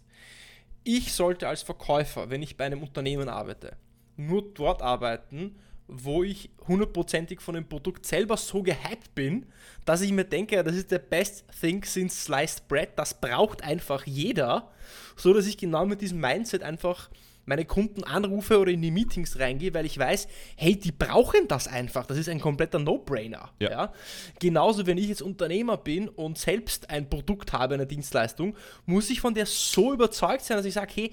ich 0.83 1.13
sollte 1.13 1.47
als 1.47 1.63
Verkäufer, 1.63 2.29
wenn 2.29 2.41
ich 2.41 2.57
bei 2.57 2.65
einem 2.65 2.83
Unternehmen 2.83 3.29
arbeite, 3.29 3.77
nur 4.15 4.53
dort 4.53 4.81
arbeiten, 4.81 5.55
wo 5.95 6.23
ich 6.23 6.49
hundertprozentig 6.67 7.41
von 7.41 7.55
dem 7.55 7.67
Produkt 7.67 8.05
selber 8.05 8.37
so 8.37 8.63
gehypt 8.63 9.13
bin, 9.13 9.45
dass 9.85 10.01
ich 10.01 10.11
mir 10.11 10.23
denke, 10.23 10.63
das 10.63 10.75
ist 10.75 10.91
der 10.91 10.99
best 10.99 11.45
thing 11.59 11.83
since 11.83 12.25
sliced 12.25 12.67
bread, 12.67 12.89
das 12.95 13.19
braucht 13.19 13.63
einfach 13.63 14.05
jeder, 14.05 14.71
so 15.15 15.33
dass 15.33 15.45
ich 15.45 15.57
genau 15.57 15.85
mit 15.85 16.01
diesem 16.01 16.19
Mindset 16.19 16.63
einfach 16.63 17.09
meine 17.45 17.65
Kunden 17.65 18.03
anrufe 18.03 18.59
oder 18.59 18.71
in 18.71 18.81
die 18.81 18.91
Meetings 18.91 19.37
reingehe, 19.37 19.73
weil 19.73 19.85
ich 19.85 19.97
weiß, 19.97 20.27
hey, 20.55 20.77
die 20.77 20.91
brauchen 20.91 21.47
das 21.47 21.67
einfach. 21.67 22.05
Das 22.05 22.17
ist 22.17 22.29
ein 22.29 22.39
kompletter 22.39 22.79
No-Brainer. 22.79 23.49
Ja. 23.59 23.69
ja. 23.69 23.93
Genauso, 24.39 24.85
wenn 24.85 24.97
ich 24.97 25.07
jetzt 25.07 25.21
Unternehmer 25.21 25.77
bin 25.77 26.07
und 26.07 26.37
selbst 26.37 26.89
ein 26.89 27.09
Produkt 27.09 27.51
habe, 27.51 27.73
eine 27.73 27.85
Dienstleistung, 27.85 28.55
muss 28.85 29.09
ich 29.09 29.19
von 29.19 29.33
der 29.33 29.45
so 29.45 29.93
überzeugt 29.93 30.45
sein, 30.45 30.57
dass 30.57 30.65
ich 30.65 30.73
sage, 30.73 30.93
hey, 30.95 31.11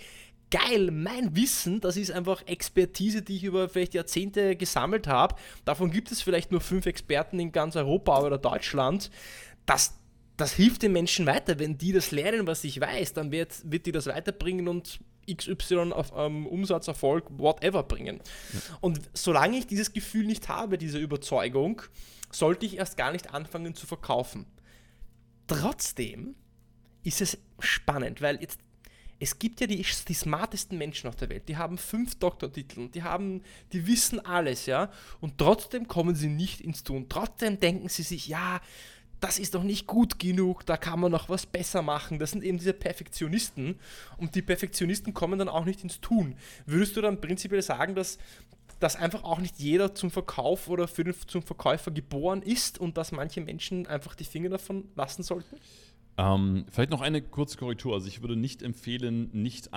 geil, 0.51 0.91
mein 0.91 1.35
Wissen, 1.37 1.81
das 1.81 1.97
ist 1.97 2.11
einfach 2.11 2.47
Expertise, 2.47 3.23
die 3.23 3.37
ich 3.37 3.45
über 3.45 3.69
vielleicht 3.69 3.95
Jahrzehnte 3.95 4.57
gesammelt 4.57 5.07
habe. 5.07 5.37
Davon 5.65 5.91
gibt 5.91 6.11
es 6.11 6.23
vielleicht 6.23 6.51
nur 6.51 6.61
fünf 6.61 6.87
Experten 6.87 7.39
in 7.39 7.53
ganz 7.53 7.77
Europa 7.77 8.21
oder 8.21 8.39
Deutschland. 8.39 9.11
Das, 9.67 9.95
das 10.37 10.53
hilft 10.53 10.83
den 10.83 10.93
Menschen 10.93 11.27
weiter. 11.27 11.59
Wenn 11.59 11.79
die 11.79 11.93
das 11.93 12.11
lernen, 12.11 12.47
was 12.47 12.65
ich 12.65 12.81
weiß, 12.81 13.13
dann 13.13 13.31
wird, 13.31 13.71
wird 13.71 13.87
die 13.87 13.93
das 13.93 14.07
weiterbringen 14.07 14.69
und 14.69 15.01
XY 15.33 15.93
auf 15.93 16.13
ähm, 16.17 16.47
Umsatzerfolg, 16.47 17.27
whatever 17.31 17.83
bringen. 17.83 18.21
Und 18.81 19.01
solange 19.15 19.59
ich 19.59 19.67
dieses 19.67 19.93
Gefühl 19.93 20.27
nicht 20.27 20.49
habe, 20.49 20.79
diese 20.79 20.99
Überzeugung, 20.99 21.83
sollte 22.33 22.67
ich 22.67 22.77
erst 22.77 22.97
gar 22.97 23.13
nicht 23.13 23.33
anfangen 23.33 23.75
zu 23.75 23.87
verkaufen. 23.87 24.47
Trotzdem 25.47 26.35
ist 27.03 27.21
es 27.21 27.39
spannend, 27.59 28.23
weil 28.23 28.41
jetzt 28.41 28.61
es 29.23 29.39
gibt 29.39 29.61
ja 29.61 29.67
die, 29.67 29.85
die 30.09 30.15
smartesten 30.15 30.79
Menschen 30.79 31.07
auf 31.07 31.15
der 31.15 31.29
Welt, 31.29 31.47
die 31.49 31.59
haben 31.59 31.77
fünf 31.77 32.15
Doktortitel, 32.15 32.89
die 32.89 33.03
haben, 33.03 33.43
die 33.73 33.87
wissen 33.87 34.19
alles, 34.25 34.65
ja, 34.65 34.91
und 35.21 35.37
trotzdem 35.37 35.87
kommen 35.87 36.17
sie 36.17 36.29
nicht 36.29 36.63
ins 36.63 36.83
Tun. 36.83 37.07
Trotzdem 37.09 37.61
denken 37.61 37.91
sie 37.91 38.03
sich, 38.03 38.29
ja, 38.29 38.61
das 39.21 39.39
ist 39.39 39.55
doch 39.55 39.63
nicht 39.63 39.87
gut 39.87 40.19
genug, 40.19 40.65
da 40.65 40.79
kann 40.79 40.99
man 40.99 41.13
noch 41.13 41.29
was 41.29 41.45
besser 41.45 41.83
machen. 41.83 42.19
Das 42.19 42.31
sind 42.31 42.43
eben 42.43 42.57
diese 42.57 42.73
Perfektionisten 42.73 43.79
und 44.17 44.35
die 44.35 44.41
Perfektionisten 44.41 45.13
kommen 45.13 45.39
dann 45.39 45.51
auch 45.51 45.67
nicht 45.67 45.83
ins 45.83 46.01
Tun. 46.01 46.35
Würdest 46.65 46.97
du 46.97 47.03
dann 47.03 47.21
prinzipiell 47.21 47.61
sagen, 47.61 47.95
dass, 47.95 48.17
dass 48.79 48.97
einfach 48.97 49.23
auch 49.25 49.39
nicht 49.39 49.59
jeder 49.59 49.95
zum 49.95 50.11
Verkauf 50.11 50.69
oder 50.69 50.89
für 50.89 51.05
den, 51.05 51.15
zum 51.27 51.43
Verkäufer 51.43 51.91
geboren 51.91 52.41
ist 52.41 52.79
und 52.79 52.97
dass 52.97 53.13
manche 53.13 53.43
Menschen 53.43 53.87
einfach 53.87 54.15
die 54.15 54.25
Finger 54.25 54.49
davon 54.49 54.89
lassen 54.97 55.23
sollten? 55.23 55.59
Ähm, 56.21 56.67
vielleicht 56.71 56.91
noch 56.91 57.01
eine 57.01 57.23
kurze 57.23 57.57
Korrektur. 57.57 57.95
Also 57.95 58.07
ich 58.07 58.21
würde 58.21 58.37
nicht 58.37 58.63
empfehlen, 58.63 59.31
nicht, 59.33 59.71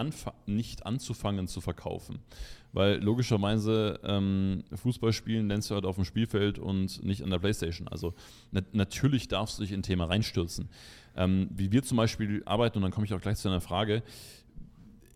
nicht 0.45 0.86
anzufangen 0.86 1.47
zu 1.47 1.62
verkaufen. 1.62 2.19
Weil 2.73 3.01
logischerweise 3.01 4.01
ähm, 4.03 4.65
Fußball 4.73 5.13
spielen 5.13 5.47
lernst 5.47 5.69
du 5.69 5.75
halt 5.75 5.86
auf 5.86 5.95
dem 5.95 6.03
Spielfeld 6.03 6.60
und 6.60 7.01
nicht 7.01 7.23
an 7.23 7.29
der 7.29 7.39
Playstation. 7.39 7.88
Also 7.88 8.13
nat 8.51 8.73
natürlich 8.73 9.29
darfst 9.29 9.58
du 9.58 9.62
dich 9.62 9.71
in 9.71 9.79
ein 9.79 9.84
Thema 9.84 10.06
reinstürzen. 10.06 10.67
Ähm, 11.15 11.47
wie 11.56 11.71
wir 11.71 11.82
zum 11.84 11.95
Beispiel 11.95 12.43
arbeiten, 12.45 12.79
und 12.79 12.82
dann 12.82 12.91
komme 12.91 13.06
ich 13.06 13.13
auch 13.13 13.21
gleich 13.21 13.38
zu 13.38 13.47
einer 13.47 13.62
Frage, 13.62 14.04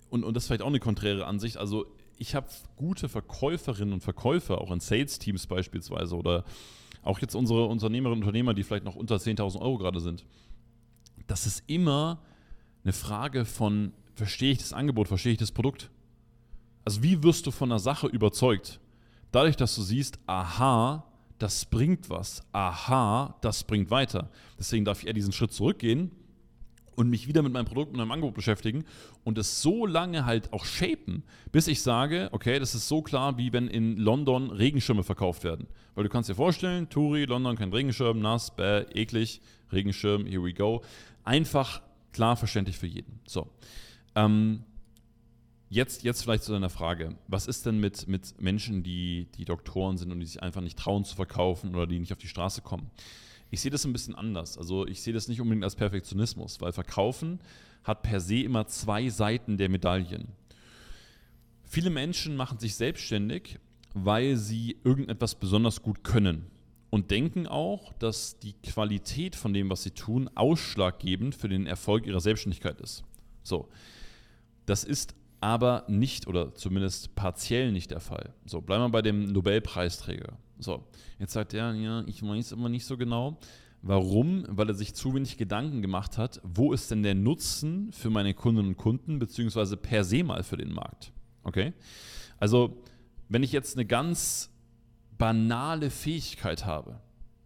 und, 0.09 0.23
und 0.23 0.33
das 0.33 0.43
ist 0.43 0.47
vielleicht 0.47 0.61
auch 0.61 0.67
eine 0.67 0.79
konträre 0.79 1.25
Ansicht, 1.25 1.57
also 1.57 1.87
ich 2.17 2.35
habe 2.35 2.47
gute 2.77 3.09
Verkäuferinnen 3.09 3.93
und 3.93 4.01
Verkäufer, 4.01 4.61
auch 4.61 4.71
in 4.71 4.79
Sales-Teams 4.79 5.47
beispielsweise, 5.47 6.15
oder 6.15 6.45
auch 7.01 7.19
jetzt 7.19 7.35
unsere 7.35 7.65
Unternehmerinnen 7.65 8.21
und 8.21 8.27
Unternehmer, 8.27 8.53
die 8.53 8.63
vielleicht 8.63 8.85
noch 8.85 8.95
unter 8.95 9.17
10.000 9.17 9.59
Euro 9.59 9.77
gerade 9.77 9.99
sind 9.99 10.23
das 11.27 11.45
ist 11.45 11.63
immer 11.67 12.19
eine 12.83 12.93
Frage 12.93 13.45
von, 13.45 13.91
verstehe 14.15 14.53
ich 14.53 14.57
das 14.57 14.73
Angebot, 14.73 15.07
verstehe 15.07 15.33
ich 15.33 15.37
das 15.37 15.51
Produkt? 15.51 15.89
Also 16.85 17.03
wie 17.03 17.21
wirst 17.21 17.45
du 17.45 17.51
von 17.51 17.71
einer 17.71 17.79
Sache 17.79 18.07
überzeugt? 18.07 18.79
Dadurch, 19.31 19.57
dass 19.57 19.75
du 19.75 19.81
siehst, 19.81 20.19
aha, 20.25 21.03
das 21.37 21.65
bringt 21.65 22.09
was, 22.09 22.41
aha, 22.51 23.35
das 23.41 23.63
bringt 23.63 23.91
weiter. 23.91 24.29
Deswegen 24.57 24.85
darf 24.85 25.01
ich 25.01 25.07
eher 25.07 25.13
diesen 25.13 25.33
Schritt 25.33 25.51
zurückgehen 25.51 26.11
und 26.95 27.09
mich 27.09 27.27
wieder 27.27 27.43
mit 27.43 27.53
meinem 27.53 27.65
Produkt, 27.65 27.91
mit 27.91 27.99
meinem 27.99 28.11
Angebot 28.11 28.33
beschäftigen 28.33 28.83
und 29.23 29.37
es 29.37 29.61
so 29.61 29.85
lange 29.85 30.25
halt 30.25 30.51
auch 30.51 30.65
shapen, 30.65 31.23
bis 31.51 31.67
ich 31.67 31.83
sage, 31.83 32.29
okay, 32.31 32.57
das 32.57 32.73
ist 32.73 32.87
so 32.87 33.01
klar, 33.03 33.37
wie 33.37 33.53
wenn 33.53 33.67
in 33.67 33.97
London 33.97 34.49
Regenschirme 34.49 35.03
verkauft 35.03 35.43
werden. 35.43 35.67
Weil 35.93 36.05
du 36.05 36.09
kannst 36.09 36.29
dir 36.29 36.35
vorstellen, 36.35 36.89
Touri, 36.89 37.25
London, 37.25 37.55
kein 37.55 37.71
Regenschirm, 37.71 38.19
nass, 38.19 38.55
bäh, 38.55 38.85
eklig, 38.93 39.41
Regenschirm, 39.71 40.25
here 40.25 40.43
we 40.43 40.53
go. 40.53 40.81
Einfach 41.27 41.81
klar 42.13 42.37
verständlich 42.37 42.77
für 42.77 42.87
jeden. 42.87 43.19
So. 43.27 43.49
Ähm, 44.15 44.63
jetzt, 45.67 46.03
jetzt 46.03 46.23
vielleicht 46.23 46.45
zu 46.45 46.53
deiner 46.53 46.69
Frage. 46.69 47.17
Was 47.27 47.47
ist 47.47 47.65
denn 47.65 47.81
mit, 47.81 48.07
mit 48.07 48.39
Menschen, 48.39 48.81
die, 48.81 49.27
die 49.35 49.43
Doktoren 49.43 49.97
sind 49.97 50.09
und 50.13 50.21
die 50.21 50.25
sich 50.25 50.41
einfach 50.41 50.61
nicht 50.61 50.79
trauen 50.79 51.03
zu 51.03 51.17
verkaufen 51.17 51.75
oder 51.75 51.85
die 51.85 51.99
nicht 51.99 52.13
auf 52.13 52.17
die 52.17 52.29
Straße 52.29 52.61
kommen? 52.61 52.89
Ich 53.51 53.59
sehe 53.59 53.71
das 53.71 53.83
ein 53.83 53.91
bisschen 53.91 54.15
anders. 54.15 54.57
Also 54.57 54.87
ich 54.87 55.01
sehe 55.01 55.13
das 55.13 55.27
nicht 55.27 55.41
unbedingt 55.41 55.65
als 55.65 55.75
Perfektionismus, 55.75 56.61
weil 56.61 56.71
Verkaufen 56.71 57.41
hat 57.83 58.03
per 58.03 58.21
se 58.21 58.37
immer 58.37 58.67
zwei 58.67 59.09
Seiten 59.09 59.57
der 59.57 59.67
Medaillen. 59.67 60.29
Viele 61.65 61.89
Menschen 61.89 62.37
machen 62.37 62.57
sich 62.57 62.75
selbstständig, 62.75 63.59
weil 63.93 64.37
sie 64.37 64.77
irgendetwas 64.85 65.35
besonders 65.35 65.81
gut 65.81 66.05
können 66.05 66.49
und 66.89 67.11
denken 67.11 67.47
auch, 67.47 67.93
dass 67.93 68.39
die 68.39 68.53
Qualität 68.53 69.35
von 69.35 69.53
dem, 69.53 69.69
was 69.69 69.83
sie 69.83 69.91
tun, 69.91 70.29
ausschlaggebend 70.35 71.35
für 71.35 71.49
den 71.49 71.67
Erfolg 71.67 72.05
ihrer 72.05 72.21
Selbstständigkeit 72.21 72.79
ist. 72.79 73.03
So, 73.43 73.67
das 74.65 74.83
ist 74.83 75.15
aber 75.39 75.85
nicht 75.87 76.27
oder 76.27 76.55
zumindest 76.55 77.15
partiell 77.15 77.71
nicht 77.71 77.91
der 77.91 77.99
Fall. 77.99 78.33
So, 78.45 78.61
bleiben 78.61 78.83
wir 78.83 78.89
bei 78.89 79.01
dem 79.01 79.25
Nobelpreisträger. 79.25 80.37
So, 80.59 80.83
jetzt 81.19 81.33
sagt 81.33 81.53
er, 81.53 81.73
ja, 81.73 82.03
ich 82.07 82.23
weiß 82.23 82.53
immer 82.53 82.69
nicht 82.69 82.85
so 82.85 82.97
genau. 82.97 83.37
Warum? 83.83 84.45
Weil 84.49 84.69
er 84.69 84.73
sich 84.73 84.95
zu 84.95 85.13
wenig 85.13 85.37
Gedanken 85.37 85.81
gemacht 85.81 86.17
hat, 86.17 86.41
wo 86.43 86.73
ist 86.73 86.89
denn 86.89 87.03
der 87.03 87.13
Nutzen 87.13 87.91
für 87.93 88.09
meine 88.09 88.33
Kundinnen 88.33 88.69
und 88.69 88.77
Kunden, 88.77 89.19
beziehungsweise 89.19 89.77
per 89.77 90.03
se 90.03 90.23
mal 90.23 90.43
für 90.43 90.57
den 90.57 90.73
Markt. 90.73 91.11
Okay? 91.43 91.73
Also, 92.39 92.81
wenn 93.29 93.43
ich 93.43 93.51
jetzt 93.51 93.77
eine 93.77 93.85
ganz 93.85 94.49
banale 95.17 95.89
Fähigkeit 95.89 96.65
habe, 96.65 96.99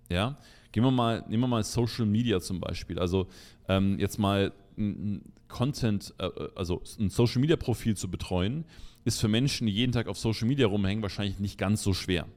ja, 0.10 0.38
gehen 0.72 0.84
wir 0.84 0.92
mal, 0.92 1.24
nehmen 1.28 1.44
wir 1.44 1.48
mal 1.48 1.64
Social 1.64 2.06
Media 2.06 2.40
zum 2.40 2.60
Beispiel. 2.60 3.00
Also 3.00 3.28
ähm, 3.68 4.00
jetzt 4.00 4.18
mal 4.18 4.54
ein 4.78 5.34
Content, 5.48 6.14
äh, 6.18 6.30
also 6.56 6.82
ein 7.00 7.10
Social 7.10 7.42
Media 7.42 7.56
Profil 7.56 7.96
zu 7.96 8.10
betreuen, 8.10 8.66
ist 9.04 9.20
für 9.20 9.28
Menschen, 9.28 9.68
die 9.68 9.74
jeden 9.74 9.92
Tag 9.92 10.08
auf 10.08 10.18
Social 10.18 10.48
Media 10.48 10.68
rumhängen, 10.68 11.02
wahrscheinlich 11.02 11.40
nicht 11.40 11.58
ganz 11.58 11.84
so 11.84 11.94
schwer. 11.94 12.28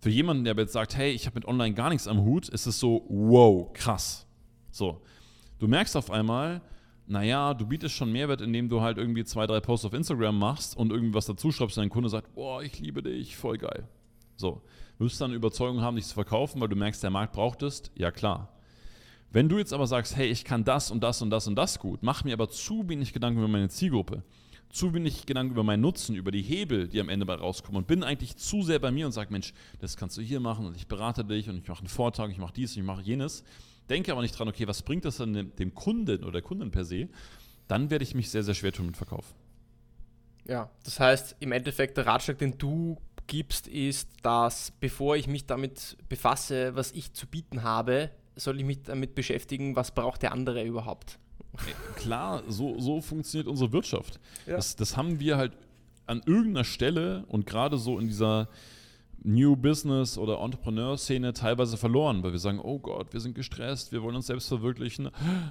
Für 0.00 0.10
jemanden, 0.10 0.44
der 0.44 0.54
jetzt 0.56 0.72
sagt, 0.72 0.96
hey, 0.96 1.10
ich 1.10 1.26
habe 1.26 1.34
mit 1.34 1.46
Online 1.46 1.74
gar 1.74 1.88
nichts 1.90 2.06
am 2.06 2.20
Hut, 2.22 2.48
ist 2.48 2.66
es 2.66 2.78
so, 2.78 3.04
wow, 3.08 3.72
krass. 3.72 4.26
So, 4.70 5.00
du 5.58 5.66
merkst 5.66 5.96
auf 5.96 6.10
einmal, 6.10 6.60
naja, 7.06 7.54
du 7.54 7.66
bietest 7.66 7.94
schon 7.94 8.12
Mehrwert, 8.12 8.40
indem 8.40 8.68
du 8.68 8.80
halt 8.80 8.98
irgendwie 8.98 9.24
zwei, 9.24 9.46
drei 9.46 9.60
Posts 9.60 9.86
auf 9.86 9.94
Instagram 9.94 10.38
machst 10.38 10.76
und 10.76 10.92
irgendwie 10.92 11.14
was 11.14 11.26
dazu 11.26 11.50
schreibst 11.50 11.78
und 11.78 11.82
dein 11.82 11.90
Kunde 11.90 12.08
sagt, 12.08 12.34
boah, 12.34 12.62
ich 12.62 12.78
liebe 12.78 13.02
dich, 13.02 13.36
voll 13.36 13.58
geil. 13.58 13.88
So, 14.38 14.62
wirst 14.98 15.20
du 15.20 15.24
dann 15.24 15.32
Überzeugung 15.32 15.80
haben, 15.80 15.96
dich 15.96 16.06
zu 16.06 16.14
verkaufen, 16.14 16.60
weil 16.60 16.68
du 16.68 16.76
merkst, 16.76 17.02
der 17.02 17.10
Markt 17.10 17.32
braucht 17.32 17.62
es? 17.62 17.82
Ja, 17.96 18.12
klar. 18.12 18.48
Wenn 19.32 19.48
du 19.48 19.58
jetzt 19.58 19.72
aber 19.72 19.88
sagst, 19.88 20.16
hey, 20.16 20.28
ich 20.28 20.44
kann 20.44 20.64
das 20.64 20.92
und 20.92 21.02
das 21.02 21.20
und 21.20 21.30
das 21.30 21.48
und 21.48 21.56
das 21.56 21.80
gut, 21.80 22.02
mach 22.02 22.22
mir 22.22 22.34
aber 22.34 22.48
zu 22.48 22.88
wenig 22.88 23.12
Gedanken 23.12 23.40
über 23.40 23.48
meine 23.48 23.68
Zielgruppe, 23.68 24.22
zu 24.70 24.94
wenig 24.94 25.26
Gedanken 25.26 25.52
über 25.52 25.64
meinen 25.64 25.80
Nutzen, 25.80 26.14
über 26.14 26.30
die 26.30 26.40
Hebel, 26.40 26.86
die 26.86 27.00
am 27.00 27.08
Ende 27.08 27.26
bei 27.26 27.34
rauskommen 27.34 27.78
und 27.78 27.88
bin 27.88 28.04
eigentlich 28.04 28.36
zu 28.36 28.62
sehr 28.62 28.78
bei 28.78 28.92
mir 28.92 29.06
und 29.06 29.12
sage, 29.12 29.32
Mensch, 29.32 29.52
das 29.80 29.96
kannst 29.96 30.16
du 30.16 30.22
hier 30.22 30.38
machen 30.38 30.66
und 30.66 30.76
ich 30.76 30.86
berate 30.86 31.24
dich 31.24 31.48
und 31.48 31.58
ich 31.58 31.66
mache 31.66 31.80
einen 31.80 31.88
Vortrag, 31.88 32.30
ich 32.30 32.38
mache 32.38 32.54
dies 32.54 32.76
und 32.76 32.82
ich 32.82 32.86
mache 32.86 33.02
jenes, 33.02 33.42
denke 33.90 34.12
aber 34.12 34.22
nicht 34.22 34.38
dran, 34.38 34.48
okay, 34.48 34.68
was 34.68 34.82
bringt 34.82 35.04
das 35.04 35.16
dann 35.16 35.52
dem 35.56 35.74
Kunden 35.74 36.22
oder 36.22 36.32
der 36.32 36.42
Kundin 36.42 36.70
per 36.70 36.84
se, 36.84 37.08
dann 37.66 37.90
werde 37.90 38.04
ich 38.04 38.14
mich 38.14 38.30
sehr, 38.30 38.44
sehr 38.44 38.54
schwer 38.54 38.72
tun 38.72 38.86
mit 38.86 38.96
Verkauf. 38.96 39.34
Ja, 40.46 40.70
das 40.84 41.00
heißt, 41.00 41.36
im 41.40 41.52
Endeffekt 41.52 41.98
der 41.98 42.06
Ratschlag, 42.06 42.38
den 42.38 42.56
du 42.56 42.96
gibst, 43.28 43.68
ist, 43.68 44.08
dass 44.22 44.72
bevor 44.80 45.16
ich 45.16 45.28
mich 45.28 45.46
damit 45.46 45.96
befasse, 46.08 46.74
was 46.74 46.90
ich 46.90 47.12
zu 47.12 47.28
bieten 47.28 47.62
habe, 47.62 48.10
soll 48.34 48.58
ich 48.58 48.66
mich 48.66 48.82
damit 48.82 49.14
beschäftigen, 49.14 49.76
was 49.76 49.92
braucht 49.92 50.22
der 50.22 50.32
andere 50.32 50.64
überhaupt. 50.64 51.20
Klar, 51.96 52.42
so, 52.48 52.78
so 52.80 53.00
funktioniert 53.00 53.48
unsere 53.48 53.72
Wirtschaft. 53.72 54.18
Ja. 54.46 54.56
Das, 54.56 54.76
das 54.76 54.96
haben 54.96 55.20
wir 55.20 55.36
halt 55.36 55.52
an 56.06 56.22
irgendeiner 56.24 56.64
Stelle 56.64 57.24
und 57.28 57.46
gerade 57.46 57.78
so 57.78 57.98
in 57.98 58.08
dieser 58.08 58.48
New 59.24 59.56
Business 59.56 60.16
oder 60.16 60.40
Entrepreneur-Szene 60.40 61.32
teilweise 61.32 61.76
verloren, 61.76 62.22
weil 62.22 62.32
wir 62.32 62.38
sagen, 62.38 62.60
oh 62.60 62.78
Gott, 62.78 63.12
wir 63.12 63.20
sind 63.20 63.34
gestresst, 63.34 63.92
wir 63.92 64.02
wollen 64.02 64.16
uns 64.16 64.26
selbst 64.26 64.48
verwirklichen. 64.48 65.10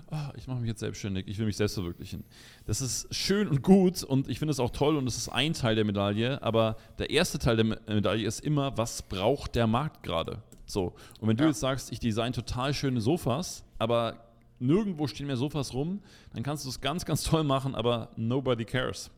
Ah, 0.09 0.32
ich 0.38 0.47
mache 0.47 0.59
mich 0.59 0.70
jetzt 0.70 0.80
selbstständig, 0.80 1.28
ich 1.28 1.38
will 1.38 1.45
mich 1.45 1.57
selbst 1.57 1.74
verwirklichen. 1.74 2.24
Das 2.65 2.82
ist 2.82 3.13
schön 3.13 3.47
und 3.47 3.61
gut 3.61 4.03
und 4.03 4.30
ich 4.30 4.39
finde 4.39 4.51
es 4.51 4.59
auch 4.59 4.70
toll 4.70 4.95
und 4.95 5.05
es 5.07 5.18
ist 5.18 5.30
ein 5.30 5.53
Teil 5.53 5.76
der 5.76 5.86
Medaille, 5.86 6.41
aber 6.41 6.78
der 6.97 7.09
erste 7.09 7.39
Teil 7.39 7.57
der 7.57 7.65
Medaille 7.65 8.26
ist 8.26 8.39
immer, 8.39 8.78
was 8.78 9.01
braucht 9.01 9.55
der 9.55 9.68
Markt 9.68 10.03
gerade? 10.03 10.41
So, 10.65 10.93
und 11.20 11.28
wenn 11.28 11.38
du 11.38 11.43
ja. 11.43 11.49
jetzt 11.49 11.59
sagst, 11.59 11.91
ich 11.91 11.99
design 11.99 12.34
total 12.34 12.74
schöne 12.74 13.01
Sofas, 13.01 13.63
aber 13.80 14.28
nirgendwo 14.59 15.07
stehen 15.07 15.28
mehr 15.28 15.38
Sofas 15.38 15.74
rum, 15.74 16.01
dann 16.34 16.43
kannst 16.43 16.65
du 16.65 16.70
es 16.70 16.82
ganz, 16.82 17.05
ganz 17.05 17.24
toll 17.24 17.43
machen, 17.43 17.76
aber 17.76 18.09
nobody 18.15 18.65
cares. 18.65 19.11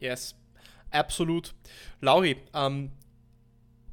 Yes, 0.00 0.34
absolut. 0.90 1.54
Lauri, 2.00 2.36
ähm, 2.52 2.90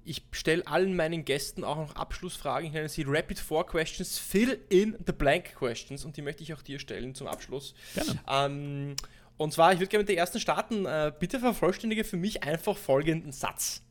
ich 0.04 0.24
stelle 0.32 0.66
allen 0.68 0.96
meinen 0.96 1.26
Gästen 1.26 1.64
auch 1.64 1.78
noch 1.78 1.96
Abschlussfragen. 1.96 2.68
Ich 2.68 2.74
nenne 2.74 2.90
sie 2.90 3.04
Rapid 3.08 3.40
Four 3.40 3.66
Questions, 3.68 4.18
Fill 4.18 4.60
in 4.70 4.98
the 5.06 5.12
Blank 5.12 5.56
Questions 5.56 6.06
und 6.06 6.18
die 6.18 6.22
möchte 6.22 6.44
ich 6.44 6.54
auch 6.54 6.62
dir 6.62 6.80
stellen 6.80 7.14
zum 7.16 7.28
Abschluss. 7.28 7.74
Gerne. 7.94 8.20
Ähm, 8.28 8.96
und 9.38 9.54
zwar, 9.54 9.74
ich 9.74 9.80
würde 9.80 9.90
gerne 9.90 10.02
mit 10.02 10.10
der 10.10 10.18
ersten 10.18 10.40
starten. 10.40 10.86
Äh, 10.86 11.12
bitte 11.20 11.40
vervollständige 11.40 12.04
für 12.04 12.18
mich 12.18 12.44
einfach 12.44 12.78
folgenden 12.78 13.32
Satz. 13.32 13.84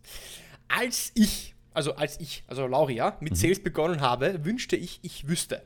Als 0.69 1.13
ich, 1.15 1.55
also 1.75 1.95
als 1.95 2.21
ich, 2.21 2.45
also 2.47 2.67
Lauria, 2.67 3.17
mit 3.21 3.33
mhm. 3.33 3.37
Sales 3.37 3.63
begonnen 3.63 4.01
habe, 4.01 4.45
wünschte 4.45 4.77
ich, 4.77 5.01
ich 5.03 5.29
wüsste. 5.29 5.63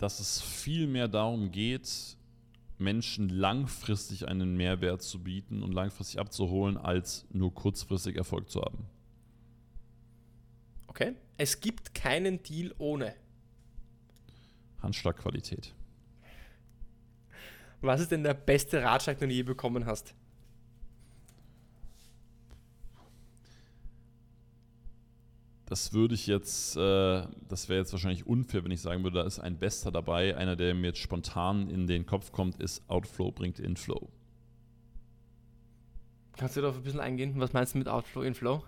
dass 0.00 0.18
es 0.18 0.40
viel 0.40 0.86
mehr 0.86 1.08
darum 1.08 1.52
geht, 1.52 2.16
Menschen 2.80 3.28
langfristig 3.28 4.28
einen 4.28 4.56
Mehrwert 4.56 5.02
zu 5.02 5.22
bieten 5.22 5.62
und 5.62 5.72
langfristig 5.72 6.18
abzuholen, 6.18 6.76
als 6.76 7.26
nur 7.30 7.54
kurzfristig 7.54 8.16
Erfolg 8.16 8.50
zu 8.50 8.62
haben. 8.62 8.86
Okay. 10.86 11.14
Es 11.36 11.60
gibt 11.60 11.94
keinen 11.94 12.42
Deal 12.42 12.74
ohne. 12.78 13.14
Handschlagqualität. 14.82 15.74
Was 17.80 18.00
ist 18.00 18.10
denn 18.10 18.22
der 18.22 18.34
beste 18.34 18.82
Ratschlag, 18.82 19.18
den 19.18 19.30
du 19.30 19.34
je 19.34 19.42
bekommen 19.42 19.86
hast? 19.86 20.14
Das 25.70 25.92
würde 25.92 26.16
ich 26.16 26.26
jetzt, 26.26 26.76
äh, 26.76 27.22
das 27.48 27.68
wäre 27.68 27.78
jetzt 27.78 27.92
wahrscheinlich 27.92 28.26
unfair, 28.26 28.64
wenn 28.64 28.72
ich 28.72 28.80
sagen 28.80 29.04
würde, 29.04 29.20
da 29.20 29.24
ist 29.24 29.38
ein 29.38 29.56
Bester 29.56 29.92
dabei. 29.92 30.36
Einer, 30.36 30.56
der 30.56 30.74
mir 30.74 30.88
jetzt 30.88 30.98
spontan 30.98 31.70
in 31.70 31.86
den 31.86 32.06
Kopf 32.06 32.32
kommt, 32.32 32.60
ist 32.60 32.82
Outflow 32.90 33.30
bringt 33.30 33.60
Inflow. 33.60 34.08
Kannst 36.36 36.56
du 36.56 36.60
darauf 36.60 36.76
ein 36.76 36.82
bisschen 36.82 36.98
eingehen? 36.98 37.34
Was 37.36 37.52
meinst 37.52 37.74
du 37.74 37.78
mit 37.78 37.86
Outflow, 37.86 38.22
Inflow? 38.22 38.64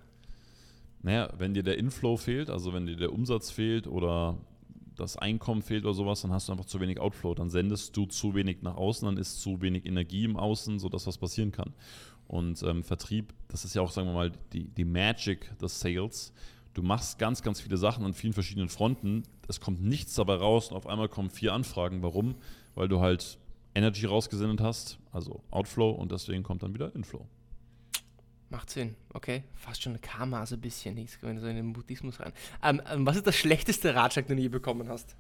Naja, 1.03 1.29
wenn 1.39 1.55
dir 1.55 1.65
der 1.65 1.77
Inflow 1.77 2.17
fehlt, 2.17 2.49
also 2.49 2.73
wenn 2.73 2.87
dir 2.87 2.95
der 2.95 3.13
Umsatz 3.13 3.51
fehlt 3.51 3.89
oder 3.89 4.39
das 4.95 5.17
Einkommen 5.17 5.63
fehlt 5.63 5.85
oder 5.85 5.95
sowas, 5.95 6.23
dann 6.23 6.31
hast 6.31 6.49
du 6.49 6.53
einfach 6.53 6.67
zu 6.67 6.79
wenig 6.79 7.01
Outflow. 7.01 7.35
Dann 7.35 7.51
sendest 7.51 7.97
du 7.97 8.07
zu 8.07 8.37
wenig 8.37 8.63
nach 8.63 8.77
außen, 8.77 9.07
dann 9.07 9.17
ist 9.17 9.41
zu 9.41 9.61
wenig 9.61 9.87
Energie 9.87 10.23
im 10.23 10.37
Außen, 10.37 10.79
sodass 10.79 11.09
was 11.09 11.19
passieren 11.19 11.51
kann. 11.51 11.75
Und 12.29 12.63
ähm, 12.63 12.85
Vertrieb, 12.85 13.35
das 13.49 13.65
ist 13.65 13.75
ja 13.75 13.83
auch, 13.83 13.91
sagen 13.91 14.07
wir 14.07 14.15
mal, 14.15 14.31
die, 14.53 14.69
die 14.69 14.85
Magic 14.85 15.59
des 15.59 15.81
Sales 15.81 16.33
du 16.75 16.83
machst 16.83 17.19
ganz, 17.19 17.43
ganz 17.43 17.61
viele 17.61 17.77
Sachen 17.77 18.05
an 18.05 18.15
vielen 18.15 18.33
verschiedenen 18.33 18.69
Fronten, 18.69 19.25
es 19.49 19.61
kommt 19.61 19.83
nichts 19.83 20.15
dabei 20.15 20.35
raus 20.35 20.71
und 20.71 20.77
auf 20.77 20.87
einmal 20.87 21.09
kommen 21.09 21.31
vier 21.31 21.53
Anfragen. 21.53 22.03
Warum? 22.03 22.37
Weil 22.75 22.89
du 22.89 23.01
halt 23.01 23.39
Energy 23.75 24.07
rausgesendet 24.07 24.61
hast, 24.61 24.99
also 25.13 25.43
Outflow 25.51 25.91
und 25.91 26.13
deswegen 26.13 26.43
kommt 26.43 26.63
dann 26.63 26.75
wieder 26.75 26.95
Inflow. 26.95 27.27
Macht 28.51 28.69
Sinn, 28.69 28.97
okay. 29.15 29.45
Fast 29.55 29.83
schon 29.83 29.93
eine 29.93 29.99
Karma, 29.99 30.45
so 30.45 30.57
ein 30.57 30.61
bisschen. 30.61 30.99
Ich 30.99 31.19
gehe 31.21 31.41
so 31.41 31.47
in 31.47 31.57
den 31.57 31.73
Buddhismus 31.73 32.21
rein. 32.21 32.33
Ähm, 32.63 32.83
ähm, 32.91 33.07
was 33.07 33.17
ist 33.17 33.27
das 33.27 33.35
schlechteste 33.35 33.95
Ratschlag, 33.95 34.27
den 34.27 34.37
du 34.37 34.43
je 34.43 34.51
bekommen 34.51 34.91
hast? 34.91 35.17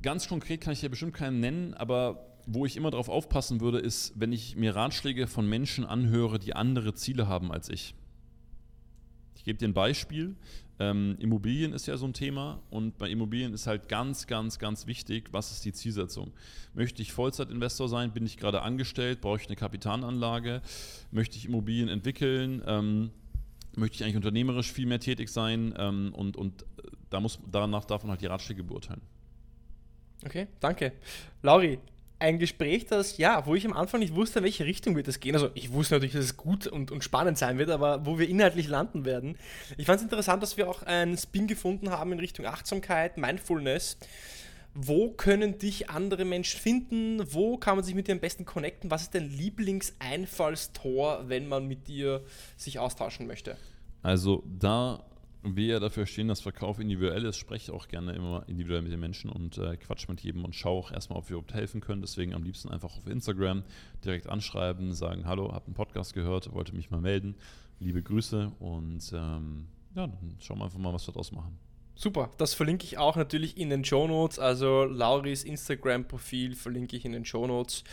Ganz 0.00 0.28
konkret 0.28 0.62
kann 0.62 0.72
ich 0.72 0.80
dir 0.80 0.88
bestimmt 0.88 1.12
keinen 1.12 1.40
nennen, 1.40 1.74
aber 1.74 2.35
wo 2.46 2.64
ich 2.64 2.76
immer 2.76 2.90
darauf 2.90 3.08
aufpassen 3.08 3.60
würde, 3.60 3.78
ist, 3.78 4.12
wenn 4.16 4.32
ich 4.32 4.56
mir 4.56 4.74
Ratschläge 4.74 5.26
von 5.26 5.48
Menschen 5.48 5.84
anhöre, 5.84 6.38
die 6.38 6.54
andere 6.54 6.94
Ziele 6.94 7.28
haben 7.28 7.52
als 7.52 7.68
ich. 7.68 7.94
gebe 9.44 9.58
dir 9.58 9.68
ein 9.68 9.74
Beispiel. 9.74 10.34
Ähm, 10.78 11.16
Immobilien 11.18 11.72
ist 11.72 11.86
ja 11.86 11.96
so 11.96 12.06
ein 12.06 12.12
Thema 12.12 12.60
und 12.68 12.98
bei 12.98 13.08
Immobilien 13.08 13.54
ist 13.54 13.66
halt 13.66 13.88
ganz, 13.88 14.26
ganz, 14.26 14.58
ganz 14.58 14.86
wichtig, 14.86 15.28
was 15.32 15.50
ist 15.50 15.64
die 15.64 15.72
Zielsetzung? 15.72 16.32
Möchte 16.74 17.00
ich 17.00 17.12
Vollzeitinvestor 17.12 17.88
sein? 17.88 18.12
Bin 18.12 18.26
ich 18.26 18.36
gerade 18.36 18.60
angestellt? 18.60 19.22
Brauche 19.22 19.40
ich 19.40 19.46
eine 19.46 19.56
Kapitalanlage? 19.56 20.60
Möchte 21.10 21.38
ich 21.38 21.46
Immobilien 21.46 21.88
entwickeln? 21.88 22.62
Ähm, 22.66 23.10
möchte 23.74 23.96
ich 23.96 24.04
eigentlich 24.04 24.16
unternehmerisch 24.16 24.70
viel 24.70 24.86
mehr 24.86 25.00
tätig 25.00 25.30
sein? 25.30 25.74
Ähm, 25.78 26.12
und 26.14 26.36
und 26.36 26.62
äh, 26.62 26.66
da 27.08 27.20
muss, 27.20 27.38
danach 27.50 27.86
darf 27.86 28.02
man 28.02 28.10
halt 28.10 28.20
die 28.20 28.26
Ratschläge 28.26 28.62
beurteilen. 28.62 29.00
Okay, 30.24 30.48
danke. 30.60 30.92
Lauri, 31.42 31.78
ein 32.18 32.38
Gespräch, 32.38 32.86
das, 32.86 33.18
ja, 33.18 33.44
wo 33.46 33.54
ich 33.54 33.66
am 33.66 33.74
Anfang 33.74 34.00
nicht 34.00 34.14
wusste, 34.14 34.38
in 34.38 34.44
welche 34.44 34.64
Richtung 34.64 34.96
wird 34.96 35.06
es 35.08 35.20
gehen. 35.20 35.34
Also 35.34 35.50
ich 35.54 35.72
wusste 35.72 35.94
natürlich, 35.94 36.14
dass 36.14 36.24
es 36.24 36.36
gut 36.36 36.66
und, 36.66 36.90
und 36.90 37.04
spannend 37.04 37.36
sein 37.36 37.58
wird, 37.58 37.68
aber 37.70 38.06
wo 38.06 38.18
wir 38.18 38.28
inhaltlich 38.28 38.68
landen 38.68 39.04
werden. 39.04 39.36
Ich 39.76 39.86
fand 39.86 39.98
es 39.98 40.04
interessant, 40.04 40.42
dass 40.42 40.56
wir 40.56 40.68
auch 40.68 40.82
einen 40.82 41.18
Spin 41.18 41.46
gefunden 41.46 41.90
haben 41.90 42.12
in 42.12 42.18
Richtung 42.18 42.46
Achtsamkeit, 42.46 43.18
Mindfulness. 43.18 43.98
Wo 44.74 45.10
können 45.10 45.58
dich 45.58 45.90
andere 45.90 46.24
Menschen 46.24 46.60
finden? 46.60 47.22
Wo 47.32 47.56
kann 47.56 47.76
man 47.76 47.84
sich 47.84 47.94
mit 47.94 48.08
dir 48.08 48.12
am 48.12 48.20
besten 48.20 48.44
connecten? 48.44 48.90
Was 48.90 49.02
ist 49.02 49.14
dein 49.14 49.30
Lieblingseinfallstor, 49.30 51.28
wenn 51.28 51.48
man 51.48 51.66
mit 51.66 51.88
dir 51.88 52.22
sich 52.56 52.78
austauschen 52.78 53.26
möchte? 53.26 53.56
Also 54.02 54.42
da 54.46 55.02
wir 55.54 55.66
ja 55.66 55.80
dafür 55.80 56.06
stehen, 56.06 56.28
dass 56.28 56.40
Verkauf 56.40 56.80
individuell 56.80 57.24
ist, 57.24 57.36
spreche 57.36 57.72
auch 57.72 57.88
gerne 57.88 58.14
immer 58.14 58.44
individuell 58.48 58.82
mit 58.82 58.90
den 58.90 59.00
Menschen 59.00 59.30
und 59.30 59.58
äh, 59.58 59.76
quatsch 59.76 60.08
mit 60.08 60.20
jedem 60.20 60.44
und 60.44 60.54
schaue 60.54 60.80
auch 60.80 60.90
erstmal, 60.92 61.18
ob 61.18 61.28
wir 61.28 61.36
überhaupt 61.36 61.54
helfen 61.54 61.80
können. 61.80 62.00
Deswegen 62.00 62.34
am 62.34 62.42
liebsten 62.42 62.70
einfach 62.70 62.96
auf 62.96 63.06
Instagram 63.06 63.62
direkt 64.04 64.28
anschreiben, 64.28 64.92
sagen, 64.92 65.26
hallo, 65.26 65.52
hab 65.52 65.66
einen 65.66 65.74
Podcast 65.74 66.14
gehört, 66.14 66.52
wollte 66.52 66.74
mich 66.74 66.90
mal 66.90 67.00
melden. 67.00 67.36
Liebe 67.78 68.02
Grüße 68.02 68.52
und 68.58 69.12
ähm, 69.12 69.68
ja, 69.94 70.06
dann 70.06 70.36
schauen 70.40 70.58
wir 70.58 70.64
einfach 70.64 70.78
mal, 70.78 70.92
was 70.92 71.06
wir 71.06 71.12
daraus 71.12 71.30
machen. 71.30 71.58
Super, 71.98 72.28
das 72.36 72.52
verlinke 72.52 72.84
ich 72.84 72.98
auch 72.98 73.16
natürlich 73.16 73.56
in 73.56 73.70
den 73.70 73.82
Show 73.82 74.06
Notes. 74.06 74.38
Also 74.38 74.84
Lauris 74.84 75.44
Instagram-Profil 75.44 76.54
verlinke 76.54 76.94
ich 76.94 77.06
in 77.06 77.12
den 77.12 77.24
Show 77.24 77.46
Notes. 77.46 77.84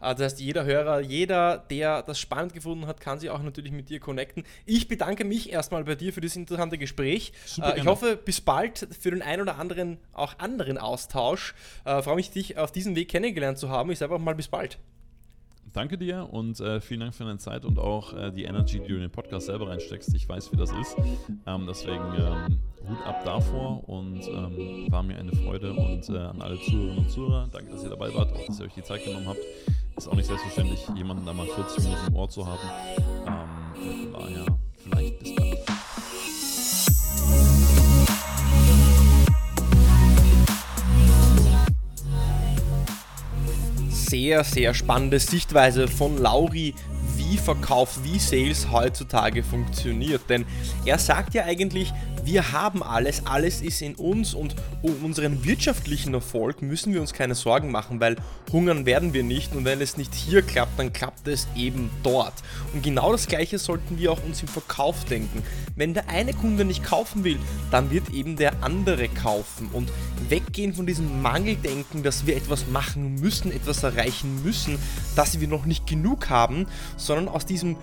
Äh, 0.00 0.14
das 0.14 0.20
heißt, 0.20 0.40
jeder 0.40 0.64
Hörer, 0.64 1.00
jeder, 1.00 1.58
der 1.58 2.02
das 2.02 2.18
spannend 2.18 2.54
gefunden 2.54 2.86
hat, 2.86 3.00
kann 3.00 3.20
sich 3.20 3.28
auch 3.28 3.42
natürlich 3.42 3.72
mit 3.72 3.90
dir 3.90 4.00
connecten. 4.00 4.44
Ich 4.64 4.88
bedanke 4.88 5.24
mich 5.24 5.52
erstmal 5.52 5.84
bei 5.84 5.94
dir 5.94 6.14
für 6.14 6.22
das 6.22 6.36
interessante 6.36 6.78
Gespräch. 6.78 7.34
Super, 7.44 7.76
äh, 7.76 7.80
ich 7.80 7.86
hoffe, 7.86 8.16
bis 8.16 8.40
bald 8.40 8.88
für 8.98 9.10
den 9.10 9.20
einen 9.20 9.42
oder 9.42 9.58
anderen 9.58 9.98
auch 10.14 10.38
anderen 10.38 10.78
Austausch. 10.78 11.54
Ich 11.84 11.90
äh, 11.90 12.02
freue 12.02 12.16
mich, 12.16 12.30
dich 12.30 12.56
auf 12.56 12.72
diesem 12.72 12.96
Weg 12.96 13.10
kennengelernt 13.10 13.58
zu 13.58 13.68
haben. 13.68 13.90
Ich 13.90 13.98
sage 13.98 14.14
einfach 14.14 14.24
mal 14.24 14.34
bis 14.34 14.48
bald. 14.48 14.78
Danke 15.72 15.98
dir 15.98 16.28
und 16.32 16.58
äh, 16.58 16.80
vielen 16.80 17.00
Dank 17.00 17.14
für 17.14 17.24
deine 17.24 17.38
Zeit 17.38 17.64
und 17.64 17.78
auch 17.78 18.12
äh, 18.12 18.32
die 18.32 18.44
Energy, 18.44 18.80
die 18.80 18.88
du 18.88 18.94
in 18.94 19.02
den 19.02 19.10
Podcast 19.10 19.46
selber 19.46 19.68
reinsteckst. 19.68 20.12
Ich 20.14 20.28
weiß, 20.28 20.50
wie 20.52 20.56
das 20.56 20.72
ist. 20.72 20.96
Ähm, 21.46 21.64
deswegen 21.68 22.02
ähm, 22.18 22.58
Hut 22.88 23.06
ab 23.06 23.24
davor 23.24 23.88
und 23.88 24.20
ähm, 24.26 24.90
war 24.90 25.04
mir 25.04 25.16
eine 25.16 25.32
Freude. 25.32 25.72
Und 25.72 26.08
äh, 26.08 26.18
an 26.18 26.42
alle 26.42 26.60
Zuhörerinnen 26.60 26.98
und 26.98 27.10
Zuhörer, 27.10 27.48
danke, 27.52 27.70
dass 27.70 27.84
ihr 27.84 27.90
dabei 27.90 28.12
wart, 28.14 28.32
auch 28.32 28.46
dass 28.46 28.58
ihr 28.58 28.66
euch 28.66 28.74
die 28.74 28.82
Zeit 28.82 29.04
genommen 29.04 29.28
habt. 29.28 29.38
Ist 29.96 30.08
auch 30.08 30.14
nicht 30.14 30.26
selbstverständlich, 30.26 30.80
jemanden 30.96 31.24
da 31.24 31.32
mal 31.32 31.46
40 31.46 31.84
Minuten 31.84 32.06
im 32.08 32.16
Ohr 32.16 32.28
zu 32.28 32.46
haben. 32.46 32.58
Ähm, 33.26 34.12
von 34.12 34.12
daher, 34.12 34.46
Sehr, 44.10 44.42
sehr 44.42 44.74
spannende 44.74 45.20
Sichtweise 45.20 45.86
von 45.86 46.18
Lauri, 46.18 46.74
wie 47.16 47.38
Verkauf, 47.38 48.00
wie 48.02 48.18
Sales 48.18 48.68
heutzutage 48.72 49.44
funktioniert. 49.44 50.22
Denn 50.28 50.46
er 50.84 50.98
sagt 50.98 51.32
ja 51.32 51.44
eigentlich, 51.44 51.92
wir 52.24 52.52
haben 52.52 52.82
alles, 52.82 53.26
alles 53.26 53.62
ist 53.62 53.82
in 53.82 53.94
uns 53.94 54.34
und 54.34 54.54
um 54.82 55.04
unseren 55.04 55.44
wirtschaftlichen 55.44 56.14
Erfolg 56.14 56.62
müssen 56.62 56.92
wir 56.92 57.00
uns 57.00 57.12
keine 57.12 57.34
Sorgen 57.34 57.70
machen, 57.70 58.00
weil 58.00 58.16
hungern 58.52 58.86
werden 58.86 59.12
wir 59.12 59.22
nicht 59.22 59.54
und 59.54 59.64
wenn 59.64 59.80
es 59.80 59.96
nicht 59.96 60.14
hier 60.14 60.42
klappt, 60.42 60.78
dann 60.78 60.92
klappt 60.92 61.26
es 61.28 61.48
eben 61.56 61.90
dort. 62.02 62.34
Und 62.72 62.82
genau 62.82 63.12
das 63.12 63.26
gleiche 63.26 63.58
sollten 63.58 63.98
wir 63.98 64.12
auch 64.12 64.22
uns 64.24 64.42
im 64.42 64.48
Verkauf 64.48 65.04
denken. 65.04 65.42
Wenn 65.76 65.94
der 65.94 66.08
eine 66.08 66.32
Kunde 66.32 66.64
nicht 66.64 66.84
kaufen 66.84 67.24
will, 67.24 67.38
dann 67.70 67.90
wird 67.90 68.10
eben 68.10 68.36
der 68.36 68.62
andere 68.62 69.08
kaufen 69.08 69.68
und 69.72 69.90
weggehen 70.28 70.74
von 70.74 70.86
diesem 70.86 71.22
Mangeldenken, 71.22 72.02
dass 72.02 72.26
wir 72.26 72.36
etwas 72.36 72.66
machen 72.68 73.14
müssen, 73.16 73.52
etwas 73.52 73.82
erreichen 73.82 74.42
müssen, 74.42 74.78
dass 75.16 75.40
wir 75.40 75.48
noch 75.48 75.64
nicht 75.64 75.86
genug 75.86 76.30
haben, 76.30 76.66
sondern 76.96 77.28
aus 77.28 77.46
diesem 77.46 77.76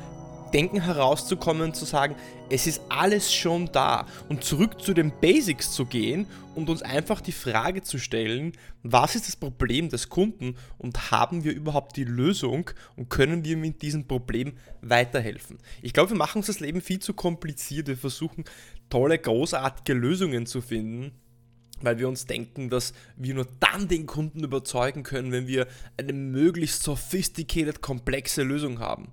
Denken 0.52 0.82
herauszukommen, 0.82 1.74
zu 1.74 1.86
sagen, 1.86 2.16
es 2.50 2.68
ist 2.68 2.82
alles 2.90 3.34
schon 3.34 3.70
da 3.72 4.06
und 4.30 4.44
zurück 4.44 4.82
zu 4.82 4.94
den 4.94 5.12
Basics 5.20 5.72
zu 5.72 5.86
gehen 5.86 6.28
und 6.56 6.70
uns 6.70 6.82
einfach 6.82 7.22
die 7.22 7.32
Frage 7.32 7.84
zu 7.84 7.98
stellen, 7.98 8.54
was 8.84 9.16
ist 9.16 9.28
das 9.28 9.36
Problem 9.36 9.90
des 9.90 10.10
Kunden 10.10 10.56
und 10.78 11.12
haben 11.12 11.44
wir 11.44 11.54
überhaupt 11.54 11.98
die 11.98 12.06
Lösung 12.06 12.70
und 12.96 13.10
können 13.10 13.44
wir 13.44 13.58
mit 13.58 13.82
diesem 13.82 14.08
Problem 14.08 14.54
weiterhelfen? 14.82 15.58
Ich 15.82 15.94
glaube, 15.94 16.12
wir 16.12 16.18
machen 16.18 16.40
uns 16.40 16.48
das 16.48 16.60
Leben 16.60 16.82
viel 16.82 17.00
zu 17.00 17.14
kompliziert, 17.14 17.88
wir 17.88 17.98
versuchen 17.98 18.46
tolle, 18.90 19.18
großartige 19.18 19.94
Lösungen 19.94 20.46
zu 20.46 20.62
finden 20.62 21.12
weil 21.82 22.00
wir 22.00 22.08
uns 22.08 22.26
denken, 22.26 22.70
dass 22.70 22.94
wir 23.16 23.34
nur 23.34 23.48
dann 23.60 23.88
den 23.88 24.06
Kunden 24.06 24.44
überzeugen 24.44 25.04
können, 25.04 25.32
wenn 25.32 25.48
wir 25.48 25.68
eine 25.98 26.14
möglichst 26.14 26.84
sophisticated, 26.84 27.82
komplexe 27.82 28.44
Lösung 28.44 28.80
haben. 28.80 29.10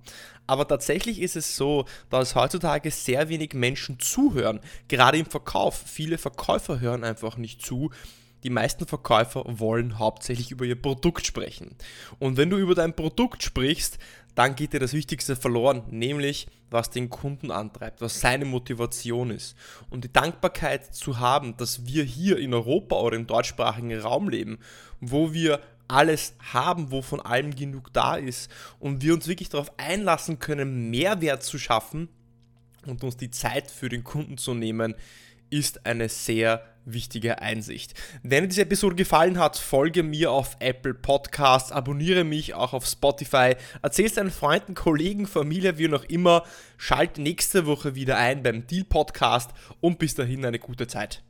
Aber 0.47 0.67
tatsächlich 0.67 1.21
ist 1.21 1.35
es 1.35 1.55
so, 1.55 1.85
dass 2.09 2.35
heutzutage 2.35 2.91
sehr 2.91 3.29
wenig 3.29 3.53
Menschen 3.53 3.99
zuhören, 3.99 4.59
gerade 4.87 5.17
im 5.17 5.25
Verkauf. 5.25 5.81
Viele 5.85 6.17
Verkäufer 6.17 6.79
hören 6.79 7.03
einfach 7.03 7.37
nicht 7.37 7.65
zu. 7.65 7.91
Die 8.43 8.51
meisten 8.51 8.85
Verkäufer 8.85 9.43
wollen 9.47 9.97
hauptsächlich 9.97 10.51
über 10.51 10.65
ihr 10.65 10.79
Produkt 10.79 11.25
sprechen. 11.25 11.75
Und 12.19 12.37
wenn 12.37 12.51
du 12.51 12.57
über 12.57 12.75
dein 12.75 12.95
Produkt 12.95 13.41
sprichst, 13.41 13.97
dann 14.35 14.55
geht 14.55 14.73
dir 14.73 14.79
das 14.79 14.93
Wichtigste 14.93 15.35
verloren, 15.35 15.83
nämlich 15.89 16.47
was 16.69 16.89
den 16.89 17.09
Kunden 17.09 17.51
antreibt, 17.51 18.01
was 18.01 18.19
seine 18.19 18.45
Motivation 18.45 19.31
ist. 19.31 19.55
Und 19.89 20.03
die 20.03 20.13
Dankbarkeit 20.13 20.93
zu 20.93 21.19
haben, 21.19 21.57
dass 21.57 21.85
wir 21.85 22.03
hier 22.03 22.37
in 22.37 22.53
Europa 22.53 22.97
oder 22.97 23.15
im 23.15 23.27
deutschsprachigen 23.27 23.97
Raum 23.99 24.29
leben, 24.29 24.59
wo 24.99 25.33
wir 25.33 25.59
alles 25.87 26.35
haben, 26.53 26.91
wo 26.91 27.01
von 27.01 27.21
allem 27.21 27.55
genug 27.55 27.93
da 27.93 28.15
ist 28.15 28.49
und 28.79 29.01
wir 29.01 29.13
uns 29.13 29.27
wirklich 29.27 29.49
darauf 29.49 29.71
einlassen 29.77 30.39
können, 30.39 30.89
Mehrwert 30.89 31.43
zu 31.43 31.57
schaffen 31.57 32.09
und 32.85 33.03
uns 33.03 33.17
die 33.17 33.31
Zeit 33.31 33.71
für 33.71 33.89
den 33.89 34.03
Kunden 34.03 34.37
zu 34.37 34.53
nehmen, 34.53 34.95
ist 35.49 35.85
eine 35.85 36.09
sehr 36.09 36.65
wichtige 36.85 37.41
Einsicht. 37.41 37.93
Wenn 38.23 38.43
dir 38.43 38.49
diese 38.49 38.61
Episode 38.61 38.95
gefallen 38.95 39.39
hat, 39.39 39.57
folge 39.57 40.03
mir 40.03 40.31
auf 40.31 40.57
Apple 40.59 40.93
Podcasts, 40.93 41.71
abonniere 41.71 42.23
mich 42.23 42.53
auch 42.53 42.73
auf 42.73 42.85
Spotify, 42.85 43.55
erzähl 43.81 44.05
es 44.05 44.13
deinen 44.13 44.31
Freunden, 44.31 44.75
Kollegen, 44.75 45.27
Familie, 45.27 45.77
wie 45.77 45.91
auch 45.93 46.03
immer. 46.05 46.43
Schalt 46.77 47.17
nächste 47.17 47.65
Woche 47.65 47.95
wieder 47.95 48.17
ein 48.17 48.43
beim 48.43 48.67
Deal 48.67 48.85
Podcast 48.85 49.51
und 49.81 49.99
bis 49.99 50.15
dahin 50.15 50.45
eine 50.45 50.59
gute 50.59 50.87
Zeit. 50.87 51.23